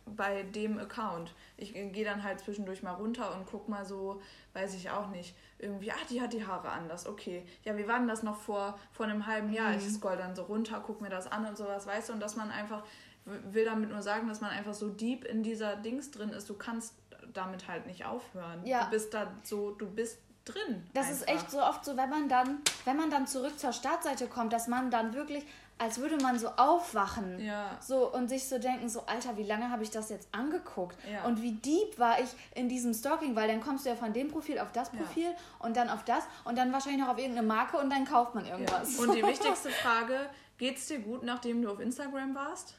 Bei 0.06 0.44
dem 0.44 0.78
Account. 0.80 1.34
Ich 1.56 1.74
gehe 1.74 2.04
dann 2.04 2.24
halt 2.24 2.42
zwischendurch 2.42 2.84
mal 2.84 2.92
runter 2.92 3.36
und 3.36 3.46
guck 3.50 3.70
mal 3.70 3.86
so, 3.86 4.22
weiß 4.54 4.76
ich 4.76 4.90
auch 4.90 5.08
nicht, 5.10 5.36
irgendwie, 5.60 5.92
ah, 5.92 6.06
die 6.10 6.22
hat 6.22 6.34
die 6.34 6.46
Haare 6.46 6.70
anders, 6.70 7.08
okay. 7.08 7.46
Ja, 7.64 7.78
wie 7.78 7.88
war 7.88 8.00
denn 8.00 8.08
das 8.08 8.22
noch 8.22 8.36
vor, 8.36 8.78
vor 8.92 9.06
einem 9.06 9.26
halben 9.26 9.54
Jahr? 9.54 9.72
Mhm. 9.72 9.78
Ich 9.78 9.90
scroll 9.90 10.18
dann 10.18 10.36
so 10.36 10.44
runter, 10.44 10.84
guck 10.86 11.00
mir 11.00 11.10
das 11.10 11.32
an 11.32 11.46
und 11.46 11.58
sowas, 11.58 11.88
weißt 11.88 12.10
du, 12.10 12.14
und 12.14 12.20
dass 12.20 12.36
man 12.36 12.52
einfach 12.52 12.84
will 13.26 13.66
damit 13.66 13.90
nur 13.90 14.02
sagen, 14.02 14.28
dass 14.28 14.42
man 14.42 14.52
einfach 14.52 14.74
so 14.74 14.90
deep 14.90 15.24
in 15.24 15.44
dieser 15.44 15.76
Dings 15.78 16.12
drin 16.12 16.30
ist. 16.30 16.50
Du 16.50 16.56
kannst 16.56 16.96
damit 17.34 17.68
halt 17.68 17.86
nicht 17.86 18.06
aufhören. 18.06 18.66
Ja. 18.66 18.86
Du 18.86 18.92
bist 18.92 19.14
da 19.14 19.32
so, 19.44 19.72
du 19.72 19.90
bist 19.90 20.20
drin. 20.46 20.86
Das 20.94 21.08
einfach. 21.08 21.22
ist 21.22 21.28
echt 21.30 21.52
so 21.52 21.62
oft 21.62 21.86
so, 21.86 21.96
wenn 21.96 22.10
man 22.10 22.28
dann, 22.28 22.60
wenn 22.86 22.98
man 22.98 23.10
dann 23.10 23.28
zurück 23.28 23.58
zur 23.58 23.72
Startseite 23.72 24.28
kommt, 24.28 24.52
dass 24.52 24.68
man 24.68 24.92
dann 24.92 25.14
wirklich, 25.14 25.46
als 25.84 26.00
würde 26.00 26.16
man 26.18 26.40
so 26.40 26.48
aufwachen. 26.48 27.40
Ja. 27.40 27.78
So 27.82 28.10
und 28.10 28.30
sich 28.30 28.48
so 28.48 28.58
denken, 28.58 28.88
so, 28.88 29.06
Alter, 29.06 29.36
wie 29.36 29.44
lange 29.44 29.70
habe 29.70 29.84
ich 29.84 29.92
das 29.92 30.10
jetzt 30.10 30.30
angeguckt? 30.32 30.96
Ja. 31.12 31.26
Und 31.26 31.42
wie 31.42 31.52
deep 31.52 32.00
war 32.00 32.22
ich 32.22 32.30
in 32.56 32.70
diesem 32.70 32.94
Stalking, 32.94 33.36
weil 33.36 33.50
dann 33.50 33.60
kommst 33.60 33.86
du 33.86 33.90
ja 33.90 33.96
von 33.98 34.14
dem 34.14 34.30
Profil 34.30 34.60
auf 34.60 34.72
das 34.72 34.90
Profil 34.90 35.24
ja. 35.24 35.36
und 35.60 35.76
dann 35.76 35.90
auf 35.90 36.06
das 36.06 36.24
und 36.46 36.58
dann 36.58 36.72
wahrscheinlich 36.72 37.02
noch 37.02 37.10
auf 37.10 37.18
irgendeine 37.18 37.46
Marke 37.46 37.78
und 37.78 37.90
dann 37.90 38.06
kauft 38.06 38.34
man 38.34 38.46
irgendwas. 38.46 38.98
Und 38.98 39.14
die 39.14 39.24
wichtigste 39.28 39.70
Frage, 39.70 40.30
geht's 40.58 40.88
dir 40.88 41.00
gut, 41.00 41.24
nachdem 41.24 41.62
du 41.62 41.70
auf 41.70 41.82
Instagram 41.82 42.34
warst? 42.34 42.76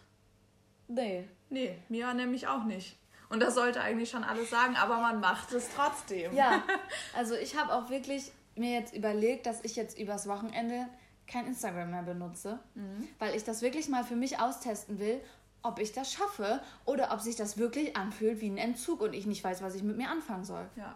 Nee. 0.88 1.28
Nee, 1.50 1.76
mir 1.90 2.12
nämlich 2.14 2.48
auch 2.48 2.64
nicht. 2.64 2.96
Und 3.28 3.40
das 3.40 3.54
sollte 3.54 3.82
eigentlich 3.82 4.10
schon 4.10 4.24
alles 4.24 4.48
sagen, 4.48 4.76
aber 4.76 4.98
man 4.98 5.20
macht 5.20 5.52
es 5.52 5.68
trotzdem. 5.76 6.34
Ja, 6.34 6.62
also 7.16 7.34
ich 7.34 7.58
habe 7.58 7.74
auch 7.74 7.90
wirklich 7.90 8.32
mir 8.54 8.72
jetzt 8.72 8.94
überlegt, 8.94 9.44
dass 9.44 9.62
ich 9.62 9.76
jetzt 9.76 9.98
übers 9.98 10.26
Wochenende 10.26 10.86
kein 11.26 11.46
Instagram 11.46 11.90
mehr 11.90 12.02
benutze, 12.02 12.58
mhm. 12.74 13.08
weil 13.18 13.34
ich 13.34 13.44
das 13.44 13.62
wirklich 13.62 13.88
mal 13.88 14.04
für 14.04 14.16
mich 14.16 14.38
austesten 14.40 14.98
will, 14.98 15.20
ob 15.62 15.78
ich 15.78 15.92
das 15.92 16.12
schaffe 16.12 16.60
oder 16.84 17.12
ob 17.12 17.20
sich 17.20 17.36
das 17.36 17.56
wirklich 17.56 17.96
anfühlt 17.96 18.40
wie 18.40 18.50
ein 18.50 18.58
Entzug 18.58 19.00
und 19.00 19.14
ich 19.14 19.26
nicht 19.26 19.42
weiß, 19.42 19.62
was 19.62 19.74
ich 19.74 19.82
mit 19.82 19.96
mir 19.96 20.10
anfangen 20.10 20.44
soll. 20.44 20.68
Ja. 20.76 20.94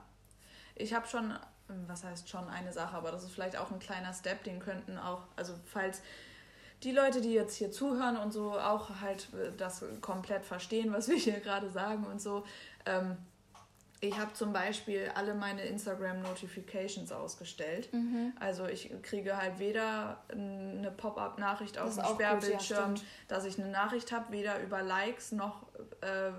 Ich 0.75 0.93
habe 0.95 1.07
schon, 1.09 1.35
was 1.87 2.05
heißt 2.05 2.29
schon 2.29 2.49
eine 2.49 2.73
Sache, 2.73 2.97
aber 2.97 3.11
das 3.11 3.25
ist 3.25 3.33
vielleicht 3.33 3.57
auch 3.57 3.71
ein 3.71 3.79
kleiner 3.79 4.13
Step, 4.13 4.45
den 4.45 4.61
könnten 4.61 4.99
auch, 4.99 5.23
also 5.37 5.55
falls 5.65 6.03
die 6.83 6.93
Leute, 6.93 7.21
die 7.21 7.33
jetzt 7.33 7.57
hier 7.57 7.73
zuhören 7.73 8.17
und 8.17 8.33
so 8.33 8.53
auch 8.53 9.01
halt 9.01 9.29
das 9.57 9.85
komplett 10.01 10.45
verstehen, 10.45 10.93
was 10.93 11.09
wir 11.09 11.17
hier 11.17 11.41
gerade 11.41 11.71
sagen 11.71 12.05
und 12.07 12.21
so, 12.21 12.45
ähm, 12.87 13.17
ich 14.01 14.19
habe 14.19 14.33
zum 14.33 14.53
Beispiel 14.53 15.11
alle 15.15 15.35
meine 15.35 15.63
Instagram-Notifications 15.63 17.11
ausgestellt. 17.11 17.93
Mhm. 17.93 18.33
Also 18.39 18.67
ich 18.67 18.91
kriege 19.03 19.37
halt 19.37 19.59
weder 19.59 20.23
eine 20.29 20.93
Pop-up-Nachricht 20.97 21.79
auf 21.79 21.95
dem 21.95 22.05
Sperrbildschirm, 22.05 22.95
ja, 22.95 23.03
dass 23.27 23.45
ich 23.45 23.59
eine 23.59 23.71
Nachricht 23.71 24.13
habe, 24.13 24.33
weder 24.33 24.61
über 24.63 24.83
Likes 24.83 25.33
noch 25.33 25.67
äh, 26.01 26.31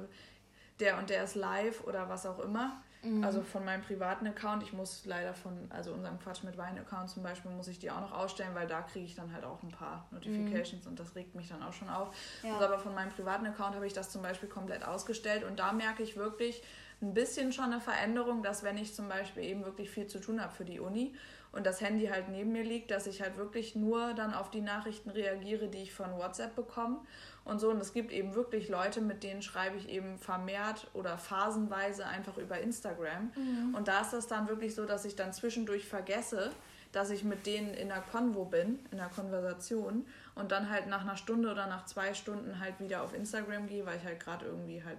der 0.80 0.97
und 0.97 1.10
der 1.10 1.24
ist 1.24 1.36
live 1.36 1.84
oder 1.86 2.07
was 2.07 2.26
auch 2.26 2.39
immer. 2.39 2.82
Mhm. 3.01 3.24
Also 3.24 3.41
von 3.41 3.64
meinem 3.64 3.82
privaten 3.82 4.28
Account. 4.28 4.64
Ich 4.64 4.74
muss 4.74 5.05
leider 5.05 5.34
von, 5.34 5.53
also 5.70 5.93
unserem 5.93 6.20
Quatsch 6.20 6.43
mit 6.43 6.57
Wein-Account 6.57 7.10
zum 7.10 7.24
Beispiel, 7.24 7.51
muss 7.51 7.68
ich 7.68 7.80
die 7.80 7.91
auch 7.91 8.01
noch 8.01 8.12
ausstellen, 8.12 8.53
weil 8.53 8.68
da 8.68 8.82
kriege 8.82 9.05
ich 9.05 9.16
dann 9.16 9.34
halt 9.34 9.45
auch 9.45 9.62
ein 9.64 9.72
paar 9.72 10.07
Notifications 10.12 10.84
mhm. 10.84 10.91
und 10.91 10.99
das 10.99 11.16
regt 11.16 11.36
mich 11.36 11.47
dann 11.47 11.64
auch 11.64 11.74
schon 11.74 11.89
auf. 11.89 12.16
Ja. 12.43 12.53
Also 12.53 12.66
aber 12.66 12.80
von 12.80 12.93
meinem 12.93 13.12
privaten 13.12 13.45
Account 13.45 13.76
habe 13.76 13.88
ich 13.88 13.93
das 13.93 14.10
zum 14.10 14.22
Beispiel 14.22 14.49
komplett 14.49 14.86
ausgestellt 14.86 15.43
und 15.43 15.60
da 15.60 15.72
merke 15.72 16.03
ich 16.03 16.18
wirklich, 16.18 16.62
ein 17.01 17.13
bisschen 17.13 17.51
schon 17.53 17.65
eine 17.65 17.79
Veränderung, 17.79 18.43
dass 18.43 18.63
wenn 18.63 18.77
ich 18.77 18.93
zum 18.93 19.07
Beispiel 19.07 19.43
eben 19.43 19.63
wirklich 19.63 19.89
viel 19.89 20.07
zu 20.07 20.19
tun 20.19 20.41
habe 20.41 20.53
für 20.53 20.65
die 20.65 20.79
Uni 20.79 21.15
und 21.51 21.65
das 21.65 21.81
Handy 21.81 22.07
halt 22.07 22.29
neben 22.29 22.51
mir 22.51 22.63
liegt, 22.63 22.91
dass 22.91 23.07
ich 23.07 23.21
halt 23.21 23.37
wirklich 23.37 23.75
nur 23.75 24.13
dann 24.13 24.33
auf 24.33 24.51
die 24.51 24.61
Nachrichten 24.61 25.09
reagiere, 25.09 25.67
die 25.67 25.79
ich 25.83 25.93
von 25.93 26.11
WhatsApp 26.17 26.55
bekomme 26.55 26.99
und 27.45 27.59
so. 27.59 27.69
Und 27.69 27.81
es 27.81 27.93
gibt 27.93 28.11
eben 28.11 28.35
wirklich 28.35 28.69
Leute, 28.69 29.01
mit 29.01 29.23
denen 29.23 29.41
schreibe 29.41 29.77
ich 29.77 29.89
eben 29.89 30.17
vermehrt 30.17 30.87
oder 30.93 31.17
phasenweise 31.17 32.05
einfach 32.05 32.37
über 32.37 32.59
Instagram. 32.59 33.31
Mhm. 33.35 33.75
Und 33.75 33.87
da 33.87 34.01
ist 34.01 34.13
das 34.13 34.27
dann 34.27 34.47
wirklich 34.47 34.75
so, 34.75 34.85
dass 34.85 35.05
ich 35.05 35.15
dann 35.15 35.33
zwischendurch 35.33 35.87
vergesse, 35.87 36.51
dass 36.91 37.09
ich 37.11 37.23
mit 37.23 37.45
denen 37.45 37.73
in 37.73 37.89
der 37.89 38.01
Konvo 38.01 38.45
bin, 38.45 38.79
in 38.91 38.97
der 38.97 39.09
Konversation 39.09 40.05
und 40.35 40.51
dann 40.51 40.69
halt 40.69 40.87
nach 40.87 41.01
einer 41.01 41.17
Stunde 41.17 41.51
oder 41.51 41.67
nach 41.67 41.85
zwei 41.85 42.13
Stunden 42.13 42.59
halt 42.59 42.79
wieder 42.79 43.03
auf 43.03 43.13
Instagram 43.13 43.67
gehe, 43.67 43.85
weil 43.85 43.97
ich 43.97 44.03
halt 44.03 44.19
gerade 44.19 44.45
irgendwie 44.45 44.83
halt 44.83 44.97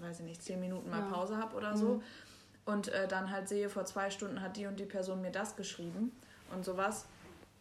weiß 0.00 0.20
ich 0.20 0.26
nicht, 0.26 0.42
zehn 0.42 0.60
Minuten 0.60 0.90
mal 0.90 1.00
ja. 1.00 1.06
Pause 1.06 1.36
habe 1.36 1.56
oder 1.56 1.76
so. 1.76 1.94
Mhm. 1.94 2.02
Und 2.66 2.88
äh, 2.88 3.08
dann 3.08 3.30
halt 3.30 3.48
sehe, 3.48 3.68
vor 3.68 3.84
zwei 3.84 4.10
Stunden 4.10 4.40
hat 4.42 4.56
die 4.56 4.66
und 4.66 4.78
die 4.78 4.84
Person 4.84 5.22
mir 5.22 5.32
das 5.32 5.56
geschrieben 5.56 6.12
und 6.54 6.64
sowas. 6.64 7.06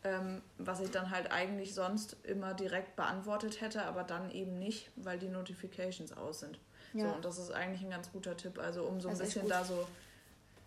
Ähm, 0.03 0.41
was 0.57 0.79
ich 0.79 0.91
dann 0.91 1.11
halt 1.11 1.31
eigentlich 1.31 1.73
sonst 1.73 2.15
immer 2.23 2.53
direkt 2.53 2.95
beantwortet 2.95 3.59
hätte, 3.59 3.83
aber 3.83 4.03
dann 4.03 4.31
eben 4.31 4.57
nicht, 4.57 4.91
weil 4.95 5.19
die 5.19 5.27
Notifications 5.27 6.15
aus 6.15 6.39
sind. 6.39 6.57
Ja. 6.93 7.09
So, 7.09 7.15
und 7.15 7.25
das 7.25 7.37
ist 7.37 7.51
eigentlich 7.51 7.83
ein 7.83 7.89
ganz 7.89 8.11
guter 8.11 8.37
Tipp, 8.37 8.59
also 8.59 8.83
um 8.83 9.01
so 9.01 9.09
ein 9.09 9.17
bisschen 9.17 9.47
da 9.49 9.65
so, 9.65 9.87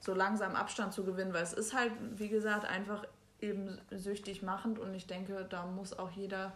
so 0.00 0.12
langsam 0.12 0.54
Abstand 0.54 0.92
zu 0.92 1.04
gewinnen, 1.04 1.32
weil 1.32 1.42
es 1.42 1.54
ist 1.54 1.74
halt, 1.74 1.92
wie 2.14 2.28
gesagt, 2.28 2.66
einfach 2.66 3.06
eben 3.40 3.80
süchtig 3.90 4.42
machend 4.42 4.78
und 4.78 4.94
ich 4.94 5.06
denke, 5.06 5.46
da 5.48 5.66
muss 5.66 5.98
auch 5.98 6.10
jeder 6.10 6.52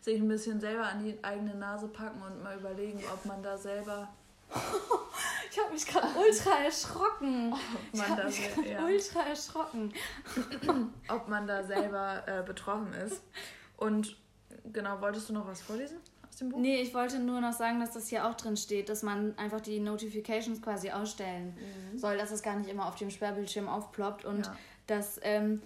sich 0.00 0.20
ein 0.20 0.28
bisschen 0.28 0.60
selber 0.60 0.84
an 0.84 1.04
die 1.04 1.18
eigene 1.22 1.54
Nase 1.54 1.88
packen 1.88 2.22
und 2.22 2.42
mal 2.42 2.56
überlegen, 2.56 3.02
ob 3.12 3.24
man 3.24 3.42
da 3.42 3.56
selber 3.56 4.08
ich 5.50 5.58
habe 5.58 5.72
mich 5.72 5.86
gerade 5.86 6.08
ultra 6.18 6.64
erschrocken. 6.64 7.54
ich 7.92 8.08
habe 8.08 8.24
mich 8.24 8.40
ja. 8.66 8.84
ultra 8.84 9.20
erschrocken. 9.22 9.92
Ob 11.08 11.28
man 11.28 11.46
da 11.46 11.62
selber 11.62 12.22
äh, 12.26 12.42
betroffen 12.42 12.92
ist. 12.92 13.22
Und 13.76 14.16
genau, 14.72 15.00
wolltest 15.00 15.28
du 15.28 15.32
noch 15.32 15.46
was 15.46 15.60
vorlesen 15.60 15.98
aus 16.28 16.36
dem 16.36 16.50
Buch? 16.50 16.58
Nee, 16.58 16.80
ich 16.82 16.94
wollte 16.94 17.18
nur 17.18 17.40
noch 17.40 17.52
sagen, 17.52 17.80
dass 17.80 17.92
das 17.92 18.08
hier 18.08 18.28
auch 18.28 18.34
drin 18.34 18.56
steht, 18.56 18.88
dass 18.88 19.02
man 19.02 19.36
einfach 19.38 19.60
die 19.60 19.80
Notifications 19.80 20.62
quasi 20.62 20.90
ausstellen 20.90 21.56
mhm. 21.92 21.98
soll, 21.98 22.16
dass 22.16 22.30
es 22.30 22.42
gar 22.42 22.56
nicht 22.56 22.68
immer 22.68 22.86
auf 22.86 22.96
dem 22.96 23.10
Sperrbildschirm 23.10 23.68
aufploppt 23.68 24.24
und 24.24 24.46
ja. 24.46 24.56
dass, 24.86 25.20
ähm, 25.22 25.62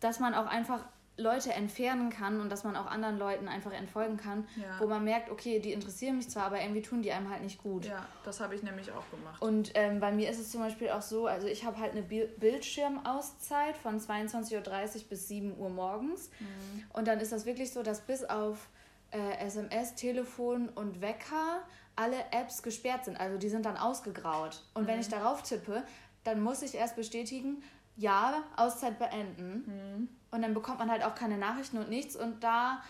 dass 0.00 0.20
man 0.20 0.34
auch 0.34 0.46
einfach 0.46 0.84
Leute 1.18 1.52
entfernen 1.52 2.10
kann 2.10 2.40
und 2.40 2.50
dass 2.50 2.62
man 2.64 2.76
auch 2.76 2.86
anderen 2.86 3.18
Leuten 3.18 3.48
einfach 3.48 3.72
entfolgen 3.72 4.18
kann, 4.18 4.46
ja. 4.56 4.78
wo 4.78 4.86
man 4.86 5.02
merkt, 5.02 5.30
okay, 5.30 5.60
die 5.60 5.72
interessieren 5.72 6.16
mich 6.16 6.28
zwar, 6.28 6.44
aber 6.44 6.60
irgendwie 6.60 6.82
tun 6.82 7.00
die 7.00 7.10
einem 7.10 7.30
halt 7.30 7.42
nicht 7.42 7.62
gut. 7.62 7.86
Ja, 7.86 8.06
das 8.24 8.40
habe 8.40 8.54
ich 8.54 8.62
nämlich 8.62 8.92
auch 8.92 9.10
gemacht. 9.10 9.40
Und 9.40 9.72
ähm, 9.74 9.98
bei 9.98 10.12
mir 10.12 10.28
ist 10.28 10.38
es 10.38 10.50
zum 10.50 10.60
Beispiel 10.60 10.90
auch 10.90 11.00
so, 11.00 11.26
also 11.26 11.46
ich 11.46 11.64
habe 11.64 11.78
halt 11.78 11.92
eine 11.92 12.02
Bildschirmauszeit 12.02 13.78
von 13.78 13.98
22.30 13.98 14.54
Uhr 14.54 15.02
bis 15.08 15.28
7 15.28 15.58
Uhr 15.58 15.70
morgens. 15.70 16.28
Mhm. 16.38 16.84
Und 16.92 17.08
dann 17.08 17.18
ist 17.20 17.32
das 17.32 17.46
wirklich 17.46 17.72
so, 17.72 17.82
dass 17.82 18.02
bis 18.02 18.22
auf 18.22 18.68
äh, 19.10 19.38
SMS, 19.38 19.94
Telefon 19.94 20.68
und 20.68 21.00
Wecker 21.00 21.62
alle 21.94 22.18
Apps 22.30 22.62
gesperrt 22.62 23.06
sind. 23.06 23.18
Also 23.18 23.38
die 23.38 23.48
sind 23.48 23.64
dann 23.64 23.78
ausgegraut. 23.78 24.62
Und 24.74 24.82
mhm. 24.82 24.88
wenn 24.88 25.00
ich 25.00 25.08
darauf 25.08 25.42
tippe, 25.42 25.82
dann 26.24 26.42
muss 26.42 26.60
ich 26.60 26.74
erst 26.74 26.96
bestätigen, 26.96 27.62
ja, 27.96 28.42
Auszeit 28.56 28.98
beenden. 28.98 29.64
Mhm. 29.66 30.08
Und 30.30 30.42
dann 30.42 30.54
bekommt 30.54 30.78
man 30.78 30.90
halt 30.90 31.04
auch 31.04 31.14
keine 31.14 31.38
Nachrichten 31.38 31.78
und 31.78 31.88
nichts. 31.88 32.16
Und 32.16 32.42
da 32.42 32.82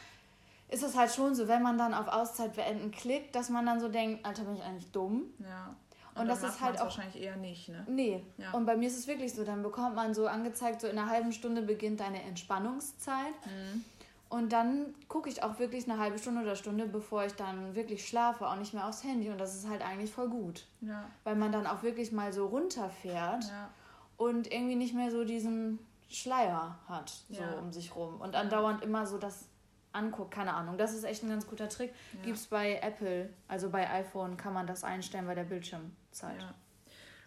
ist 0.69 0.83
es 0.83 0.97
halt 0.97 1.13
schon 1.13 1.35
so, 1.35 1.49
wenn 1.49 1.63
man 1.63 1.79
dann 1.79 1.95
auf 1.95 2.09
Auszeit 2.09 2.57
beenden 2.57 2.91
klickt, 2.91 3.35
dass 3.35 3.51
man 3.51 3.67
dann 3.67 3.81
so 3.81 3.89
denkt, 3.89 4.25
Alter, 4.27 4.45
bin 4.45 4.57
ich 4.57 4.63
eigentlich 4.63 4.91
dumm? 4.91 5.25
Ja. 5.39 5.75
Und, 6.15 6.23
und 6.23 6.29
das 6.29 6.43
ist 6.43 6.61
halt 6.61 6.79
auch 6.79 6.85
wahrscheinlich 6.85 7.23
eher 7.23 7.37
nicht, 7.37 7.69
ne? 7.69 7.85
Nee. 7.89 8.25
Ja. 8.39 8.53
Und 8.53 8.65
bei 8.65 8.75
mir 8.75 8.89
ist 8.89 8.99
es 8.99 9.07
wirklich 9.07 9.35
so, 9.35 9.45
dann 9.45 9.63
bekommt 9.63 9.95
man 9.95 10.15
so 10.15 10.27
angezeigt, 10.27 10.81
so 10.81 10.87
in 10.87 10.99
einer 10.99 11.11
halben 11.11 11.31
Stunde 11.33 11.61
beginnt 11.61 12.01
deine 12.01 12.23
Entspannungszeit. 12.23 13.35
Mhm. 13.45 13.85
Und 14.29 14.53
dann 14.53 14.95
gucke 15.09 15.29
ich 15.29 15.43
auch 15.43 15.59
wirklich 15.59 15.89
eine 15.89 16.01
halbe 16.01 16.19
Stunde 16.19 16.43
oder 16.43 16.57
Stunde, 16.57 16.87
bevor 16.87 17.25
ich 17.25 17.35
dann 17.35 17.75
wirklich 17.77 18.09
schlafe, 18.09 18.49
auch 18.49 18.57
nicht 18.57 18.75
mehr 18.75 18.89
aufs 18.89 19.05
Handy. 19.05 19.31
Und 19.31 19.39
das 19.39 19.55
ist 19.55 19.69
halt 19.69 19.83
eigentlich 19.83 20.11
voll 20.11 20.29
gut. 20.29 20.67
Ja. 20.81 21.05
Weil 21.23 21.37
man 21.37 21.53
dann 21.53 21.67
auch 21.67 21.83
wirklich 21.83 22.11
mal 22.11 22.33
so 22.33 22.47
runterfährt 22.47 23.45
ja. 23.45 23.69
und 24.17 24.51
irgendwie 24.51 24.75
nicht 24.75 24.95
mehr 24.95 25.11
so 25.11 25.25
diesen 25.25 25.79
Schleier 26.09 26.79
hat, 26.89 27.11
so 27.29 27.43
ja. 27.43 27.53
um 27.55 27.73
sich 27.73 27.95
rum. 27.95 28.21
Und 28.21 28.35
andauernd 28.35 28.83
immer 28.83 29.07
so 29.07 29.19
das 29.19 29.49
anguckt, 29.93 30.31
keine 30.31 30.55
Ahnung. 30.55 30.79
Das 30.79 30.95
ist 30.95 31.05
echt 31.05 31.23
ein 31.23 31.31
ganz 31.31 31.47
guter 31.47 31.69
Trick. 31.69 31.93
Ja. 32.13 32.23
Gibt 32.25 32.37
es 32.37 32.47
bei 32.47 32.79
Apple, 32.81 33.31
also 33.49 33.71
bei 33.71 33.89
iPhone, 33.91 34.37
kann 34.37 34.53
man 34.53 34.67
das 34.67 34.85
einstellen 34.85 35.27
bei 35.27 35.35
der 35.35 35.45
Bildschirmzeit. 35.45 36.43
Ja. 36.43 36.55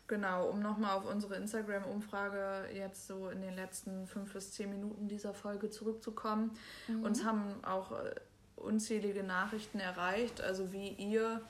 Genau, 0.08 0.48
um 0.48 0.60
nochmal 0.60 0.98
auf 0.98 1.06
unsere 1.06 1.36
Instagram-Umfrage 1.36 2.70
jetzt 2.74 3.06
so 3.06 3.30
in 3.30 3.42
den 3.42 3.56
letzten 3.56 4.08
fünf 4.08 4.34
bis 4.34 4.52
zehn 4.54 4.70
Minuten 4.70 5.08
dieser 5.08 5.36
Folge 5.36 5.70
zurückzukommen. 5.70 6.52
Mhm. 6.88 7.04
Uns 7.04 7.24
haben 7.24 7.64
auch 7.64 7.92
äh, 7.92 8.16
unzählige 8.56 9.24
Nachrichten 9.24 9.80
erreicht, 9.80 10.42
also 10.42 10.72
wie 10.72 10.90
ihr 10.90 11.42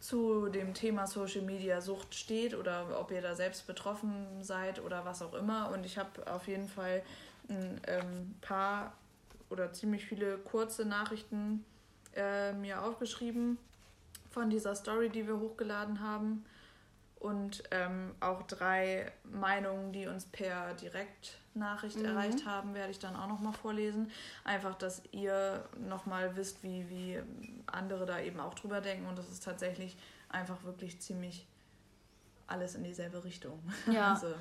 zu 0.00 0.48
dem 0.48 0.74
Thema 0.74 1.06
Social 1.06 1.42
Media 1.42 1.80
Sucht 1.80 2.14
steht 2.14 2.54
oder 2.54 3.00
ob 3.00 3.10
ihr 3.10 3.22
da 3.22 3.34
selbst 3.34 3.66
betroffen 3.66 4.42
seid 4.42 4.82
oder 4.82 5.04
was 5.04 5.22
auch 5.22 5.34
immer. 5.34 5.70
Und 5.70 5.84
ich 5.84 5.98
habe 5.98 6.30
auf 6.30 6.46
jeden 6.48 6.68
Fall 6.68 7.02
ein 7.48 7.80
ähm, 7.86 8.34
paar 8.40 8.92
oder 9.48 9.72
ziemlich 9.72 10.04
viele 10.04 10.38
kurze 10.38 10.84
Nachrichten 10.84 11.64
äh, 12.14 12.52
mir 12.52 12.82
aufgeschrieben 12.82 13.58
von 14.30 14.50
dieser 14.50 14.74
Story, 14.74 15.08
die 15.08 15.26
wir 15.26 15.38
hochgeladen 15.38 16.00
haben. 16.00 16.44
Und 17.18 17.62
ähm, 17.70 18.14
auch 18.20 18.42
drei 18.42 19.10
Meinungen, 19.24 19.92
die 19.92 20.06
uns 20.06 20.26
per 20.26 20.74
Direktnachricht 21.56 21.98
mhm. 21.98 22.04
erreicht 22.04 22.46
haben, 22.46 22.74
werde 22.74 22.90
ich 22.90 22.98
dann 22.98 23.16
auch 23.16 23.28
nochmal 23.28 23.52
vorlesen. 23.52 24.10
Einfach, 24.44 24.74
dass 24.74 25.02
ihr 25.12 25.64
nochmal 25.88 26.36
wisst, 26.36 26.62
wie, 26.62 26.88
wie 26.88 27.22
andere 27.66 28.06
da 28.06 28.20
eben 28.20 28.40
auch 28.40 28.54
drüber 28.54 28.80
denken. 28.80 29.06
Und 29.06 29.18
das 29.18 29.30
ist 29.30 29.42
tatsächlich 29.42 29.96
einfach 30.28 30.62
wirklich 30.64 31.00
ziemlich 31.00 31.46
alles 32.46 32.74
in 32.74 32.84
dieselbe 32.84 33.24
Richtung. 33.24 33.60
Ja. 33.90 34.12
Also, 34.16 34.34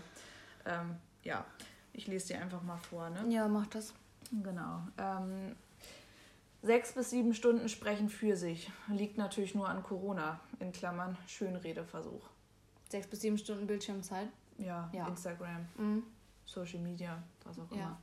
ähm, 0.65 0.95
ja, 1.23 1.45
ich 1.93 2.07
lese 2.07 2.33
dir 2.33 2.41
einfach 2.41 2.61
mal 2.61 2.77
vor. 2.77 3.09
Ne? 3.09 3.25
Ja, 3.29 3.47
mach 3.47 3.67
das. 3.67 3.93
Genau. 4.31 4.81
Ähm, 4.97 5.55
sechs 6.61 6.93
bis 6.93 7.09
sieben 7.09 7.33
Stunden 7.33 7.69
sprechen 7.69 8.09
für 8.09 8.35
sich. 8.35 8.71
Liegt 8.87 9.17
natürlich 9.17 9.53
nur 9.53 9.67
an 9.67 9.83
Corona, 9.83 10.39
in 10.59 10.71
Klammern 10.71 11.17
Schönredeversuch. 11.27 12.27
Sechs 12.89 13.07
bis 13.07 13.21
sieben 13.21 13.37
Stunden 13.37 13.67
Bildschirmzeit? 13.67 14.29
Ja, 14.57 14.89
ja. 14.93 15.07
Instagram, 15.07 15.65
mhm. 15.77 16.03
Social 16.45 16.79
Media, 16.79 17.21
was 17.43 17.59
auch 17.59 17.71
immer. 17.71 17.81
Ja. 17.81 17.97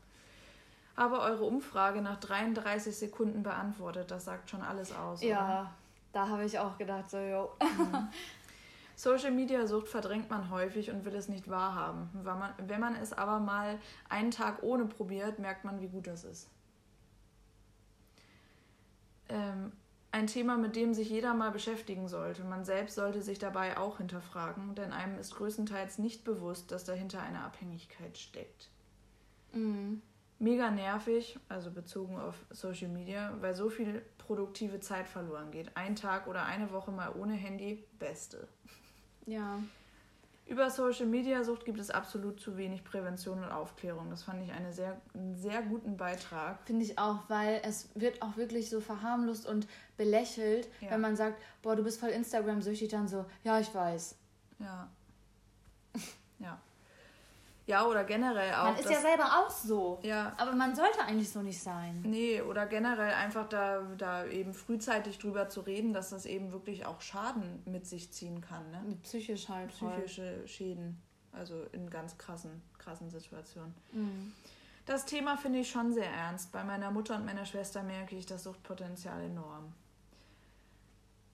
Aber 0.95 1.23
eure 1.23 1.45
Umfrage 1.45 2.03
nach 2.03 2.21
33 2.21 2.95
Sekunden 2.95 3.43
beantwortet, 3.43 4.11
das 4.11 4.27
sagt 4.27 4.51
schon 4.51 4.63
alles 4.63 4.93
aus. 4.95 5.23
Ja, 5.23 5.45
oder? 5.45 5.71
da 6.13 6.29
habe 6.29 6.45
ich 6.45 6.59
auch 6.59 6.77
gedacht, 6.77 7.11
so, 7.11 7.19
jo. 7.19 7.51
Mhm. 7.61 8.09
Social 8.95 9.31
Media 9.31 9.67
Sucht 9.67 9.89
verdrängt 9.89 10.31
man 10.31 10.51
häufig 10.51 10.91
und 10.91 11.05
will 11.05 11.15
es 11.15 11.29
nicht 11.29 11.49
wahrhaben. 11.49 12.11
Wenn 12.13 12.39
man, 12.39 12.53
wenn 12.59 12.81
man 12.81 12.95
es 12.95 13.13
aber 13.13 13.41
mal 13.41 13.79
einen 14.09 14.31
Tag 14.31 14.63
ohne 14.63 14.85
probiert, 14.85 15.39
merkt 15.39 15.65
man, 15.65 15.81
wie 15.81 15.89
gut 15.89 16.07
das 16.07 16.25
ist. 16.25 16.49
Ähm, 19.29 19.73
ein 20.13 20.27
Thema, 20.27 20.59
mit 20.59 20.77
dem 20.77 20.93
sich 20.93 21.09
jeder 21.09 21.33
mal 21.33 21.51
beschäftigen 21.51 22.07
sollte. 22.07 22.45
Man 22.45 22.65
selbst 22.65 22.95
sollte 22.95 23.23
sich 23.23 23.39
dabei 23.39 23.79
auch 23.79 23.97
hinterfragen, 23.97 24.75
denn 24.75 24.93
einem 24.93 25.19
ist 25.19 25.35
größtenteils 25.35 25.99
nicht 25.99 26.23
bewusst, 26.23 26.71
dass 26.71 26.85
dahinter 26.85 27.23
eine 27.23 27.43
Abhängigkeit 27.43 28.19
steckt. 28.19 28.69
Mhm. 29.53 30.03
Mega 30.39 30.71
nervig, 30.71 31.39
also 31.49 31.71
bezogen 31.71 32.19
auf 32.19 32.35
Social 32.51 32.89
Media, 32.89 33.35
weil 33.41 33.55
so 33.55 33.71
viel 33.71 34.05
produktive 34.19 34.81
Zeit 34.81 35.09
verloren 35.09 35.51
geht. 35.51 35.77
Ein 35.77 35.97
Tag 35.97 36.27
oder 36.27 36.45
eine 36.45 36.73
Woche 36.73 36.91
mal 36.91 37.15
ohne 37.15 37.35
Handy, 37.35 37.85
beste. 37.99 38.49
Ja. 39.25 39.61
Über 40.47 40.71
Social 40.71 41.07
Media 41.07 41.45
Sucht 41.45 41.65
gibt 41.65 41.79
es 41.79 41.91
absolut 41.91 42.41
zu 42.41 42.57
wenig 42.57 42.85
Prävention 42.85 43.43
und 43.43 43.51
Aufklärung. 43.51 44.11
Das 44.11 44.25
fand 44.25 44.43
ich 44.43 44.53
eine 44.53 44.73
sehr, 44.73 45.01
einen 45.15 45.37
sehr 45.37 45.63
guten 45.63 45.97
Beitrag. 45.97 46.59
Finde 46.67 46.85
ich 46.85 46.99
auch, 46.99 47.21
weil 47.29 47.63
es 47.65 47.89
wird 47.95 48.21
auch 48.23 48.37
wirklich 48.37 48.69
so 48.69 48.81
verharmlost 48.81 49.47
und 49.47 49.67
belächelt, 49.97 50.69
ja. 50.81 50.91
wenn 50.91 51.01
man 51.01 51.17
sagt, 51.17 51.41
boah, 51.63 51.77
du 51.77 51.85
bist 51.85 52.01
voll 52.01 52.11
Instagram-süchtig, 52.11 52.89
dann 52.91 53.09
so, 53.09 53.25
ja, 53.45 53.61
ich 53.61 53.75
weiß. 53.75 54.17
Ja. 54.59 54.89
Ja. 56.39 56.61
Ja, 57.73 57.87
oder 57.87 58.05
generell 58.05 58.53
auch. 58.53 58.65
Man 58.65 58.77
ist 58.77 58.91
ja 58.91 59.01
selber 59.01 59.25
auch 59.25 59.49
so. 59.49 59.99
Ja. 60.03 60.35
Aber 60.37 60.53
man 60.53 60.77
sollte 60.77 61.01
eigentlich 61.01 61.31
so 61.31 61.41
nicht 61.41 61.59
sein. 61.59 62.03
Nee, 62.05 62.43
oder 62.43 62.67
generell 62.67 63.15
einfach 63.15 63.49
da, 63.49 63.81
da 63.97 64.27
eben 64.27 64.53
frühzeitig 64.53 65.19
drüber 65.19 65.49
zu 65.49 65.63
reden, 65.63 65.95
dass 65.95 66.11
das 66.11 66.27
eben 66.27 66.53
wirklich 66.53 66.85
auch 66.85 67.01
Schaden 67.01 67.63
mit 67.65 67.87
sich 67.87 68.13
ziehen 68.13 68.43
kann. 68.43 68.71
Ne? 68.71 68.99
Psychisch 69.05 69.49
halt. 69.49 69.71
Psychische 69.71 70.35
voll. 70.37 70.49
Schäden. 70.49 71.01
Also 71.33 71.63
in 71.73 71.89
ganz 71.89 72.19
krassen, 72.19 72.61
krassen 72.77 73.09
Situationen. 73.09 73.75
Mhm. 73.93 74.35
Das 74.85 75.07
Thema 75.07 75.39
finde 75.39 75.61
ich 75.61 75.71
schon 75.71 75.95
sehr 75.95 76.11
ernst. 76.11 76.53
Bei 76.53 76.65
meiner 76.65 76.91
Mutter 76.91 77.17
und 77.17 77.25
meiner 77.25 77.47
Schwester 77.47 77.83
merke 77.83 78.17
ich 78.17 78.27
das 78.27 78.43
Suchtpotenzial 78.43 79.23
enorm. 79.23 79.73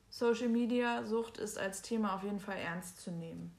Social 0.08 0.48
Media 0.48 1.04
Sucht 1.04 1.38
ist 1.38 1.58
als 1.58 1.82
Thema 1.82 2.14
auf 2.14 2.22
jeden 2.22 2.38
Fall 2.38 2.58
ernst 2.58 3.00
zu 3.00 3.10
nehmen 3.10 3.58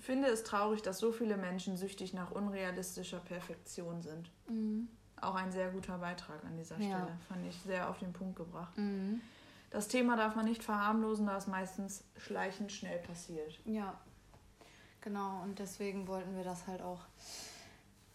finde 0.00 0.28
es 0.28 0.42
traurig, 0.44 0.82
dass 0.82 0.98
so 0.98 1.12
viele 1.12 1.36
Menschen 1.36 1.76
süchtig 1.76 2.14
nach 2.14 2.30
unrealistischer 2.30 3.20
Perfektion 3.20 4.02
sind. 4.02 4.30
Mhm. 4.48 4.88
Auch 5.20 5.34
ein 5.34 5.52
sehr 5.52 5.70
guter 5.70 5.98
Beitrag 5.98 6.44
an 6.44 6.56
dieser 6.56 6.76
Stelle. 6.76 6.90
Ja. 6.90 7.18
Fand 7.28 7.46
ich 7.46 7.56
sehr 7.60 7.88
auf 7.88 7.98
den 7.98 8.12
Punkt 8.12 8.36
gebracht. 8.36 8.76
Mhm. 8.76 9.20
Das 9.70 9.86
Thema 9.86 10.16
darf 10.16 10.34
man 10.34 10.46
nicht 10.46 10.64
verharmlosen, 10.64 11.26
da 11.26 11.36
es 11.36 11.46
meistens 11.46 12.04
schleichend 12.16 12.72
schnell 12.72 12.98
passiert. 12.98 13.60
Ja, 13.64 14.00
genau. 15.00 15.42
Und 15.42 15.58
deswegen 15.58 16.08
wollten 16.08 16.34
wir 16.36 16.42
das 16.42 16.66
halt 16.66 16.82
auch 16.82 17.02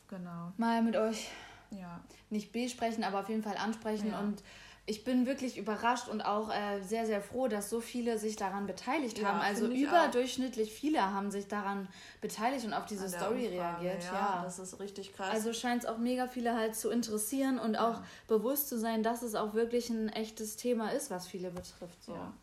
genau. 0.09 0.51
mal 0.57 0.81
mit 0.81 0.97
euch 0.97 1.29
ja. 1.69 2.01
nicht 2.29 2.51
besprechen, 2.51 3.03
aber 3.03 3.21
auf 3.21 3.29
jeden 3.29 3.43
Fall 3.43 3.57
ansprechen 3.57 4.09
ja. 4.09 4.19
und 4.19 4.43
ich 4.87 5.03
bin 5.03 5.25
wirklich 5.25 5.57
überrascht 5.57 6.07
und 6.07 6.21
auch 6.21 6.51
äh, 6.51 6.81
sehr, 6.81 7.07
sehr 7.07 7.19
froh, 7.19 7.47
dass 7.47 7.71
so 7.71 7.81
viele 7.81 8.19
sich 8.19 8.35
daran 8.35 8.67
beteiligt 8.67 9.17
ja, 9.17 9.29
haben. 9.29 9.39
Also 9.39 9.65
überdurchschnittlich 9.65 10.69
auch. 10.69 10.75
viele 10.75 11.01
haben 11.01 11.31
sich 11.31 11.47
daran 11.47 11.87
beteiligt 12.21 12.65
und 12.65 12.73
auf 12.73 12.85
diese 12.85 13.09
Story 13.09 13.47
Umfrage, 13.47 13.81
reagiert. 13.81 14.03
Ja, 14.03 14.13
ja, 14.13 14.41
das 14.43 14.59
ist 14.59 14.79
richtig 14.79 15.15
krass. 15.15 15.29
Also 15.31 15.53
scheint 15.53 15.83
es 15.83 15.89
auch 15.89 15.97
mega 15.97 16.27
viele 16.27 16.53
halt 16.53 16.75
zu 16.75 16.91
interessieren 16.91 17.57
und 17.57 17.73
ja. 17.73 17.89
auch 17.89 18.01
bewusst 18.27 18.69
zu 18.69 18.77
sein, 18.77 19.01
dass 19.01 19.23
es 19.23 19.33
auch 19.33 19.55
wirklich 19.55 19.89
ein 19.89 20.09
echtes 20.09 20.55
Thema 20.55 20.89
ist, 20.89 21.09
was 21.09 21.25
viele 21.25 21.49
betrifft. 21.49 22.03
So. 22.03 22.13
Ja. 22.13 22.33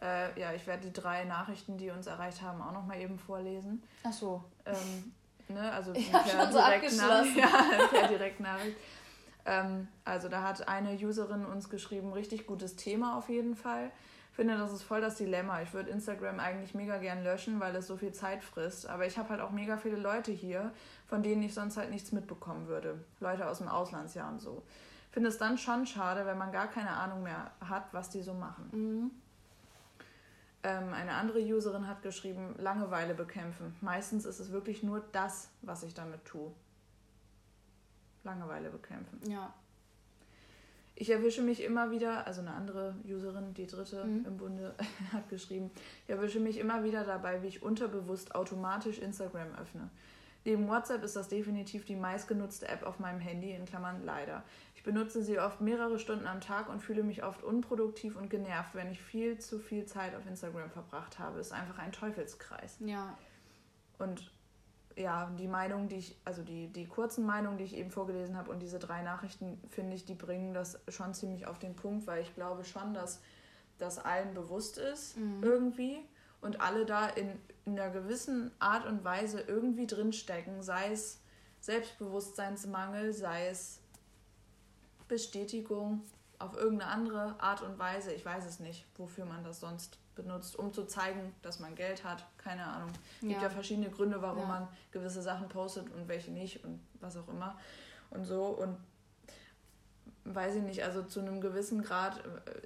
Äh, 0.00 0.40
ja, 0.40 0.52
ich 0.52 0.68
werde 0.68 0.86
die 0.86 0.92
drei 0.92 1.24
Nachrichten, 1.24 1.78
die 1.78 1.90
uns 1.90 2.06
erreicht 2.06 2.42
haben, 2.42 2.62
auch 2.62 2.72
nochmal 2.72 3.00
eben 3.00 3.18
vorlesen. 3.18 3.82
Ach 4.04 4.12
so. 4.12 4.44
Ähm, 4.66 5.12
ne, 5.48 5.72
also 5.72 5.92
ich 5.96 6.12
per, 6.12 6.24
schon 6.24 6.52
so 6.52 6.58
Direktnachricht, 6.58 7.36
ja, 7.36 7.86
per 7.90 8.06
Direktnachricht. 8.06 8.76
Ähm, 9.44 9.88
also 10.04 10.28
da 10.28 10.42
hat 10.42 10.68
eine 10.68 10.94
Userin 10.94 11.44
uns 11.44 11.68
geschrieben, 11.68 12.12
richtig 12.12 12.46
gutes 12.46 12.76
Thema 12.76 13.16
auf 13.16 13.28
jeden 13.28 13.56
Fall. 13.56 13.90
Finde, 14.32 14.56
das 14.56 14.72
ist 14.72 14.82
voll 14.82 15.02
das 15.02 15.16
Dilemma. 15.16 15.60
Ich 15.60 15.74
würde 15.74 15.90
Instagram 15.90 16.40
eigentlich 16.40 16.74
mega 16.74 16.96
gern 16.96 17.22
löschen, 17.22 17.60
weil 17.60 17.76
es 17.76 17.86
so 17.86 17.98
viel 17.98 18.12
Zeit 18.12 18.42
frisst. 18.42 18.88
Aber 18.88 19.06
ich 19.06 19.18
habe 19.18 19.28
halt 19.28 19.40
auch 19.42 19.50
mega 19.50 19.76
viele 19.76 19.96
Leute 19.96 20.32
hier, 20.32 20.72
von 21.06 21.22
denen 21.22 21.42
ich 21.42 21.52
sonst 21.52 21.76
halt 21.76 21.90
nichts 21.90 22.12
mitbekommen 22.12 22.66
würde. 22.66 23.04
Leute 23.20 23.46
aus 23.46 23.58
dem 23.58 23.68
Auslandsjahr 23.68 24.30
und 24.30 24.40
so. 24.40 24.62
Finde 25.10 25.28
es 25.28 25.36
dann 25.36 25.58
schon 25.58 25.86
schade, 25.86 26.24
wenn 26.24 26.38
man 26.38 26.50
gar 26.50 26.68
keine 26.68 26.90
Ahnung 26.90 27.22
mehr 27.22 27.50
hat, 27.60 27.92
was 27.92 28.08
die 28.08 28.22
so 28.22 28.32
machen. 28.32 28.70
Mhm. 28.72 29.10
Ähm, 30.62 30.94
eine 30.94 31.12
andere 31.12 31.40
Userin 31.40 31.86
hat 31.86 32.02
geschrieben, 32.02 32.54
Langeweile 32.56 33.12
bekämpfen. 33.14 33.76
Meistens 33.82 34.24
ist 34.24 34.38
es 34.38 34.52
wirklich 34.52 34.82
nur 34.82 35.04
das, 35.12 35.50
was 35.60 35.82
ich 35.82 35.92
damit 35.92 36.24
tue. 36.24 36.52
Langeweile 38.24 38.70
bekämpfen. 38.70 39.20
Ja. 39.28 39.52
Ich 40.94 41.10
erwische 41.10 41.42
mich 41.42 41.62
immer 41.62 41.90
wieder, 41.90 42.26
also 42.26 42.42
eine 42.42 42.52
andere 42.52 42.94
Userin, 43.04 43.54
die 43.54 43.66
dritte 43.66 44.04
mhm. 44.04 44.26
im 44.26 44.36
Bunde, 44.36 44.74
hat 45.12 45.28
geschrieben, 45.28 45.70
ich 46.04 46.10
erwische 46.10 46.38
mich 46.38 46.58
immer 46.58 46.84
wieder 46.84 47.04
dabei, 47.04 47.42
wie 47.42 47.48
ich 47.48 47.62
unterbewusst 47.62 48.34
automatisch 48.34 48.98
Instagram 48.98 49.54
öffne. 49.60 49.90
Neben 50.44 50.68
WhatsApp 50.68 51.04
ist 51.04 51.14
das 51.14 51.28
definitiv 51.28 51.84
die 51.84 51.94
meistgenutzte 51.94 52.68
App 52.68 52.82
auf 52.82 52.98
meinem 52.98 53.20
Handy, 53.20 53.52
in 53.52 53.64
Klammern 53.64 54.04
leider. 54.04 54.42
Ich 54.74 54.82
benutze 54.82 55.22
sie 55.22 55.38
oft 55.38 55.60
mehrere 55.60 56.00
Stunden 56.00 56.26
am 56.26 56.40
Tag 56.40 56.68
und 56.68 56.80
fühle 56.80 57.04
mich 57.04 57.22
oft 57.22 57.44
unproduktiv 57.44 58.16
und 58.16 58.28
genervt, 58.28 58.74
wenn 58.74 58.90
ich 58.90 59.00
viel 59.00 59.38
zu 59.38 59.60
viel 59.60 59.86
Zeit 59.86 60.16
auf 60.16 60.26
Instagram 60.26 60.70
verbracht 60.70 61.20
habe. 61.20 61.38
Ist 61.38 61.52
einfach 61.52 61.78
ein 61.78 61.92
Teufelskreis. 61.92 62.78
Ja. 62.80 63.16
Und 63.98 64.32
ja, 64.96 65.30
die 65.38 65.48
Meinung, 65.48 65.88
die 65.88 65.96
ich, 65.96 66.16
also 66.24 66.42
die, 66.42 66.68
die 66.68 66.86
kurzen 66.86 67.24
Meinungen, 67.24 67.58
die 67.58 67.64
ich 67.64 67.76
eben 67.76 67.90
vorgelesen 67.90 68.36
habe 68.36 68.50
und 68.50 68.60
diese 68.60 68.78
drei 68.78 69.02
Nachrichten, 69.02 69.60
finde 69.68 69.94
ich, 69.94 70.04
die 70.04 70.14
bringen 70.14 70.54
das 70.54 70.78
schon 70.88 71.14
ziemlich 71.14 71.46
auf 71.46 71.58
den 71.58 71.74
Punkt, 71.74 72.06
weil 72.06 72.22
ich 72.22 72.34
glaube 72.34 72.64
schon, 72.64 72.94
dass 72.94 73.20
das 73.78 73.98
allen 73.98 74.34
bewusst 74.34 74.78
ist 74.78 75.16
mhm. 75.16 75.42
irgendwie 75.42 75.98
und 76.40 76.60
alle 76.60 76.84
da 76.84 77.08
in, 77.08 77.30
in 77.64 77.78
einer 77.78 77.90
gewissen 77.90 78.50
Art 78.58 78.86
und 78.86 79.04
Weise 79.04 79.40
irgendwie 79.40 79.86
drinstecken, 79.86 80.62
sei 80.62 80.92
es 80.92 81.20
Selbstbewusstseinsmangel, 81.60 83.12
sei 83.12 83.48
es 83.48 83.80
Bestätigung 85.08 86.02
auf 86.38 86.56
irgendeine 86.56 86.90
andere 86.90 87.40
Art 87.40 87.62
und 87.62 87.78
Weise. 87.78 88.12
Ich 88.12 88.24
weiß 88.24 88.46
es 88.46 88.58
nicht, 88.58 88.84
wofür 88.96 89.24
man 89.24 89.44
das 89.44 89.60
sonst 89.60 89.98
benutzt, 90.14 90.56
um 90.56 90.72
zu 90.72 90.84
zeigen, 90.84 91.34
dass 91.42 91.60
man 91.60 91.74
Geld 91.74 92.04
hat. 92.04 92.26
Keine 92.38 92.64
Ahnung. 92.64 92.90
Es 93.16 93.20
gibt 93.20 93.32
ja, 93.32 93.42
ja 93.42 93.50
verschiedene 93.50 93.90
Gründe, 93.90 94.20
warum 94.20 94.42
ja. 94.42 94.46
man 94.46 94.68
gewisse 94.90 95.22
Sachen 95.22 95.48
postet 95.48 95.90
und 95.90 96.08
welche 96.08 96.30
nicht 96.30 96.64
und 96.64 96.80
was 97.00 97.16
auch 97.16 97.28
immer. 97.28 97.58
Und 98.10 98.24
so. 98.24 98.44
Und 98.46 98.76
weiß 100.24 100.56
ich 100.56 100.62
nicht, 100.62 100.84
also 100.84 101.02
zu 101.02 101.20
einem 101.20 101.40
gewissen 101.40 101.82
Grad, 101.82 102.22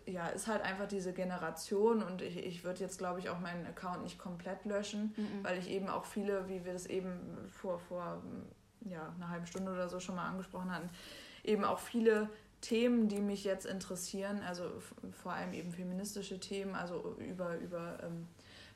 äh, 0.07 0.11
ja, 0.11 0.26
ist 0.28 0.47
halt 0.47 0.62
einfach 0.62 0.86
diese 0.86 1.12
Generation 1.12 2.03
und 2.03 2.20
ich, 2.20 2.36
ich 2.36 2.64
würde 2.64 2.80
jetzt, 2.80 2.99
glaube 2.99 3.18
ich, 3.18 3.30
auch 3.30 3.40
meinen 3.40 3.66
Account 3.66 4.03
nicht 4.03 4.18
komplett 4.18 4.64
löschen, 4.64 5.14
mhm. 5.16 5.42
weil 5.42 5.59
ich 5.59 5.70
eben 5.70 5.88
auch 5.88 6.05
viele, 6.05 6.49
wie 6.49 6.64
wir 6.64 6.74
das 6.74 6.86
eben 6.86 7.49
vor, 7.49 7.78
vor 7.78 8.22
ja, 8.82 9.12
einer 9.16 9.30
halben 9.30 9.47
Stunde 9.47 9.72
oder 9.72 9.88
so 9.88 10.01
schon 10.01 10.16
mal 10.16 10.28
angesprochen 10.28 10.70
hatten, 10.70 10.90
eben 11.44 11.64
auch 11.64 11.78
viele 11.78 12.28
Themen, 12.66 13.06
die 13.06 13.20
mich 13.20 13.44
jetzt 13.44 13.64
interessieren, 13.64 14.42
also 14.42 14.64
vor 15.22 15.32
allem 15.32 15.52
eben 15.52 15.70
feministische 15.70 16.40
Themen, 16.40 16.74
also 16.74 17.14
über, 17.20 17.56
über 17.58 17.96
ähm, 18.02 18.26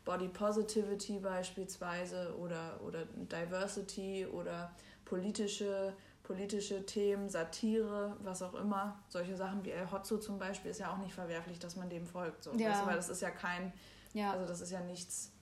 Body 0.04 0.28
Positivity 0.28 1.18
beispielsweise 1.18 2.36
oder, 2.38 2.80
oder 2.86 3.04
Diversity 3.16 4.26
oder 4.26 4.70
politische, 5.04 5.92
politische 6.22 6.86
Themen, 6.86 7.28
Satire, 7.28 8.16
was 8.20 8.42
auch 8.42 8.54
immer. 8.54 9.02
Solche 9.08 9.36
Sachen 9.36 9.64
wie 9.64 9.70
El 9.70 9.90
Hotzo 9.90 10.18
zum 10.18 10.38
Beispiel 10.38 10.70
ist 10.70 10.78
ja 10.78 10.92
auch 10.92 10.98
nicht 10.98 11.12
verwerflich, 11.12 11.58
dass 11.58 11.74
man 11.74 11.90
dem 11.90 12.06
folgt. 12.06 12.44
So. 12.44 12.52
Ja. 12.54 12.86
Weil 12.86 12.94
das 12.94 13.08
ist 13.08 13.22
ja 13.22 13.30
kein, 13.30 13.72
ja. 14.12 14.30
also 14.30 14.46
das 14.46 14.60
ist 14.60 14.70
ja 14.70 14.82
nichts 14.82 15.32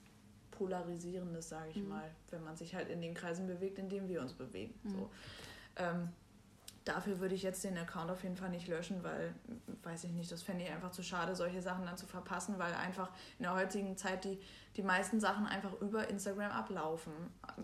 Polarisierendes, 0.53 1.51
sage 1.51 1.69
ich 1.69 1.77
mhm. 1.77 1.89
mal, 1.91 2.11
wenn 2.31 2.43
man 2.43 2.57
sich 2.57 2.75
halt 2.75 2.89
in 2.89 3.03
den 3.03 3.13
Kreisen 3.13 3.47
bewegt, 3.47 3.79
in 3.79 3.91
denen 3.91 4.09
wir 4.09 4.23
uns 4.23 4.33
bewegen. 4.33 4.73
Mhm. 4.85 4.91
So. 4.91 5.11
Ähm, 5.77 6.09
dafür 6.89 7.21
würde 7.21 7.35
ich 7.35 7.43
jetzt 7.43 7.63
den 7.65 7.77
Account 7.77 8.11
auf 8.11 8.23
jeden 8.23 8.37
Fall 8.37 8.51
nicht 8.51 8.67
löschen, 8.69 9.03
weil, 9.05 9.35
weiß 9.83 10.05
ich 10.05 10.13
nicht, 10.13 10.31
das 10.33 10.43
fände 10.43 10.65
ich 10.65 10.71
einfach 10.71 10.91
zu 10.91 11.03
schade, 11.03 11.37
solche 11.37 11.63
Sachen 11.63 11.85
dann 11.85 11.97
zu 11.97 12.07
verpassen, 12.07 12.59
weil 12.59 12.75
einfach 12.75 13.11
in 13.39 13.45
der 13.45 13.55
heutigen 13.55 13.97
Zeit 13.97 14.25
die, 14.25 14.41
die 14.77 14.83
meisten 14.83 15.21
Sachen 15.21 15.47
einfach 15.47 15.73
über 15.81 16.09
Instagram 16.09 16.51
ablaufen. 16.51 17.13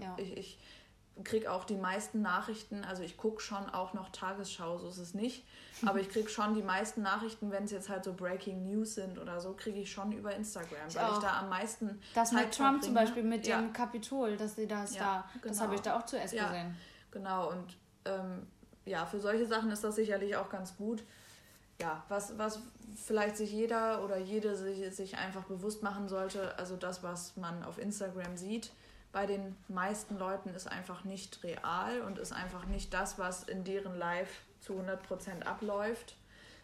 Ja. 0.01 0.14
Ich, 0.18 0.37
ich 0.37 0.59
kriege 1.22 1.51
auch 1.53 1.64
die 1.64 1.77
meisten 1.77 2.22
Nachrichten, 2.22 2.85
also 2.85 3.05
ich 3.05 3.16
gucke 3.16 3.41
schon 3.41 3.70
auch 3.70 3.95
noch 3.95 4.09
Tagesschau, 4.11 4.79
so 4.79 4.89
ist 4.89 4.99
es 4.99 5.14
nicht, 5.14 5.47
aber 5.87 6.01
ich 6.01 6.09
kriege 6.09 6.29
schon 6.29 6.55
die 6.55 6.62
meisten 6.62 7.03
Nachrichten, 7.03 7.53
wenn 7.53 7.64
es 7.64 7.70
jetzt 7.70 7.89
halt 7.89 8.05
so 8.05 8.12
Breaking 8.12 8.64
News 8.64 8.97
sind 8.97 9.18
oder 9.18 9.41
so, 9.41 9.55
kriege 9.55 9.79
ich 9.79 9.93
schon 9.93 10.12
über 10.12 10.35
Instagram, 10.35 10.89
ich 10.89 10.97
weil 10.97 11.05
auch. 11.05 11.14
ich 11.14 11.18
da 11.20 11.39
am 11.41 11.49
meisten 11.49 12.01
Das 12.14 12.31
Zeit 12.31 12.47
mit 12.47 12.55
Trump 12.55 12.83
zum 12.83 12.95
Beispiel, 12.95 13.22
mit 13.22 13.47
ja. 13.47 13.61
dem 13.61 13.72
Kapitol, 13.72 14.37
dass 14.37 14.57
sie 14.57 14.66
das 14.66 14.97
ja, 14.97 15.03
da, 15.03 15.29
genau. 15.35 15.49
das 15.49 15.61
habe 15.61 15.75
ich 15.77 15.81
da 15.81 15.97
auch 15.97 16.05
zuerst 16.05 16.35
ja, 16.35 16.49
gesehen. 16.49 16.77
Genau, 17.12 17.51
und 17.51 17.77
ähm, 18.07 18.47
ja, 18.85 19.07
für 19.07 19.20
solche 19.20 19.47
Sachen 19.47 19.70
ist 19.70 19.85
das 19.85 19.97
sicherlich 19.97 20.37
auch 20.37 20.49
ganz 20.51 20.76
gut. 20.76 21.03
Ja, 21.80 22.05
was, 22.09 22.39
was 22.39 22.61
vielleicht 22.95 23.37
sich 23.37 23.51
jeder 23.53 24.05
oder 24.05 24.16
jede 24.16 24.55
sich, 24.57 24.95
sich 24.95 25.16
einfach 25.18 25.45
bewusst 25.45 25.82
machen 25.82 26.09
sollte, 26.09 26.57
also 26.59 26.76
das, 26.76 27.03
was 27.03 27.37
man 27.37 27.64
auf 27.64 27.78
Instagram 27.78 28.37
sieht, 28.37 28.72
bei 29.12 29.26
den 29.26 29.57
meisten 29.68 30.18
Leuten 30.18 30.51
ist 30.51 30.70
einfach 30.70 31.05
nicht 31.05 31.43
real 31.43 32.01
und 32.03 32.18
ist 32.18 32.32
einfach 32.32 32.66
nicht 32.66 32.93
das, 32.95 33.18
was 33.18 33.45
in 33.45 33.64
deren 33.64 33.97
Live 33.99 34.43
zu 34.61 34.74
100% 34.74 35.43
abläuft. 35.45 36.16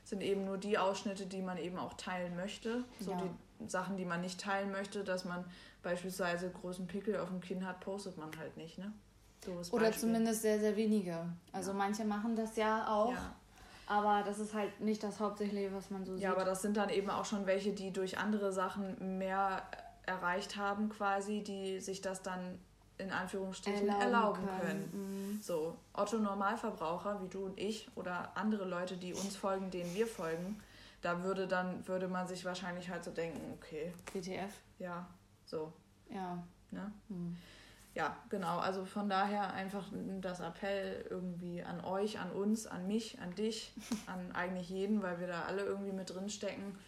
sind 0.02 0.22
eben 0.22 0.44
nur 0.44 0.58
die 0.58 0.78
Ausschnitte, 0.78 1.26
die 1.26 1.42
man 1.42 1.58
eben 1.58 1.78
auch 1.78 1.92
teilen 1.94 2.34
möchte. 2.34 2.84
So 2.98 3.12
Ja. 3.12 3.22
die 3.60 3.68
Sachen, 3.68 3.96
die 3.96 4.04
man 4.06 4.22
nicht 4.22 4.40
teilen 4.40 4.72
möchte, 4.72 5.04
dass 5.04 5.24
man 5.24 5.44
beispielsweise 5.82 6.50
großen 6.50 6.86
Pickel 6.86 7.18
auf 7.18 7.28
dem 7.28 7.40
Kinn 7.40 7.66
hat, 7.66 7.80
postet 7.80 8.16
man 8.16 8.30
halt 8.38 8.56
nicht, 8.56 8.78
ne? 8.78 8.92
Als 9.47 9.72
Oder 9.72 9.86
Beispiel. 9.86 10.01
zumindest 10.09 10.43
sehr, 10.43 10.59
sehr 10.61 10.76
wenige. 10.76 11.16
Also 11.53 11.70
Ja. 11.72 11.76
manche 11.78 12.05
machen 12.05 12.36
das 12.36 12.57
ja 12.57 12.86
auch, 12.88 13.12
Ja. 13.12 13.34
aber 13.86 14.22
das 14.24 14.38
ist 14.38 14.55
halt 14.55 14.80
nicht 14.80 15.03
das 15.03 15.18
Hauptsächliche, 15.20 15.72
was 15.74 15.91
man 15.91 16.05
so 16.05 16.14
sieht. 16.14 16.22
ja, 16.22 16.32
aber 16.32 16.45
das 16.45 16.62
sind 16.62 16.76
dann 16.76 16.91
eben 16.91 17.11
auch 17.11 17.24
schon 17.24 17.47
welche, 17.47 17.72
die 17.72 17.93
durch 17.93 18.18
andere 18.18 18.53
Sachen 18.53 19.18
mehr 19.18 19.62
erreicht 20.07 20.57
haben, 20.57 20.88
quasi, 20.91 21.43
die 21.43 21.80
sich 21.80 22.01
das 22.01 22.22
dann 22.22 22.59
in 22.99 23.12
Anführungsstrichen 23.12 23.88
erlauben, 23.88 24.47
können. 24.61 24.91
Mhm. 25.36 25.41
So, 25.41 25.74
Otto 25.95 26.18
Normalverbraucher 26.18 27.22
wie 27.22 27.28
du 27.28 27.47
und 27.47 27.59
ich 27.59 27.88
oder 27.95 28.36
andere 28.36 28.66
Leute, 28.66 28.99
die 28.99 29.14
uns 29.14 29.36
folgen, 29.36 29.70
denen 29.70 29.95
wir 29.95 30.07
folgen, 30.07 30.61
da 31.01 31.22
würde 31.22 31.47
dann 31.47 31.86
würde 31.88 32.09
man 32.09 32.26
sich 32.28 32.45
wahrscheinlich 32.45 32.91
halt 32.91 33.05
so 33.05 33.11
denken, 33.11 33.41
okay, 33.55 33.95
WTF, 34.12 34.53
ja, 34.78 35.07
so, 35.47 35.72
ja. 36.11 36.43
ne? 36.72 36.93
Mhm. 37.09 37.36
Ja, 37.95 38.16
genau. 38.28 38.59
Also 38.59 38.84
von 38.84 39.09
daher 39.09 39.53
einfach 39.53 39.84
das 40.20 40.41
Appell 40.41 41.05
irgendwie 41.11 41.62
an 41.62 41.80
euch, 41.84 42.20
an 42.20 42.30
uns, 42.30 42.66
an 42.66 42.86
mich, 42.86 43.18
an 43.20 43.34
dich, 43.34 43.72
an 44.07 44.30
eigentlich 44.32 44.68
jeden, 44.70 45.03
weil 45.03 45.18
wir 45.20 45.26
da 45.26 45.43
alle 45.43 45.62
irgendwie 45.64 45.93
mit 45.93 46.09
drin 46.14 46.28
stecken. 46.30 46.78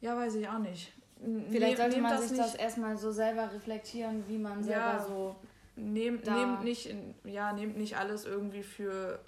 Ja, 0.00 0.16
weiß 0.16 0.34
ich 0.36 0.48
auch 0.48 0.58
nicht. 0.58 0.92
N- 1.22 1.46
Vielleicht 1.50 1.76
sollte 1.76 2.00
man 2.00 2.18
sich 2.20 2.30
nicht- 2.32 2.42
das 2.42 2.54
erstmal 2.54 2.96
so 2.96 3.12
selber 3.12 3.52
reflektieren, 3.52 4.24
wie 4.26 4.38
man 4.38 4.62
selber 4.64 4.80
Ja. 4.94 5.04
so. 5.04 5.36
Nehmt, 5.76 6.26
nehmt, 6.26 6.64
nicht, 6.64 6.94
ja, 7.24 7.52
nehmt 7.52 7.78
nicht 7.78 7.96
alles 7.96 8.24
irgendwie 8.26 8.62
für, 8.62 9.20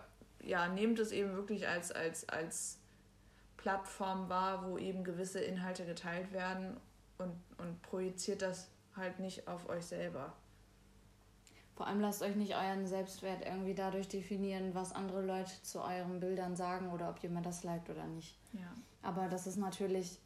ja, 0.43 0.69
nehmt 0.69 0.99
es 0.99 1.11
eben 1.11 1.35
wirklich 1.35 1.67
als, 1.69 1.91
als, 1.91 2.29
als 2.29 2.79
Plattform 3.57 4.29
wahr, 4.29 4.67
wo 4.67 4.77
eben 4.77 5.05
gewisse 5.05 5.41
Inhalte 5.41 5.87
geteilt 5.87 6.33
werden 6.33 6.77
und, 7.17 7.33
und 7.57 7.81
projiziert 7.83 8.43
das 8.43 8.69
halt 8.97 9.19
nicht 9.21 9.47
auf 9.49 9.69
euch 9.69 9.85
selber. 9.85 10.33
Vor 11.77 11.87
allem 11.89 12.01
lasst 12.01 12.23
euch 12.23 12.37
nicht 12.37 12.55
euren 12.55 12.87
Selbstwert 12.87 13.45
irgendwie 13.45 13.75
dadurch 13.75 14.07
definieren, 14.09 14.75
was 14.75 14.93
andere 14.93 15.23
Leute 15.25 15.51
zu 15.63 15.81
euren 15.83 16.21
Bildern 16.21 16.55
sagen 16.55 16.91
oder 16.93 17.09
ob 17.11 17.19
jemand 17.19 17.47
das 17.47 17.65
liked 17.65 17.91
oder 17.91 18.07
nicht. 18.07 18.39
Ja, 18.53 18.61
Aber 19.03 19.27
das 19.29 19.47
ist 19.49 19.57
natürlich 19.57 20.19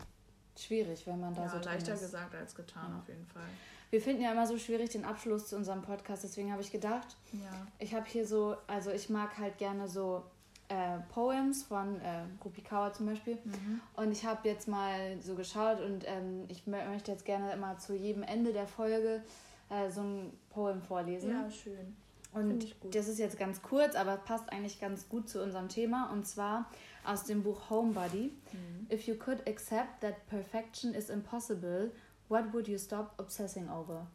schwierig, 0.58 1.06
wenn 1.06 1.20
man 1.20 1.34
da 1.34 1.42
ja 1.44 1.48
so 1.48 1.54
drin 1.56 1.64
leichter 1.64 1.94
ist. 1.94 2.00
gesagt 2.02 2.34
als 2.34 2.54
getan 2.54 2.92
Ja. 2.92 2.98
auf 2.98 3.08
jeden 3.08 3.26
Fall. 3.26 3.48
Wir 3.90 4.02
finden 4.02 4.20
ja 4.20 4.32
immer 4.32 4.46
so 4.46 4.58
schwierig 4.58 4.90
den 4.90 5.06
Abschluss 5.06 5.46
zu 5.48 5.56
unserem 5.56 5.80
Podcast, 5.80 6.22
deswegen 6.22 6.52
habe 6.52 6.60
ich 6.60 6.70
gedacht, 6.70 7.16
Ja. 7.32 7.66
ich 7.78 7.94
habe 7.94 8.04
hier 8.06 8.26
so, 8.26 8.54
also 8.66 8.90
ich 8.90 9.08
mag 9.08 9.38
halt 9.38 9.56
gerne 9.56 9.88
so 9.88 10.24
äh, 10.68 10.98
Poems 11.12 11.62
von 11.64 12.00
äh, 12.00 12.22
Rupi 12.44 12.60
Kaur 12.62 12.92
zum 12.92 13.06
Beispiel. 13.06 13.36
Mhm. 13.44 13.80
Und 13.96 14.12
ich 14.12 14.24
habe 14.26 14.46
jetzt 14.48 14.68
mal 14.68 15.20
so 15.20 15.34
geschaut 15.34 15.80
und 15.80 16.04
ähm, 16.06 16.44
ich 16.48 16.64
mö- 16.64 16.86
möchte 16.88 17.10
jetzt 17.10 17.24
gerne 17.24 17.52
immer 17.52 17.78
zu 17.78 17.94
jedem 17.94 18.22
Ende 18.22 18.52
der 18.52 18.66
Folge 18.66 19.22
äh, 19.70 19.90
so 19.90 20.02
ein 20.02 20.32
Poem 20.50 20.82
vorlesen. 20.82 21.30
Ja, 21.30 21.50
schön. 21.50 21.96
und 22.34 22.74
das 22.94 23.08
ist 23.08 23.18
jetzt 23.18 23.38
ganz 23.38 23.62
kurz, 23.62 23.94
aber 23.96 24.16
passt 24.18 24.50
eigentlich 24.52 24.78
ganz 24.80 25.08
gut 25.08 25.28
zu 25.28 25.42
unserem 25.42 25.68
Thema. 25.68 26.10
Und 26.12 26.26
zwar 26.26 26.70
aus 27.04 27.24
dem 27.24 27.42
Buch 27.42 27.70
Homebody. 27.70 28.32
Mhm. 28.52 28.86
If 28.92 29.06
you 29.06 29.14
could 29.14 29.46
accept 29.48 30.00
that 30.02 30.26
perfection 30.26 30.92
is 30.92 31.08
impossible, 31.08 31.90
what 32.28 32.52
would 32.52 32.68
you 32.68 32.76
stop 32.78 33.14
obsessing 33.18 33.70
over? 33.70 34.06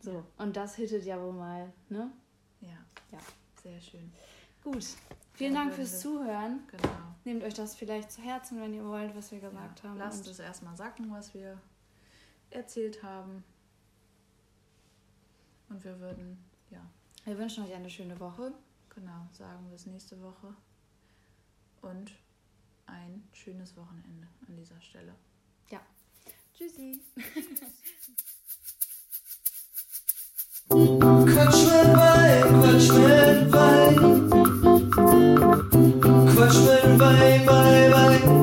So, 0.00 0.22
und 0.38 0.56
das 0.56 0.76
hittet 0.76 1.04
ja 1.04 1.20
wohl 1.20 1.32
mal, 1.32 1.72
ne? 1.88 2.10
Ja. 2.60 2.68
Ja. 3.10 3.18
Sehr 3.66 3.80
schön. 3.80 4.12
Gut. 4.62 4.86
Vielen 5.32 5.54
Ja, 5.54 5.64
Dank 5.64 5.74
fürs 5.74 6.00
Zuhören. 6.00 6.60
Genau. 6.68 6.88
Nehmt 7.24 7.42
euch 7.42 7.54
das 7.54 7.74
vielleicht 7.74 8.12
zu 8.12 8.22
Herzen, 8.22 8.60
wenn 8.60 8.72
ihr 8.72 8.84
wollt, 8.84 9.16
was 9.16 9.32
wir 9.32 9.40
gesagt 9.40 9.82
ja. 9.82 9.90
haben. 9.90 9.98
Lasst 9.98 10.28
es 10.28 10.38
erstmal 10.38 10.76
sacken, 10.76 11.10
was 11.10 11.34
wir 11.34 11.60
erzählt 12.50 13.02
haben. 13.02 13.42
Und 15.68 15.82
wir 15.82 15.98
würden, 15.98 16.38
ja, 16.70 16.80
wir 17.24 17.36
wünschen 17.38 17.64
euch 17.64 17.74
eine 17.74 17.90
schöne 17.90 18.20
Woche. 18.20 18.52
genau, 18.94 19.26
sagen 19.32 19.68
bis 19.70 19.86
nächste 19.86 20.22
Woche. 20.22 20.54
Und 21.82 22.12
ein 22.86 23.28
schönes 23.32 23.76
Wochenende 23.76 24.28
an 24.46 24.56
dieser 24.56 24.80
Stelle. 24.80 25.12
Tschüssi. 26.56 27.02
Quatsch 30.68 31.62
mit 31.62 31.96
Wein, 31.96 32.42
Quatsch 32.60 32.90
mit 32.90 33.52
Wein. 33.52 33.94
Quatsch 36.34 36.58
mit 36.58 36.98
Wein, 36.98 37.46
Wein, 37.46 37.92
Wein. 37.92 38.35